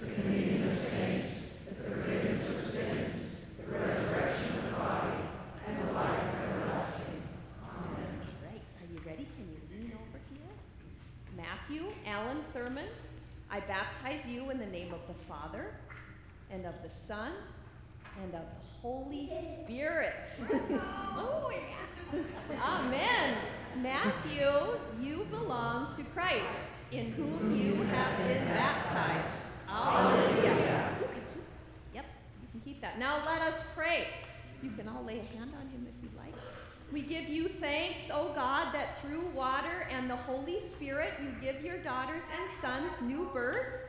the 0.00 0.12
communion 0.12 0.68
of 0.68 0.78
saints, 0.78 1.54
the 1.68 1.74
forgiveness 1.74 2.48
of 2.48 2.60
sins, 2.60 3.34
the 3.58 3.76
resurrection 3.76 4.58
of 4.58 4.64
the 4.66 4.76
body, 4.76 5.16
and 5.66 5.88
the 5.88 5.92
life 5.94 6.20
everlasting. 6.44 7.22
Amen. 7.64 8.20
Right. 8.46 8.62
Are 8.78 8.92
you 8.92 9.00
ready? 9.04 9.26
Can 9.36 9.48
you 9.50 9.60
lean 9.72 9.92
over 9.94 10.20
here? 10.30 10.52
Allen 12.12 12.44
Thurman, 12.52 12.88
I 13.50 13.60
baptize 13.60 14.28
you 14.28 14.50
in 14.50 14.58
the 14.58 14.66
name 14.66 14.92
of 14.92 15.00
the 15.08 15.14
Father, 15.24 15.72
and 16.50 16.66
of 16.66 16.74
the 16.82 16.90
Son, 16.90 17.32
and 18.22 18.34
of 18.34 18.42
the 18.42 18.80
Holy 18.82 19.30
Spirit. 19.54 20.28
oh, 20.52 21.50
yeah. 21.50 22.20
Amen. 22.62 23.34
Matthew, 23.80 24.50
you 25.00 25.26
belong 25.30 25.96
to 25.96 26.02
Christ, 26.04 26.42
in 26.90 27.12
whom 27.12 27.58
you 27.58 27.82
have 27.84 28.18
been 28.28 28.44
baptized. 28.48 29.46
Hallelujah. 29.66 30.94
Yep, 31.94 32.04
you 32.42 32.48
can 32.50 32.60
keep 32.60 32.82
that. 32.82 32.98
Now 32.98 33.24
let 33.24 33.40
us 33.40 33.62
pray. 33.74 34.08
You 34.62 34.68
can 34.72 34.86
all 34.86 35.02
lay 35.02 35.20
a 35.20 35.36
hand 35.38 35.54
on 35.58 35.66
him 35.70 35.88
if 35.88 36.02
you'd 36.02 36.14
like. 36.18 36.34
We 36.92 37.00
give 37.00 37.28
you 37.28 37.48
thanks, 37.48 38.10
O 38.12 38.32
God, 38.34 38.72
that 38.74 39.00
through 39.00 39.26
water 39.34 39.88
and 39.90 40.10
the 40.10 40.16
Holy 40.16 40.60
Spirit 40.60 41.14
you 41.22 41.30
give 41.40 41.64
your 41.64 41.78
daughters 41.78 42.22
and 42.38 42.60
sons 42.60 43.00
new 43.00 43.30
birth 43.32 43.82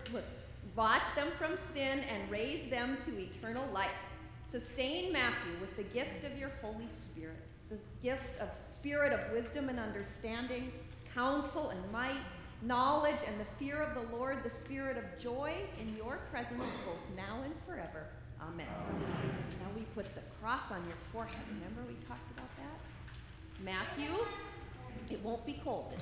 wash 0.76 1.04
them 1.16 1.28
from 1.38 1.58
sin, 1.58 2.00
and 2.00 2.32
raise 2.32 2.70
them 2.70 2.98
to 3.06 3.12
eternal 3.20 3.66
life. 3.74 3.90
Sustain 4.52 5.12
Matthew 5.12 5.52
with 5.62 5.76
the 5.76 5.84
gift 5.84 6.24
of 6.24 6.38
your 6.38 6.52
Holy 6.62 6.88
Spirit, 6.92 7.38
the 7.70 7.78
gift 8.02 8.40
of 8.40 8.50
spirit 8.66 9.14
of 9.14 9.32
wisdom 9.32 9.70
and 9.70 9.80
understanding, 9.80 10.72
counsel 11.14 11.70
and 11.70 11.92
might, 11.92 12.22
knowledge 12.62 13.20
and 13.28 13.40
the 13.40 13.46
fear 13.60 13.82
of 13.82 13.94
the 13.94 14.16
Lord, 14.16 14.44
the 14.44 14.50
spirit 14.50 14.98
of 14.98 15.22
joy 15.22 15.54
in 15.80 15.96
your 15.96 16.20
presence 16.32 16.64
both 16.86 17.16
now 17.16 17.42
and 17.44 17.54
forever. 17.68 18.08
Amen. 18.42 18.68
Amen. 18.90 19.34
Now 19.60 19.70
we 19.76 19.84
put 19.96 20.14
the 20.16 20.22
cross 20.42 20.72
on 20.72 20.84
your 20.88 20.98
forehead. 21.12 21.42
Remember 21.56 21.82
we 21.88 21.96
talked 22.06 22.30
about 22.32 22.50
that? 22.58 22.83
Matthew, 23.62 24.14
it 25.10 25.24
won't 25.24 25.46
be 25.46 25.60
cold. 25.64 25.94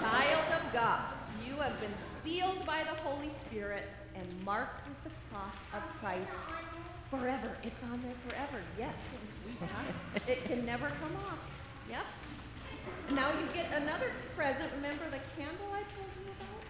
Child 0.00 0.52
of 0.52 0.72
God, 0.72 1.04
you 1.46 1.54
have 1.56 1.78
been 1.80 1.94
sealed 1.94 2.64
by 2.66 2.82
the 2.82 3.00
Holy 3.02 3.28
Spirit 3.28 3.84
and 4.14 4.26
marked 4.44 4.86
with 4.88 5.04
the 5.04 5.10
cross 5.30 5.56
of 5.74 5.82
Christ 6.00 6.32
forever. 7.10 7.56
It's 7.62 7.82
on 7.84 8.02
there 8.02 8.14
forever. 8.28 8.64
Yes. 8.78 8.96
it 10.28 10.44
can 10.44 10.64
never 10.66 10.88
come 10.88 11.16
off. 11.26 11.38
Yep. 11.88 12.04
And 13.08 13.16
now 13.16 13.28
you 13.28 13.46
get 13.54 13.70
another 13.80 14.10
present. 14.34 14.70
Remember 14.76 15.04
the 15.10 15.20
candle 15.40 15.66
I 15.72 15.82
told 15.94 16.08
you 16.16 16.30
about? 16.30 16.62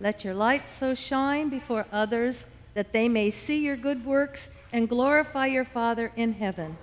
Let 0.00 0.24
your 0.24 0.34
light 0.34 0.68
so 0.68 0.94
shine 0.94 1.48
before 1.48 1.86
others 1.92 2.46
that 2.74 2.92
they 2.92 3.08
may 3.08 3.30
see 3.30 3.64
your 3.64 3.76
good 3.76 4.04
works 4.04 4.50
and 4.74 4.88
glorify 4.88 5.46
your 5.46 5.64
Father 5.64 6.10
in 6.16 6.32
heaven. 6.32 6.76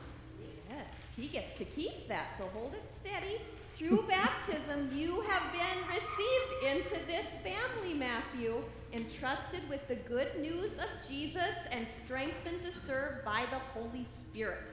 Yes, 0.69 0.85
he 1.17 1.27
gets 1.27 1.53
to 1.55 1.65
keep 1.65 2.07
that, 2.07 2.27
so 2.37 2.45
hold 2.53 2.73
it 2.73 2.85
steady. 3.01 3.41
Through 3.75 4.03
baptism, 4.07 4.89
you 4.95 5.19
have 5.23 5.51
been 5.51 5.77
received 5.89 6.87
into 6.87 7.05
this 7.05 7.25
family, 7.43 7.93
Matthew, 7.93 8.63
entrusted 8.93 9.67
with 9.69 9.85
the 9.89 9.95
good 9.95 10.39
news 10.39 10.77
of 10.77 10.87
Jesus 11.05 11.53
and 11.69 11.85
strengthened 11.85 12.61
to 12.61 12.71
serve 12.71 13.25
by 13.25 13.43
the 13.51 13.59
Holy 13.77 14.05
Spirit. 14.07 14.71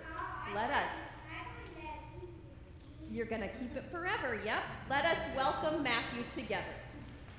Let 0.55 0.71
us. 0.71 0.93
You're 3.11 3.27
going 3.27 3.43
to 3.43 3.49
keep 3.49 3.75
it 3.75 3.85
forever, 3.91 4.39
yep. 4.45 4.63
Let 4.89 5.05
us 5.05 5.27
welcome 5.35 5.83
Matthew 5.83 6.23
together. 6.37 6.65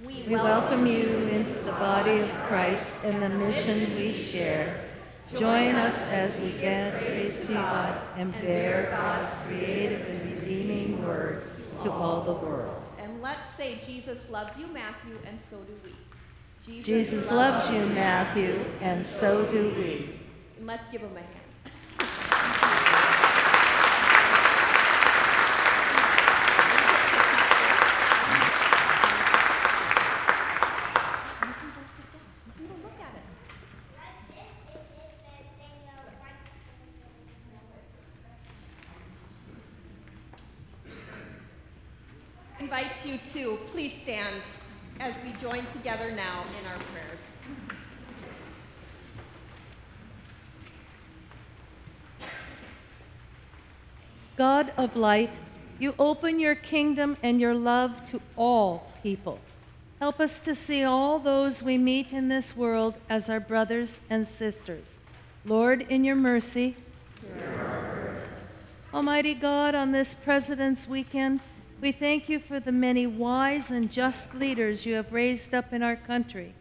We 0.04 0.26
welcome 0.28 0.86
you 0.86 1.08
into 1.32 1.54
the 1.62 1.72
body 1.72 2.20
of 2.20 2.30
Christ 2.48 2.98
and 3.06 3.22
the 3.22 3.30
mission 3.30 3.96
we 3.96 4.12
share. 4.14 4.89
Join 5.38 5.76
us 5.76 6.02
as 6.06 6.40
we 6.40 6.52
give 6.54 6.94
praise 6.94 7.40
to 7.42 7.54
God 7.54 8.02
and 8.18 8.34
bear 8.42 8.90
God's 8.90 9.32
creative 9.46 10.02
and 10.08 10.42
redeeming 10.42 11.06
word 11.06 11.44
to 11.84 11.92
all 11.92 12.22
the 12.22 12.34
world. 12.34 12.82
And 12.98 13.22
let's 13.22 13.54
say 13.56 13.80
Jesus 13.86 14.28
loves 14.32 14.58
you, 14.58 14.66
Matthew, 14.68 15.20
and 15.28 15.40
so 15.40 15.58
do 15.58 15.74
we. 15.86 16.82
Jesus 16.82 17.32
loves 17.32 17.70
you, 17.72 17.86
Matthew, 17.88 18.66
and 18.82 19.06
so 19.06 19.46
do 19.46 19.74
we. 19.78 20.10
And 20.58 20.66
let's 20.66 20.90
give 20.92 21.02
him 21.02 21.16
a 21.16 21.20
hand. 21.20 21.30
You 31.42 31.54
can 31.54 31.70
go 31.70 31.82
sit 31.86 32.06
down. 32.12 32.22
You 32.46 32.54
can 32.58 32.68
go 32.68 32.74
look 32.84 33.00
at 33.00 33.16
it. 33.16 33.40
invite 42.60 43.06
you 43.06 43.18
to 43.34 43.58
please 43.68 43.94
stand 43.94 44.44
as 45.00 45.16
we 45.24 45.32
join 45.42 45.66
together 45.80 46.12
now 46.12 46.44
in 46.60 46.68
our 46.68 46.78
prayers. 46.92 47.38
God 54.36 54.74
of 54.76 54.98
light, 54.98 55.32
you 55.80 55.96
open 55.98 56.38
your 56.38 56.56
kingdom 56.56 57.16
and 57.24 57.40
your 57.40 57.56
love 57.56 58.04
to 58.08 58.20
all 58.36 58.92
people. 59.02 59.40
Help 60.00 60.20
us 60.20 60.42
to 60.42 60.54
see 60.54 60.84
all 60.84 61.18
those 61.18 61.64
we 61.64 61.78
meet 61.78 62.12
in 62.12 62.28
this 62.28 62.58
world 62.58 62.96
as 63.10 63.30
our 63.30 63.40
brothers 63.40 64.02
and 64.10 64.28
sisters. 64.28 64.98
Lord, 65.46 65.86
in 65.88 66.04
your 66.04 66.18
mercy, 66.18 66.76
Almighty 68.94 69.34
God, 69.34 69.76
on 69.76 69.94
this 69.94 70.14
President's 70.14 70.90
weekend, 70.90 71.40
we 71.82 71.92
thank 71.94 72.28
you 72.28 72.40
for 72.40 72.60
the 72.60 72.72
many 72.72 73.08
wise 73.08 73.72
and 73.72 73.90
just 73.90 74.36
leaders 74.36 74.86
you 74.86 74.96
have 74.96 75.14
raised 75.14 75.54
up 75.54 75.72
in 75.72 75.82
our 75.82 75.96
country. 75.96 76.54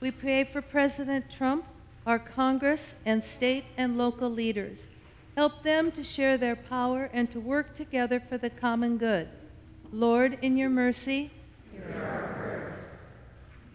We 0.00 0.10
pray 0.10 0.44
for 0.44 0.60
President 0.60 1.30
Trump, 1.30 1.64
our 2.06 2.18
Congress, 2.18 2.96
and 3.06 3.24
state 3.24 3.64
and 3.76 3.96
local 3.96 4.30
leaders. 4.30 4.88
Help 5.36 5.62
them 5.62 5.90
to 5.92 6.04
share 6.04 6.36
their 6.36 6.56
power 6.56 7.08
and 7.12 7.30
to 7.30 7.40
work 7.40 7.74
together 7.74 8.20
for 8.20 8.36
the 8.36 8.50
common 8.50 8.98
good. 8.98 9.28
Lord, 9.90 10.38
in 10.42 10.56
your 10.56 10.70
mercy, 10.70 11.30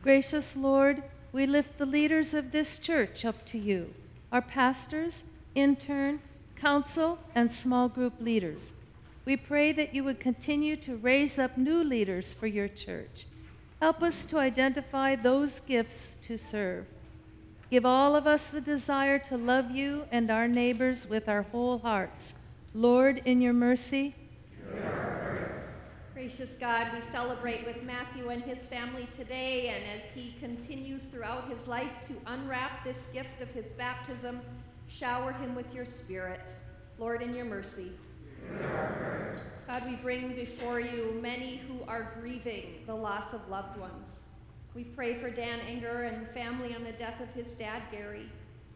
Gracious 0.04 0.58
Lord, 0.58 1.02
we 1.32 1.46
lift 1.46 1.78
the 1.78 1.86
leaders 1.86 2.34
of 2.34 2.52
this 2.52 2.78
church 2.78 3.24
up 3.24 3.46
to 3.46 3.58
you, 3.58 3.94
our 4.34 4.42
pastors, 4.42 5.24
intern, 5.56 6.20
council, 6.58 7.20
and 7.34 7.50
small 7.50 7.88
group 7.88 8.14
leaders. 8.20 8.74
We 9.26 9.38
pray 9.38 9.72
that 9.72 9.96
you 9.96 10.04
would 10.04 10.20
continue 10.20 10.76
to 10.78 10.98
raise 10.98 11.40
up 11.40 11.58
new 11.58 11.84
leaders 11.84 12.34
for 12.34 12.48
your 12.48 12.68
church. 12.68 13.26
Help 13.80 14.02
us 14.02 14.26
to 14.26 14.38
identify 14.38 15.16
those 15.16 15.60
gifts 15.60 16.18
to 16.24 16.38
serve. 16.38 16.88
Give 17.72 17.86
all 17.86 18.16
of 18.16 18.28
us 18.28 18.50
the 18.50 18.62
desire 18.62 19.20
to 19.20 19.38
love 19.38 19.72
you 19.72 20.06
and 20.12 20.30
our 20.30 20.48
neighbors 20.48 21.08
with 21.10 21.28
our 21.30 21.44
whole 21.44 21.80
hearts. 21.80 22.36
Lord, 22.74 23.22
in 23.26 23.42
your 23.42 23.54
mercy, 23.54 24.16
Gracious 26.14 26.52
God, 26.58 26.88
we 26.94 27.02
celebrate 27.02 27.66
with 27.66 27.84
Matthew 27.84 28.30
and 28.30 28.42
his 28.42 28.60
family 28.60 29.10
today, 29.12 29.68
and 29.68 29.84
as 29.94 30.10
he 30.16 30.34
continues 30.40 31.04
throughout 31.04 31.50
his 31.50 31.68
life 31.68 31.92
to 32.08 32.14
unwrap 32.28 32.82
this 32.82 33.08
gift 33.12 33.42
of 33.42 33.50
his 33.50 33.74
baptism, 33.74 34.40
shower 34.88 35.34
him 35.34 35.54
with 35.54 35.74
your 35.76 35.84
spirit. 35.84 36.54
Lord, 36.98 37.22
in 37.22 37.36
your 37.36 37.44
mercy. 37.44 37.92
God, 39.68 39.86
we 39.88 39.96
bring 39.96 40.36
before 40.36 40.80
you 40.80 41.18
many 41.22 41.58
who 41.58 41.80
are 41.88 42.14
grieving 42.20 42.84
the 42.86 42.94
loss 42.94 43.34
of 43.34 43.48
loved 43.50 43.80
ones. 43.80 44.08
We 44.76 44.84
pray 44.84 45.20
for 45.20 45.30
Dan 45.30 45.60
Enger 45.62 46.08
and 46.08 46.28
family 46.30 46.76
on 46.76 46.84
the 46.84 46.92
death 46.92 47.20
of 47.22 47.30
his 47.34 47.54
dad, 47.54 47.84
Gary, 47.92 48.30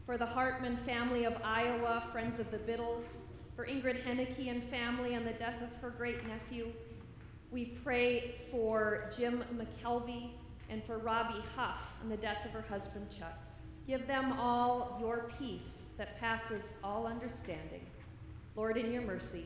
for 0.05 0.18
the 0.18 0.26
Hartman 0.26 0.78
family 0.78 1.26
of 1.26 1.36
Iowa, 1.43 2.03
friends 2.11 2.39
of 2.39 2.49
the 2.51 2.57
Biddles, 2.57 3.05
for 3.55 3.65
Ingrid 3.65 4.03
Henneke 4.03 4.49
and 4.49 4.63
family 4.63 5.15
on 5.15 5.24
the 5.24 5.34
death 5.34 5.61
of 5.61 5.70
her 5.82 5.89
great 5.89 6.26
nephew. 6.28 6.72
We 7.51 7.65
pray 7.84 8.36
for 8.51 9.09
Jim 9.18 9.43
McKelvey 9.55 10.32
and 10.70 10.84
for 10.84 10.97
Robbie 10.97 11.43
Huff 11.55 11.93
on 12.03 12.09
the 12.09 12.18
death 12.18 12.45
of 12.45 12.51
her 12.51 12.65
husband, 12.70 13.07
Chuck. 13.18 13.38
Give 13.88 14.05
them 14.05 14.34
all 14.34 14.97
your 14.99 15.30
peace 15.39 15.84
that 15.97 16.20
passes 16.20 16.74
all 16.84 17.07
understanding. 17.07 17.86
Lord, 18.55 18.78
in 18.78 18.91
your 18.91 19.03
mercy. 19.03 19.45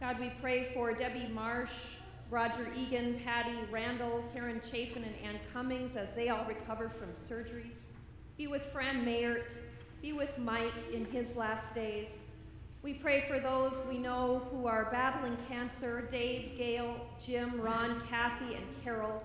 God, 0.00 0.20
we 0.20 0.30
pray 0.40 0.70
for 0.72 0.92
Debbie 0.92 1.28
Marsh, 1.32 1.70
Roger 2.30 2.66
Egan, 2.76 3.20
Patty 3.24 3.56
Randall, 3.70 4.24
Karen 4.32 4.60
Chafin, 4.60 5.04
and 5.04 5.14
Ann 5.24 5.40
Cummings 5.52 5.96
as 5.96 6.14
they 6.14 6.28
all 6.28 6.44
recover 6.44 6.88
from 6.88 7.08
surgeries. 7.12 7.86
Be 8.36 8.46
with 8.46 8.62
Fran 8.62 9.04
Mayert. 9.04 9.52
Be 10.02 10.12
with 10.12 10.38
Mike 10.38 10.74
in 10.92 11.04
his 11.06 11.36
last 11.36 11.74
days. 11.74 12.08
We 12.82 12.92
pray 12.94 13.22
for 13.22 13.40
those 13.40 13.82
we 13.88 13.98
know 13.98 14.46
who 14.50 14.66
are 14.66 14.88
battling 14.92 15.36
cancer 15.48 16.06
Dave, 16.10 16.56
Gail, 16.56 17.06
Jim, 17.18 17.60
Ron, 17.60 18.02
Kathy, 18.08 18.54
and 18.54 18.66
Carol. 18.84 19.22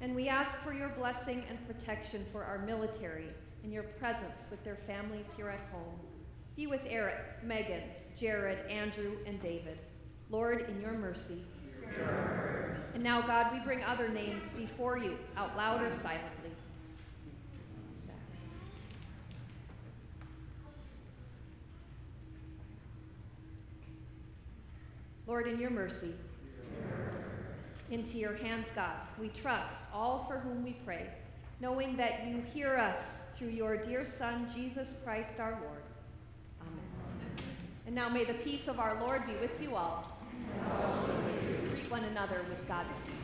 And 0.00 0.14
we 0.14 0.28
ask 0.28 0.56
for 0.58 0.72
your 0.72 0.88
blessing 0.90 1.44
and 1.48 1.64
protection 1.66 2.24
for 2.32 2.42
our 2.42 2.58
military 2.58 3.28
and 3.62 3.72
your 3.72 3.84
presence 3.84 4.46
with 4.50 4.62
their 4.64 4.76
families 4.86 5.32
here 5.36 5.48
at 5.48 5.60
home. 5.70 5.98
Be 6.56 6.66
with 6.66 6.82
Eric, 6.86 7.44
Megan, 7.44 7.82
Jared, 8.18 8.58
Andrew, 8.70 9.16
and 9.26 9.40
David. 9.40 9.78
Lord, 10.30 10.68
in 10.68 10.80
your 10.80 10.92
mercy. 10.92 11.42
And 12.94 13.02
now, 13.02 13.20
God, 13.20 13.52
we 13.52 13.60
bring 13.60 13.84
other 13.84 14.08
names 14.08 14.48
before 14.56 14.96
you, 14.96 15.18
out 15.36 15.54
loud 15.56 15.82
or 15.82 15.92
silently. 15.92 16.50
Lord, 25.26 25.46
in 25.46 25.60
your 25.60 25.70
mercy. 25.70 26.14
Into 27.90 28.18
your 28.18 28.34
hands, 28.34 28.68
God, 28.74 28.96
we 29.20 29.28
trust 29.28 29.74
all 29.92 30.24
for 30.28 30.38
whom 30.38 30.64
we 30.64 30.76
pray, 30.84 31.08
knowing 31.60 31.96
that 31.96 32.26
you 32.26 32.42
hear 32.54 32.76
us 32.76 33.18
through 33.34 33.48
your 33.48 33.76
dear 33.76 34.04
Son, 34.04 34.48
Jesus 34.54 34.94
Christ 35.04 35.38
our 35.38 35.52
Lord. 35.62 35.85
And 37.86 37.94
now 37.94 38.08
may 38.08 38.24
the 38.24 38.34
peace 38.34 38.66
of 38.66 38.80
our 38.80 39.00
Lord 39.00 39.26
be 39.26 39.34
with 39.40 39.62
you 39.62 39.76
all. 39.76 40.18
Greet 41.70 41.88
one 41.90 42.02
another 42.04 42.44
with 42.48 42.66
God's 42.66 42.90
peace. 43.06 43.16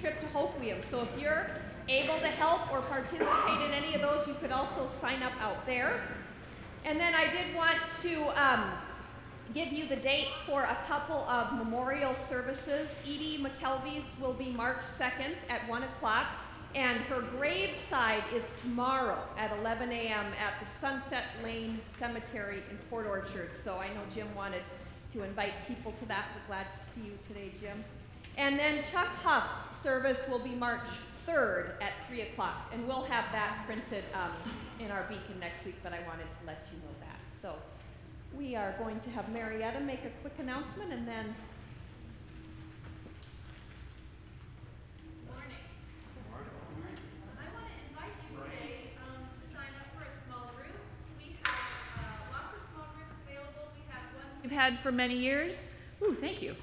Trip 0.00 0.20
to 0.20 0.26
Hoquiam. 0.26 0.84
So 0.84 1.02
if 1.02 1.20
you're 1.20 1.50
able 1.88 2.18
to 2.20 2.28
help 2.28 2.72
or 2.72 2.80
participate 2.82 3.60
in 3.66 3.72
any 3.72 3.94
of 3.94 4.00
those, 4.00 4.26
you 4.26 4.34
could 4.34 4.52
also 4.52 4.86
sign 4.86 5.22
up 5.22 5.32
out 5.40 5.64
there. 5.66 6.00
And 6.84 7.00
then 7.00 7.14
I 7.14 7.26
did 7.28 7.54
want 7.56 7.78
to 8.02 8.42
um, 8.42 8.70
give 9.54 9.72
you 9.72 9.86
the 9.86 9.96
dates 9.96 10.34
for 10.42 10.62
a 10.62 10.76
couple 10.86 11.24
of 11.28 11.54
memorial 11.54 12.14
services. 12.14 12.88
Edie 13.04 13.38
McKelvey's 13.38 14.18
will 14.20 14.34
be 14.34 14.50
March 14.50 14.80
2nd 14.80 15.34
at 15.50 15.66
1 15.68 15.82
o'clock, 15.82 16.26
and 16.74 17.00
her 17.02 17.20
graveside 17.20 18.22
is 18.34 18.44
tomorrow 18.60 19.18
at 19.36 19.50
11 19.58 19.90
a.m. 19.90 20.26
at 20.40 20.60
the 20.60 20.70
Sunset 20.78 21.24
Lake 21.42 21.72
Cemetery 21.98 22.62
in 22.70 22.76
Port 22.90 23.06
Orchard. 23.06 23.50
So 23.54 23.76
I 23.76 23.88
know 23.88 24.02
Jim 24.14 24.32
wanted 24.36 24.62
to 25.12 25.24
invite 25.24 25.54
people 25.66 25.92
to 25.92 26.06
that. 26.06 26.26
We're 26.34 26.54
glad 26.54 26.66
to 26.72 26.78
see 26.94 27.06
you 27.06 27.18
today, 27.26 27.50
Jim. 27.60 27.82
And 28.38 28.56
then 28.56 28.84
Chuck 28.92 29.08
Huff's 29.24 29.76
service 29.76 30.24
will 30.28 30.38
be 30.38 30.50
March 30.50 30.86
3rd 31.26 31.72
at 31.82 32.06
3 32.06 32.20
o'clock, 32.22 32.70
and 32.72 32.86
we'll 32.86 33.02
have 33.02 33.24
that 33.32 33.64
printed 33.66 34.04
um, 34.14 34.30
in 34.78 34.92
our 34.92 35.02
beacon 35.08 35.40
next 35.40 35.66
week, 35.66 35.74
but 35.82 35.92
I 35.92 35.98
wanted 36.06 36.30
to 36.30 36.46
let 36.46 36.64
you 36.72 36.78
know 36.78 36.94
that. 37.00 37.18
So 37.42 37.56
we 38.38 38.54
are 38.54 38.76
going 38.78 39.00
to 39.00 39.10
have 39.10 39.28
Marietta 39.30 39.80
make 39.80 40.04
a 40.04 40.10
quick 40.22 40.34
announcement, 40.38 40.92
and 40.92 41.06
then 41.06 41.34
Morning. 45.26 45.56
I 47.36 47.44
want 47.52 47.66
to 47.66 47.72
invite 47.90 48.14
you 48.30 48.38
today 48.38 48.90
to 48.94 49.52
sign 49.52 49.74
up 49.80 49.90
for 49.98 50.04
a 50.04 50.14
small 50.30 50.52
group. 50.54 50.78
We 51.18 51.34
have 51.42 52.22
lots 52.30 52.54
of 52.54 52.62
small 52.72 52.86
groups 52.94 53.18
available. 53.26 53.66
We 53.74 53.82
have 53.90 54.02
one 54.14 54.30
we've 54.44 54.52
had 54.52 54.78
for 54.78 54.92
many 54.92 55.16
years. 55.16 55.72
Ooh, 56.00 56.14
thank 56.14 56.40
you. 56.40 56.54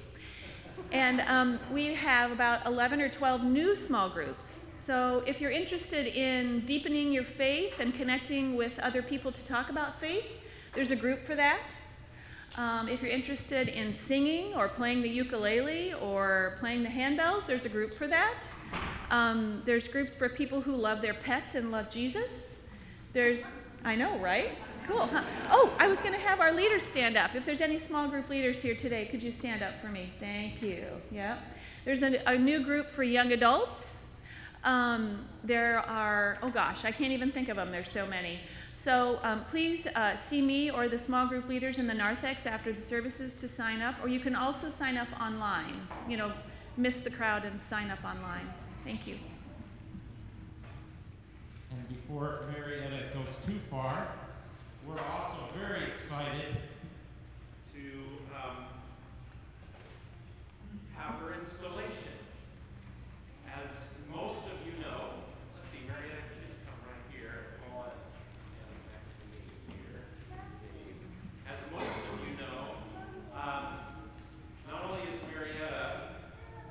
And 0.92 1.20
um, 1.22 1.58
we 1.72 1.94
have 1.94 2.32
about 2.32 2.66
11 2.66 3.00
or 3.00 3.08
12 3.08 3.44
new 3.44 3.76
small 3.76 4.08
groups. 4.08 4.64
So 4.72 5.24
if 5.26 5.40
you're 5.40 5.50
interested 5.50 6.06
in 6.06 6.60
deepening 6.60 7.12
your 7.12 7.24
faith 7.24 7.80
and 7.80 7.92
connecting 7.94 8.54
with 8.54 8.78
other 8.78 9.02
people 9.02 9.32
to 9.32 9.46
talk 9.46 9.68
about 9.68 9.98
faith, 9.98 10.32
there's 10.74 10.90
a 10.90 10.96
group 10.96 11.24
for 11.24 11.34
that. 11.34 11.62
Um, 12.56 12.88
if 12.88 13.02
you're 13.02 13.10
interested 13.10 13.68
in 13.68 13.92
singing 13.92 14.54
or 14.54 14.68
playing 14.68 15.02
the 15.02 15.08
ukulele 15.08 15.92
or 15.94 16.56
playing 16.60 16.84
the 16.84 16.88
handbells, 16.88 17.46
there's 17.46 17.64
a 17.64 17.68
group 17.68 17.94
for 17.94 18.06
that. 18.06 18.44
Um, 19.10 19.62
there's 19.64 19.88
groups 19.88 20.14
for 20.14 20.28
people 20.28 20.60
who 20.60 20.74
love 20.74 21.02
their 21.02 21.14
pets 21.14 21.54
and 21.54 21.70
love 21.70 21.90
Jesus. 21.90 22.56
There's, 23.12 23.56
I 23.84 23.94
know, 23.94 24.18
right? 24.18 24.56
Cool. 24.86 25.06
Huh? 25.06 25.22
Oh, 25.50 25.74
I 25.78 25.88
was 25.88 25.98
going 25.98 26.12
to 26.12 26.18
have 26.18 26.40
our 26.40 26.52
leaders 26.52 26.82
stand 26.82 27.16
up. 27.16 27.34
If 27.34 27.44
there's 27.44 27.60
any 27.60 27.78
small 27.78 28.08
group 28.08 28.28
leaders 28.28 28.62
here 28.62 28.74
today, 28.74 29.06
could 29.06 29.22
you 29.22 29.32
stand 29.32 29.62
up 29.62 29.80
for 29.80 29.88
me? 29.88 30.12
Thank 30.20 30.62
you. 30.62 30.84
Yep. 31.10 31.38
There's 31.84 32.02
a, 32.02 32.22
a 32.26 32.38
new 32.38 32.62
group 32.62 32.90
for 32.90 33.02
young 33.02 33.32
adults. 33.32 34.00
Um, 34.64 35.26
there 35.44 35.78
are, 35.78 36.38
oh 36.42 36.50
gosh, 36.50 36.84
I 36.84 36.90
can't 36.90 37.12
even 37.12 37.30
think 37.30 37.48
of 37.48 37.56
them. 37.56 37.70
There's 37.70 37.90
so 37.90 38.06
many. 38.06 38.40
So 38.74 39.20
um, 39.22 39.44
please 39.44 39.86
uh, 39.86 40.16
see 40.16 40.42
me 40.42 40.70
or 40.70 40.88
the 40.88 40.98
small 40.98 41.26
group 41.26 41.48
leaders 41.48 41.78
in 41.78 41.86
the 41.86 41.94
narthex 41.94 42.46
after 42.46 42.72
the 42.72 42.82
services 42.82 43.36
to 43.36 43.48
sign 43.48 43.80
up, 43.80 43.94
or 44.02 44.08
you 44.08 44.20
can 44.20 44.34
also 44.34 44.70
sign 44.70 44.98
up 44.98 45.08
online. 45.20 45.86
You 46.08 46.16
know, 46.16 46.32
miss 46.76 47.00
the 47.00 47.10
crowd 47.10 47.44
and 47.44 47.60
sign 47.60 47.90
up 47.90 48.04
online. 48.04 48.52
Thank 48.84 49.06
you. 49.06 49.16
And 51.70 51.88
before 51.88 52.40
Marietta 52.52 53.14
goes 53.14 53.38
too 53.46 53.58
far, 53.58 54.08
we're 54.86 55.00
also 55.16 55.36
very 55.54 55.84
excited 55.84 56.56
to 57.74 57.80
um, 58.34 58.64
have 60.94 61.16
her 61.20 61.34
installation. 61.34 62.14
As 63.62 63.86
most 64.12 64.44
of 64.46 64.56
you 64.64 64.78
know, 64.82 65.24
let's 65.56 65.68
see, 65.72 65.82
Marietta, 65.88 66.22
can 66.28 66.36
you 66.38 66.46
just 66.48 66.60
come 66.66 66.78
right 66.86 67.04
here? 67.10 67.58
Hold 67.72 67.88
on. 67.88 67.96
And 68.62 68.78
next 68.92 69.16
to 69.18 69.26
me 69.32 69.42
here. 69.74 70.06
Dave. 70.62 71.02
As 71.50 71.58
most 71.72 71.96
of 72.12 72.20
you 72.22 72.36
know, 72.38 72.78
um, 73.34 73.96
not 74.70 74.84
only 74.86 75.02
is 75.08 75.18
Marietta 75.32 76.14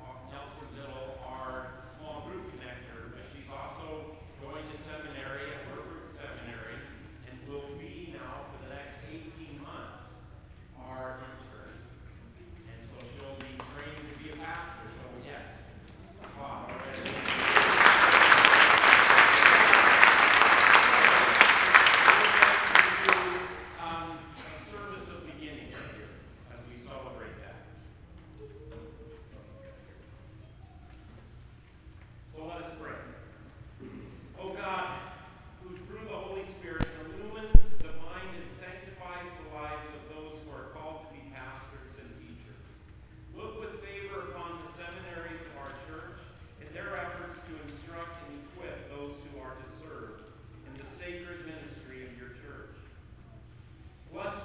uh, 0.00 0.30
Nelson 0.32 0.68
Little 0.78 1.18
our 1.26 1.82
small 1.96 2.24
group 2.28 2.48
connector, 2.54 3.12
but 3.12 3.24
she's 3.34 3.48
also 3.50 4.16
going 4.40 4.64
to 4.64 4.76
seminary 4.76 5.52
at 5.52 5.60
Herbert 5.72 6.04
Seminary 6.04 6.80
and 7.28 7.34
will 7.48 7.74
be 7.78 8.14
now 8.14 8.46
for 8.52 8.68
the 8.68 8.74
next 8.74 9.00
18 9.10 9.60
months 9.62 10.12
our 10.80 11.18
intern. 11.24 11.76
And 12.68 12.78
so 12.86 12.96
she'll 13.16 13.36
be 13.40 13.52
trained 13.74 14.04
to 14.12 14.14
be 14.22 14.30
a 14.30 14.36
pastor. 14.36 14.86
So 14.96 15.04
yes, 15.24 15.48
wow, 16.38 16.66
already. 16.68 17.10
Um, 23.82 24.18
a 24.18 24.52
service 24.70 25.08
of 25.08 25.26
beginning 25.26 25.68
here 25.70 26.08
as 26.52 26.58
we 26.68 26.74
celebrate 26.74 27.34
that. 27.42 27.56
So 32.34 32.44
let 32.46 32.62
us 32.64 32.72
pray. 32.80 32.98
O 34.40 34.48
God, 34.48 34.86
who 35.62 35.76
through 35.86 36.04
the 36.08 36.14
Holy 36.16 36.44
Spirit 36.44 36.86
illumines 37.06 37.76
the 37.78 37.92
mind 38.04 38.30
and 38.36 38.48
sanctifies 38.52 39.30
the 39.42 39.48
lives 39.54 39.86
of 39.96 40.02
those 40.14 40.34
who 40.44 40.50
are 40.52 40.70
called 40.76 41.06
to 41.06 41.10
be 41.14 41.22
pastors 41.34 41.94
and 41.98 42.08
teachers, 42.20 42.62
look 43.34 43.58
with 43.60 43.80
favor 43.82 44.30
upon 44.32 44.60
the 44.64 44.70
seminaries 44.76 45.40
of 45.40 45.54
our 45.62 45.72
church 45.88 46.20
in 46.62 46.68
their 46.74 46.94
efforts 46.96 47.40
to 47.48 47.52
instruct 47.64 48.14
and 48.28 48.38
equip 48.44 48.76
those 48.92 49.16
who 49.26 49.40
are 49.40 49.56
to 49.56 49.68
serve 49.82 50.20
in 50.68 50.72
the 50.78 50.86
sacred 50.86 51.42
ministry 51.48 52.04
of 52.06 52.12
your 52.18 52.36
church. 52.44 52.76
Bless 54.12 54.36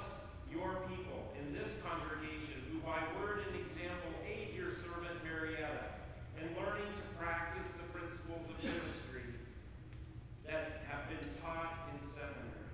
your 0.50 0.84
people 0.88 1.32
in 1.38 1.52
this 1.54 1.78
congregation 1.84 2.58
who 2.72 2.80
by 2.84 3.00
word 3.20 3.44
and 3.48 3.54
example 3.60 4.12
aid 4.26 4.52
your 4.56 4.72
servant 4.84 5.16
Marietta 5.24 5.92
in 6.40 6.46
learning 6.58 6.90
to 6.90 7.04
practice 7.16 7.70
the 7.78 7.86
principles 7.94 8.44
of 8.50 8.56
ministry 8.60 9.26
that 10.46 10.84
have 10.88 11.08
been 11.08 11.24
taught 11.40 11.88
in 11.92 11.98
seminary. 12.12 12.68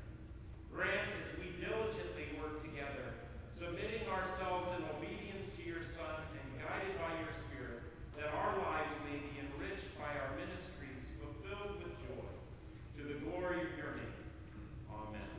Grant 0.72 1.08
as 1.22 1.28
we 1.38 1.54
diligently 1.62 2.34
work 2.40 2.62
together, 2.66 3.14
submitting 3.54 4.06
ourselves 4.10 4.70
in 4.78 4.82
obedience 4.98 5.46
to 5.58 5.62
your 5.62 5.82
Son 5.82 6.18
and 6.34 6.46
guided 6.58 6.94
by 6.98 7.12
your 7.22 7.34
Spirit, 7.46 7.82
that 8.18 8.30
our 8.34 8.54
lives 8.66 8.94
may 9.06 9.18
be 9.20 9.32
enriched 9.42 9.90
by 9.98 10.10
our 10.10 10.32
ministries, 10.38 11.06
fulfilled 11.22 11.82
with 11.82 11.94
joy, 12.02 12.26
to 12.98 13.02
the 13.06 13.18
glory 13.26 13.62
of 13.62 13.72
your 13.78 13.94
name. 13.94 14.18
Amen. 14.90 15.30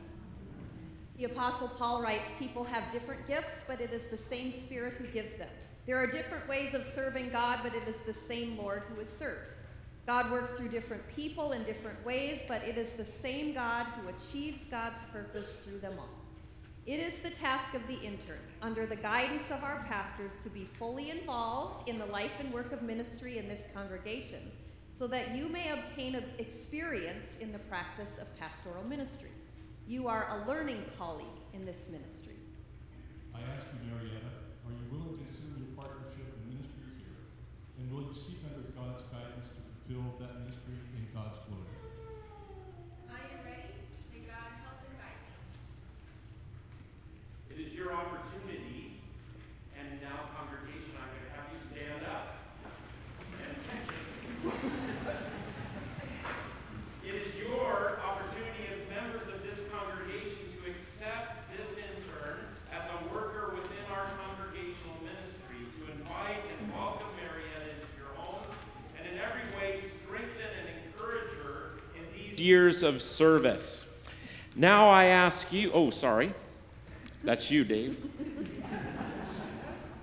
The 1.16 1.19
Apostle 1.32 1.68
Paul 1.68 2.02
writes, 2.02 2.32
People 2.38 2.64
have 2.64 2.92
different 2.92 3.26
gifts, 3.26 3.64
but 3.66 3.80
it 3.80 3.92
is 3.92 4.06
the 4.06 4.16
same 4.16 4.52
Spirit 4.52 4.94
who 4.94 5.06
gives 5.06 5.34
them. 5.34 5.48
There 5.86 5.96
are 5.96 6.06
different 6.06 6.48
ways 6.48 6.74
of 6.74 6.84
serving 6.84 7.30
God, 7.30 7.60
but 7.62 7.74
it 7.74 7.86
is 7.88 8.00
the 8.00 8.14
same 8.14 8.58
Lord 8.58 8.82
who 8.88 9.00
is 9.00 9.08
served. 9.08 9.54
God 10.06 10.30
works 10.30 10.50
through 10.50 10.68
different 10.68 11.02
people 11.14 11.52
in 11.52 11.62
different 11.64 12.04
ways, 12.04 12.42
but 12.48 12.62
it 12.64 12.76
is 12.76 12.92
the 12.92 13.04
same 13.04 13.54
God 13.54 13.86
who 13.86 14.08
achieves 14.08 14.66
God's 14.66 14.98
purpose 15.12 15.56
through 15.64 15.78
them 15.78 15.94
all. 15.98 16.08
It 16.86 16.98
is 16.98 17.20
the 17.20 17.30
task 17.30 17.74
of 17.74 17.86
the 17.86 18.00
intern, 18.00 18.40
under 18.62 18.86
the 18.86 18.96
guidance 18.96 19.50
of 19.50 19.62
our 19.62 19.84
pastors, 19.88 20.32
to 20.42 20.50
be 20.50 20.64
fully 20.78 21.10
involved 21.10 21.88
in 21.88 21.98
the 21.98 22.06
life 22.06 22.32
and 22.40 22.52
work 22.52 22.72
of 22.72 22.82
ministry 22.82 23.38
in 23.38 23.48
this 23.48 23.62
congregation, 23.74 24.50
so 24.92 25.06
that 25.06 25.36
you 25.36 25.48
may 25.48 25.70
obtain 25.70 26.22
experience 26.38 27.26
in 27.40 27.52
the 27.52 27.58
practice 27.58 28.18
of 28.18 28.38
pastoral 28.38 28.84
ministry. 28.84 29.29
You 29.90 30.06
are 30.06 30.38
a 30.38 30.46
learning 30.46 30.84
colleague 30.96 31.42
in 31.52 31.66
this 31.66 31.90
ministry. 31.90 32.38
I 33.34 33.42
ask 33.50 33.66
you, 33.74 33.90
Marietta, 33.90 34.30
are 34.62 34.70
you 34.70 34.86
willing 34.86 35.18
to 35.18 35.24
assume 35.26 35.58
your 35.58 35.74
partnership 35.74 36.30
in 36.30 36.54
ministry 36.54 36.94
here? 37.02 37.26
And 37.74 37.90
will 37.90 38.06
you 38.06 38.14
seek 38.14 38.38
under 38.46 38.70
God's 38.70 39.02
guidance 39.10 39.50
to 39.50 39.58
fulfill 39.58 40.14
that 40.22 40.46
ministry 40.46 40.78
in 40.94 41.10
God's 41.10 41.42
glory? 41.42 41.74
I 43.10 43.34
am 43.34 43.42
ready. 43.42 43.82
May 44.14 44.30
God 44.30 44.62
help 44.62 44.78
and 44.86 44.94
guide 44.94 45.18
me. 45.26 45.34
It 47.50 47.58
is 47.58 47.74
your 47.74 47.90
opportunity, 47.90 49.02
and 49.74 49.98
now, 49.98 50.30
congregation, 50.38 50.94
I'm 51.02 51.10
going 51.18 51.26
to 51.26 51.34
have 51.34 51.50
you 51.50 51.58
stand 51.66 52.06
up. 52.06 52.46
And 53.42 53.58
It 57.02 57.26
is 57.26 57.34
your 57.42 57.98
opportunity 58.06 58.70
as 58.70 58.78
members 58.86 59.26
of 59.26 59.42
this 59.42 59.66
congregation 59.66 59.90
to 60.54 60.60
years 72.40 72.82
of 72.82 73.02
service. 73.02 73.84
Now 74.56 74.88
I 74.88 75.04
ask 75.04 75.52
you, 75.52 75.70
oh, 75.72 75.90
sorry. 75.90 76.34
That's 77.22 77.50
you, 77.50 77.64
Dave. 77.64 78.02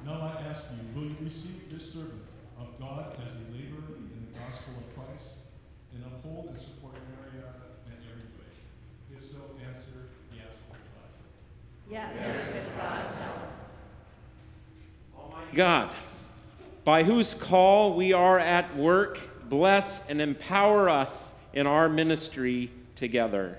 Now 0.06 0.22
I 0.22 0.48
ask 0.48 0.66
you, 0.72 0.78
will 0.96 1.10
you 1.10 1.18
receive 1.22 1.70
this 1.70 1.94
servant 1.94 2.22
of 2.60 2.80
God 2.80 3.18
as 3.26 3.36
a 3.36 3.40
laborer 3.52 3.98
in 3.98 4.28
the 4.32 4.40
gospel 4.40 4.74
of 4.78 4.96
Christ 4.96 5.34
and 5.94 6.04
uphold 6.06 6.50
and 6.50 6.58
support 6.58 6.94
Marietta 6.94 7.54
in 7.88 7.94
every 8.10 8.30
way? 8.38 9.18
If 9.18 9.24
so, 9.26 9.38
answer 9.68 10.08
yes 10.34 10.62
with 10.70 10.80
God's 10.96 11.16
help. 11.18 11.34
Yes, 11.90 12.14
with 12.54 12.78
God's 12.78 13.18
help. 13.18 13.48
God, 15.54 15.94
by 16.84 17.04
whose 17.04 17.34
call 17.34 17.96
we 17.96 18.14
are 18.14 18.40
at 18.40 18.78
work, 18.78 19.20
bless 19.50 20.08
and 20.08 20.22
empower 20.22 20.90
us 20.90 21.34
in 21.58 21.66
our 21.66 21.90
ministry 21.90 22.70
together. 22.96 23.58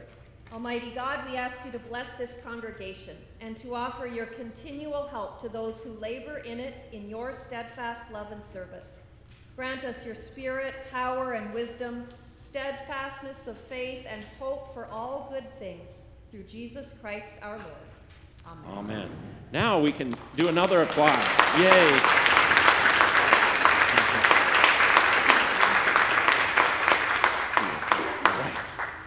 Almighty 0.53 0.91
God, 0.91 1.19
we 1.29 1.37
ask 1.37 1.61
you 1.67 1.73
to 1.73 1.81
bless 1.81 2.15
this 2.15 2.33
congregation 2.45 3.17
and 3.41 3.57
to 3.57 3.75
offer 3.75 4.07
your 4.07 4.27
continual 4.27 5.09
help 5.09 5.43
to 5.43 5.49
those 5.49 5.83
who 5.83 5.91
labor 5.95 6.39
in 6.39 6.61
it 6.61 6.85
in 6.93 7.09
your 7.09 7.33
steadfast 7.33 8.09
love 8.13 8.31
and 8.31 8.43
service. 8.45 9.01
Grant 9.57 9.83
us 9.83 10.07
your 10.07 10.15
spirit, 10.15 10.75
power, 10.93 11.33
and 11.33 11.53
wisdom, 11.53 12.07
steadfastness 12.47 13.49
of 13.49 13.59
faith, 13.59 14.07
and 14.09 14.25
hope 14.39 14.73
for 14.73 14.87
all 14.87 15.29
good 15.33 15.59
things 15.59 16.03
through 16.31 16.45
Jesus 16.45 16.95
Christ 17.01 17.33
our 17.43 17.57
Lord. 17.57 17.89
Amen. 18.47 18.79
Amen. 18.79 19.11
Now 19.53 19.81
we 19.81 19.91
can 19.91 20.15
do 20.37 20.47
another 20.47 20.83
applause. 20.83 21.27
Yay. 21.59 21.99
All 28.25 28.39
right. 28.39 28.57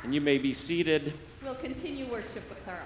And 0.04 0.14
you 0.16 0.22
may 0.22 0.38
be 0.38 0.54
seated. 0.54 1.14
We'll 1.44 1.56
continue 1.56 2.06
worship 2.06 2.48
with 2.50 2.68
our 2.68 2.80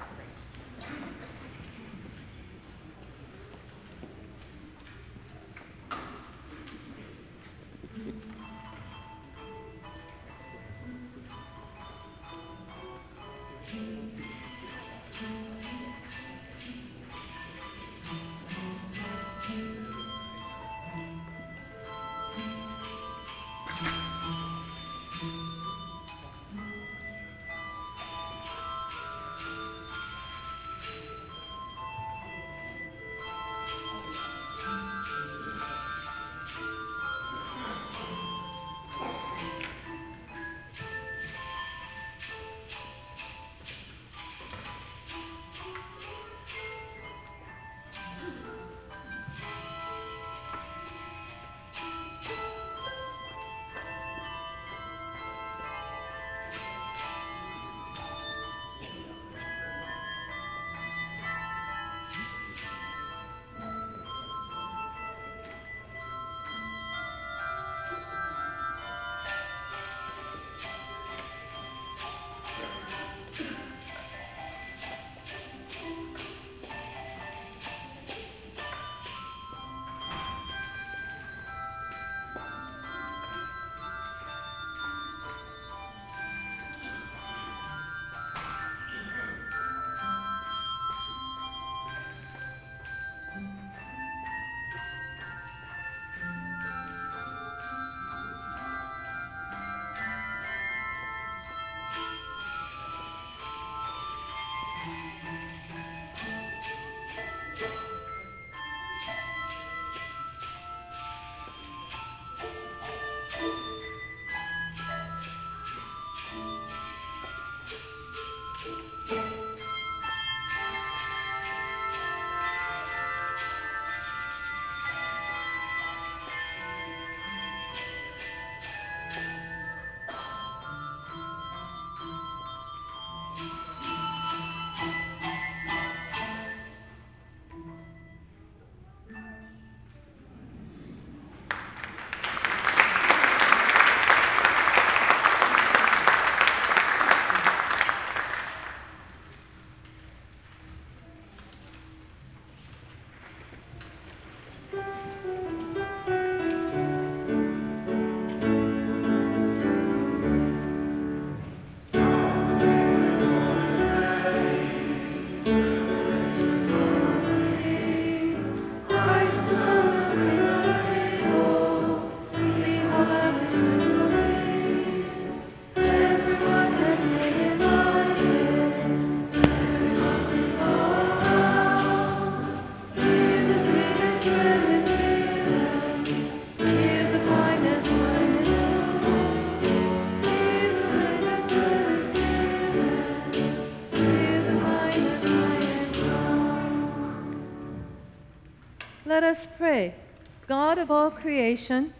of 200.85 200.91
all 200.91 201.09
creation, 201.09 201.91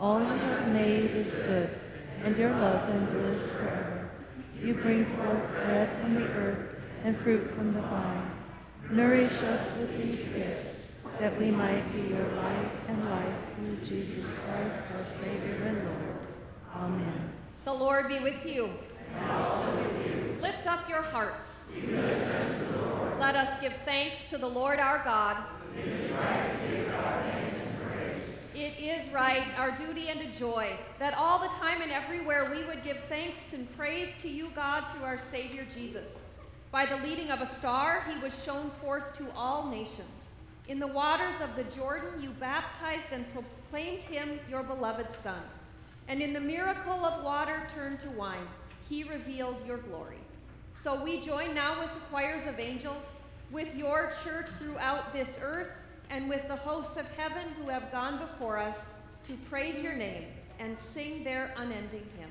all 0.00 0.18
you 0.18 0.26
have 0.26 0.72
made 0.72 1.04
is 1.04 1.38
good, 1.38 1.70
and 2.24 2.36
your 2.36 2.50
love 2.50 2.90
endures 2.90 3.52
forever. 3.52 4.10
You 4.60 4.74
bring 4.74 5.06
forth 5.06 5.48
bread 5.52 5.96
from 5.98 6.14
the 6.14 6.26
earth 6.26 6.80
and 7.04 7.16
fruit 7.16 7.48
from 7.52 7.74
the 7.74 7.80
vine. 7.80 8.32
Nourish 8.90 9.40
us 9.42 9.76
with 9.78 9.96
these 10.02 10.26
gifts, 10.30 10.86
that 11.20 11.38
we 11.38 11.52
might 11.52 11.84
be 11.92 12.12
your 12.12 12.26
light 12.32 12.70
and 12.88 13.08
life 13.08 13.34
through 13.54 13.76
Jesus 13.86 14.32
Christ, 14.32 14.88
our 14.96 15.04
Savior 15.04 15.62
and 15.66 15.84
Lord. 15.84 16.18
Amen. 16.74 17.30
The 17.64 17.72
Lord 17.72 18.08
be 18.08 18.18
with 18.18 18.44
you. 18.44 18.64
With 18.64 20.06
you. 20.08 20.38
Lift 20.42 20.66
up 20.66 20.88
your 20.88 21.02
hearts. 21.02 21.58
Let 23.20 23.36
us 23.36 23.60
give 23.60 23.74
thanks 23.84 24.26
to 24.30 24.38
the 24.38 24.48
Lord 24.48 24.80
our 24.80 25.04
God. 25.04 25.36
It 25.76 25.86
is 25.86 26.10
is 28.80 29.12
right, 29.12 29.46
our 29.58 29.70
duty 29.72 30.08
and 30.08 30.20
a 30.20 30.38
joy, 30.38 30.70
that 30.98 31.16
all 31.16 31.38
the 31.38 31.54
time 31.56 31.82
and 31.82 31.92
everywhere 31.92 32.50
we 32.50 32.64
would 32.64 32.84
give 32.84 32.98
thanks 33.04 33.52
and 33.52 33.76
praise 33.76 34.08
to 34.22 34.28
you, 34.28 34.50
God, 34.54 34.84
through 34.92 35.04
our 35.04 35.18
Savior 35.18 35.66
Jesus. 35.74 36.06
By 36.70 36.86
the 36.86 36.96
leading 36.98 37.30
of 37.30 37.40
a 37.40 37.46
star, 37.46 38.04
he 38.08 38.18
was 38.18 38.44
shown 38.44 38.70
forth 38.82 39.16
to 39.18 39.26
all 39.36 39.68
nations. 39.68 40.08
In 40.68 40.78
the 40.78 40.86
waters 40.86 41.40
of 41.40 41.56
the 41.56 41.64
Jordan, 41.74 42.22
you 42.22 42.30
baptized 42.30 43.12
and 43.12 43.24
proclaimed 43.32 44.02
him 44.02 44.38
your 44.50 44.62
beloved 44.62 45.10
Son. 45.10 45.40
And 46.08 46.20
in 46.20 46.32
the 46.32 46.40
miracle 46.40 47.04
of 47.04 47.24
water 47.24 47.66
turned 47.74 48.00
to 48.00 48.10
wine, 48.10 48.46
he 48.88 49.04
revealed 49.04 49.56
your 49.66 49.78
glory. 49.78 50.18
So 50.74 51.02
we 51.02 51.20
join 51.20 51.54
now 51.54 51.80
with 51.80 51.92
the 51.92 52.00
choirs 52.10 52.46
of 52.46 52.60
angels, 52.60 53.02
with 53.50 53.74
your 53.74 54.12
church 54.22 54.48
throughout 54.58 55.12
this 55.12 55.38
earth, 55.42 55.70
and 56.10 56.28
with 56.28 56.46
the 56.48 56.56
hosts 56.56 56.96
of 56.96 57.06
heaven 57.16 57.44
who 57.60 57.68
have 57.68 57.90
gone 57.92 58.18
before 58.18 58.58
us 58.58 58.92
to 59.26 59.34
praise 59.50 59.82
your 59.82 59.94
name 59.94 60.24
and 60.58 60.76
sing 60.76 61.22
their 61.22 61.54
unending 61.56 62.06
hymn. 62.18 62.30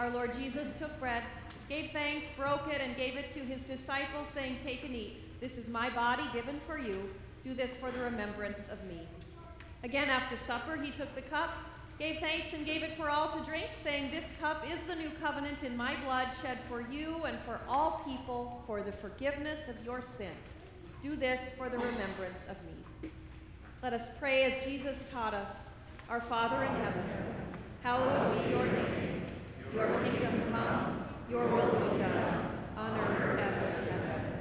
Our 0.00 0.08
Lord 0.08 0.32
Jesus 0.32 0.72
took 0.78 0.98
bread, 0.98 1.22
gave 1.68 1.90
thanks, 1.90 2.32
broke 2.32 2.66
it, 2.68 2.80
and 2.80 2.96
gave 2.96 3.18
it 3.18 3.34
to 3.34 3.40
his 3.40 3.64
disciples, 3.64 4.28
saying, 4.32 4.56
Take 4.64 4.82
and 4.82 4.96
eat. 4.96 5.22
This 5.42 5.58
is 5.58 5.68
my 5.68 5.90
body 5.90 6.24
given 6.32 6.58
for 6.66 6.78
you. 6.78 7.10
Do 7.44 7.52
this 7.52 7.76
for 7.76 7.90
the 7.90 8.02
remembrance 8.04 8.70
of 8.70 8.82
me. 8.86 9.06
Again, 9.84 10.08
after 10.08 10.38
supper, 10.38 10.76
he 10.76 10.90
took 10.90 11.14
the 11.14 11.20
cup, 11.20 11.50
gave 11.98 12.18
thanks, 12.18 12.54
and 12.54 12.64
gave 12.64 12.82
it 12.82 12.96
for 12.96 13.10
all 13.10 13.28
to 13.28 13.44
drink, 13.44 13.66
saying, 13.72 14.10
This 14.10 14.24
cup 14.40 14.64
is 14.72 14.82
the 14.84 14.94
new 14.94 15.10
covenant 15.20 15.64
in 15.64 15.76
my 15.76 15.94
blood, 16.06 16.28
shed 16.40 16.58
for 16.66 16.80
you 16.90 17.24
and 17.24 17.38
for 17.38 17.60
all 17.68 18.02
people 18.06 18.62
for 18.66 18.82
the 18.82 18.92
forgiveness 18.92 19.68
of 19.68 19.76
your 19.84 20.00
sin. 20.00 20.32
Do 21.02 21.14
this 21.14 21.52
for 21.58 21.68
the 21.68 21.76
remembrance 21.76 22.46
of 22.48 22.56
me. 22.64 23.10
Let 23.82 23.92
us 23.92 24.14
pray 24.18 24.44
as 24.44 24.64
Jesus 24.64 24.96
taught 25.10 25.34
us 25.34 25.52
Our 26.08 26.22
Father 26.22 26.64
in 26.64 26.74
heaven, 26.76 27.04
hallowed 27.82 28.42
be 28.42 28.50
your 28.50 28.64
name. 28.64 29.19
Your 29.74 29.86
kingdom 30.02 30.42
come, 30.50 31.04
your 31.30 31.46
will 31.46 31.90
be 31.90 31.98
done, 31.98 32.50
on 32.76 32.98
earth 32.98 33.40
as 33.40 33.62
it 33.62 33.64
is 33.64 33.88
in 33.88 33.94
heaven. 34.06 34.32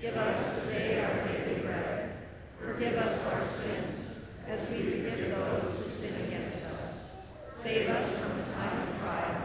Give 0.00 0.16
us 0.16 0.62
today 0.62 1.04
our 1.04 1.26
daily 1.26 1.60
bread. 1.62 2.12
Forgive 2.60 2.94
us 2.94 3.26
our 3.26 3.42
sins, 3.42 4.20
as 4.46 4.70
we 4.70 4.82
forgive 4.82 5.30
those 5.30 5.82
who 5.82 5.90
sin 5.90 6.14
against 6.26 6.64
us. 6.66 7.16
Save 7.50 7.88
us 7.88 8.08
from 8.18 8.38
the 8.38 8.44
time 8.54 8.88
of 8.88 8.98
trial, 9.00 9.36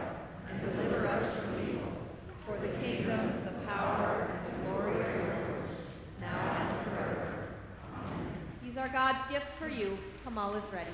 and 0.50 0.60
deliver 0.60 1.06
us 1.08 1.34
from 1.34 1.68
evil. 1.68 1.92
For 2.46 2.56
the 2.58 2.68
kingdom, 2.78 3.42
the 3.44 3.66
power, 3.66 4.28
and 4.30 4.46
the 4.46 4.52
glory 4.70 5.02
are 5.02 5.48
yours, 5.50 5.66
now 6.20 6.58
and 6.60 6.70
forever. 6.84 7.48
Amen. 7.92 8.26
These 8.62 8.76
are 8.76 8.88
God's 8.88 9.24
gifts 9.30 9.52
for 9.54 9.68
you. 9.68 9.98
All 10.36 10.54
is 10.54 10.64
ready. 10.72 10.90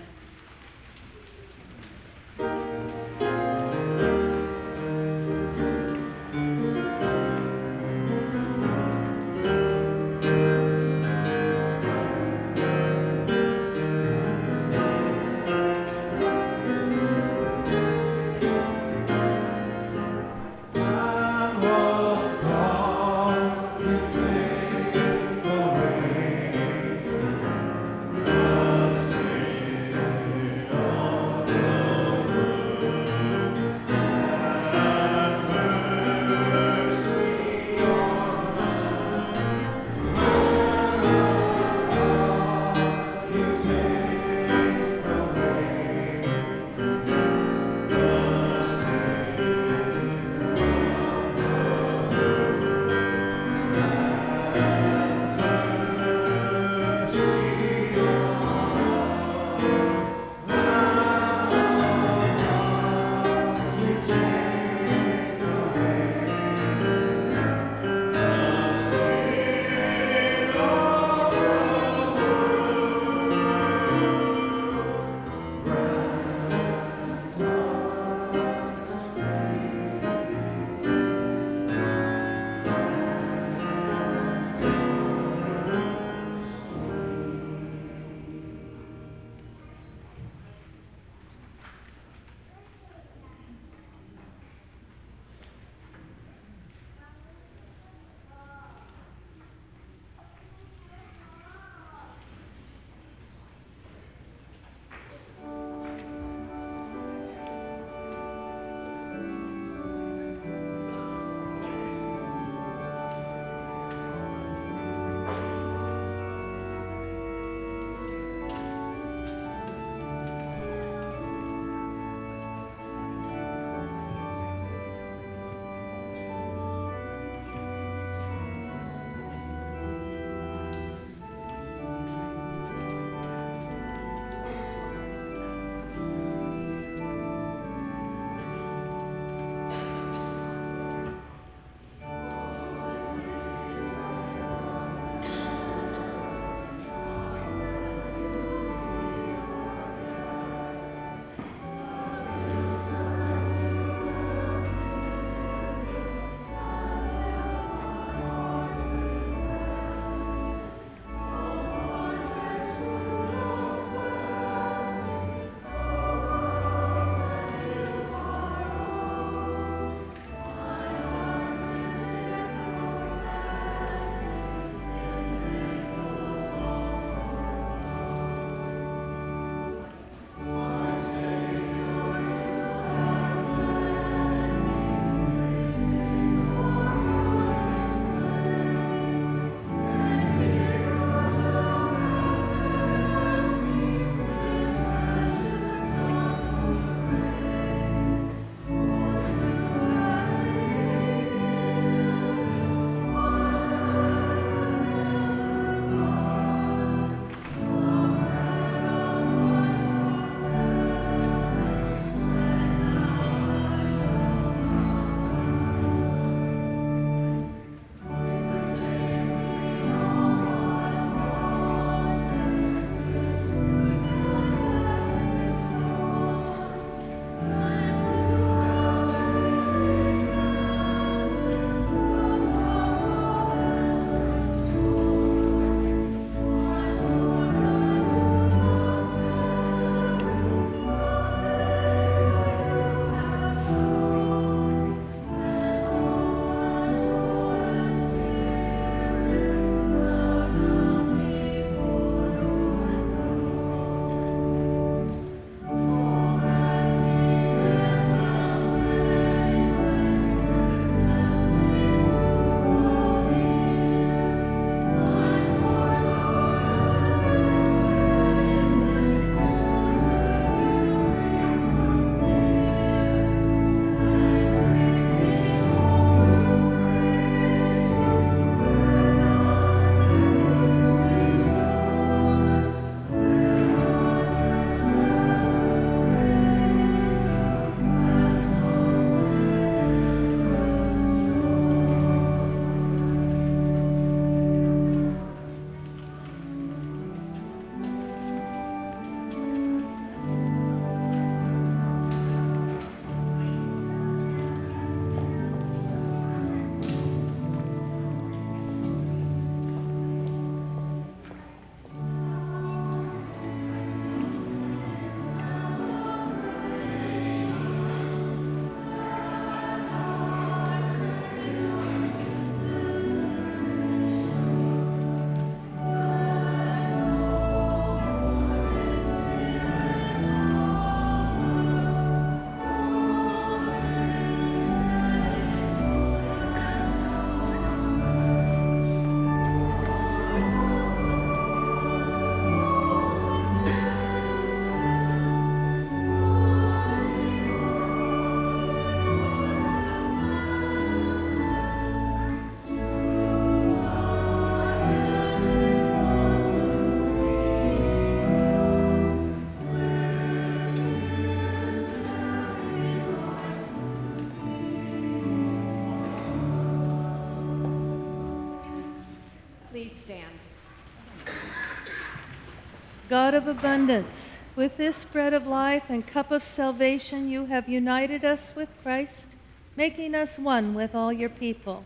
Of 373.30 373.46
abundance, 373.46 374.36
with 374.56 374.76
this 374.76 375.04
bread 375.04 375.32
of 375.32 375.46
life 375.46 375.84
and 375.88 376.04
cup 376.04 376.32
of 376.32 376.42
salvation, 376.42 377.30
you 377.30 377.46
have 377.46 377.68
united 377.68 378.24
us 378.24 378.56
with 378.56 378.68
Christ, 378.82 379.36
making 379.76 380.16
us 380.16 380.36
one 380.36 380.74
with 380.74 380.96
all 380.96 381.12
your 381.12 381.28
people. 381.28 381.84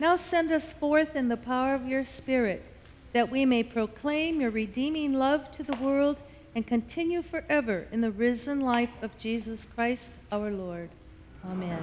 Now 0.00 0.16
send 0.16 0.50
us 0.50 0.72
forth 0.72 1.14
in 1.14 1.28
the 1.28 1.36
power 1.36 1.76
of 1.76 1.86
your 1.86 2.02
Spirit, 2.04 2.64
that 3.12 3.30
we 3.30 3.46
may 3.46 3.62
proclaim 3.62 4.40
your 4.40 4.50
redeeming 4.50 5.14
love 5.14 5.52
to 5.52 5.62
the 5.62 5.76
world 5.76 6.20
and 6.52 6.66
continue 6.66 7.22
forever 7.22 7.86
in 7.92 8.00
the 8.00 8.10
risen 8.10 8.60
life 8.60 8.90
of 9.02 9.16
Jesus 9.16 9.64
Christ 9.64 10.16
our 10.32 10.50
Lord. 10.50 10.90
Amen. 11.48 11.80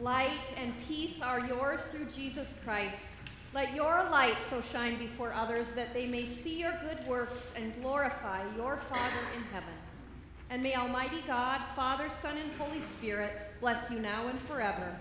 Light 0.00 0.54
and 0.56 0.72
peace 0.88 1.20
are 1.20 1.46
yours 1.46 1.82
through 1.82 2.06
Jesus 2.06 2.58
Christ. 2.64 3.06
Let 3.54 3.72
your 3.72 4.04
light 4.10 4.42
so 4.42 4.60
shine 4.60 4.98
before 4.98 5.32
others 5.32 5.70
that 5.70 5.94
they 5.94 6.08
may 6.08 6.26
see 6.26 6.58
your 6.58 6.74
good 6.82 7.06
works 7.06 7.52
and 7.54 7.72
glorify 7.80 8.42
your 8.56 8.78
Father 8.78 9.20
in 9.36 9.42
heaven. 9.52 9.68
And 10.50 10.60
may 10.60 10.74
Almighty 10.74 11.22
God, 11.24 11.60
Father, 11.76 12.10
Son, 12.10 12.36
and 12.36 12.50
Holy 12.58 12.80
Spirit 12.80 13.40
bless 13.60 13.92
you 13.92 14.00
now 14.00 14.26
and 14.26 14.38
forever. 14.40 14.96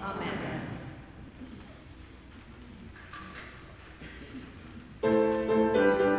Amen. 0.00 0.60
Sing 5.02 6.17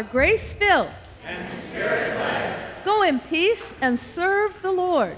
are 0.00 0.04
grace 0.04 0.54
filled 0.54 0.88
and 1.26 1.52
spirit 1.52 2.16
led. 2.16 2.56
Go 2.86 3.02
in 3.02 3.20
peace 3.20 3.74
and 3.82 3.98
serve 3.98 4.62
the 4.62 4.72
Lord. 4.72 5.14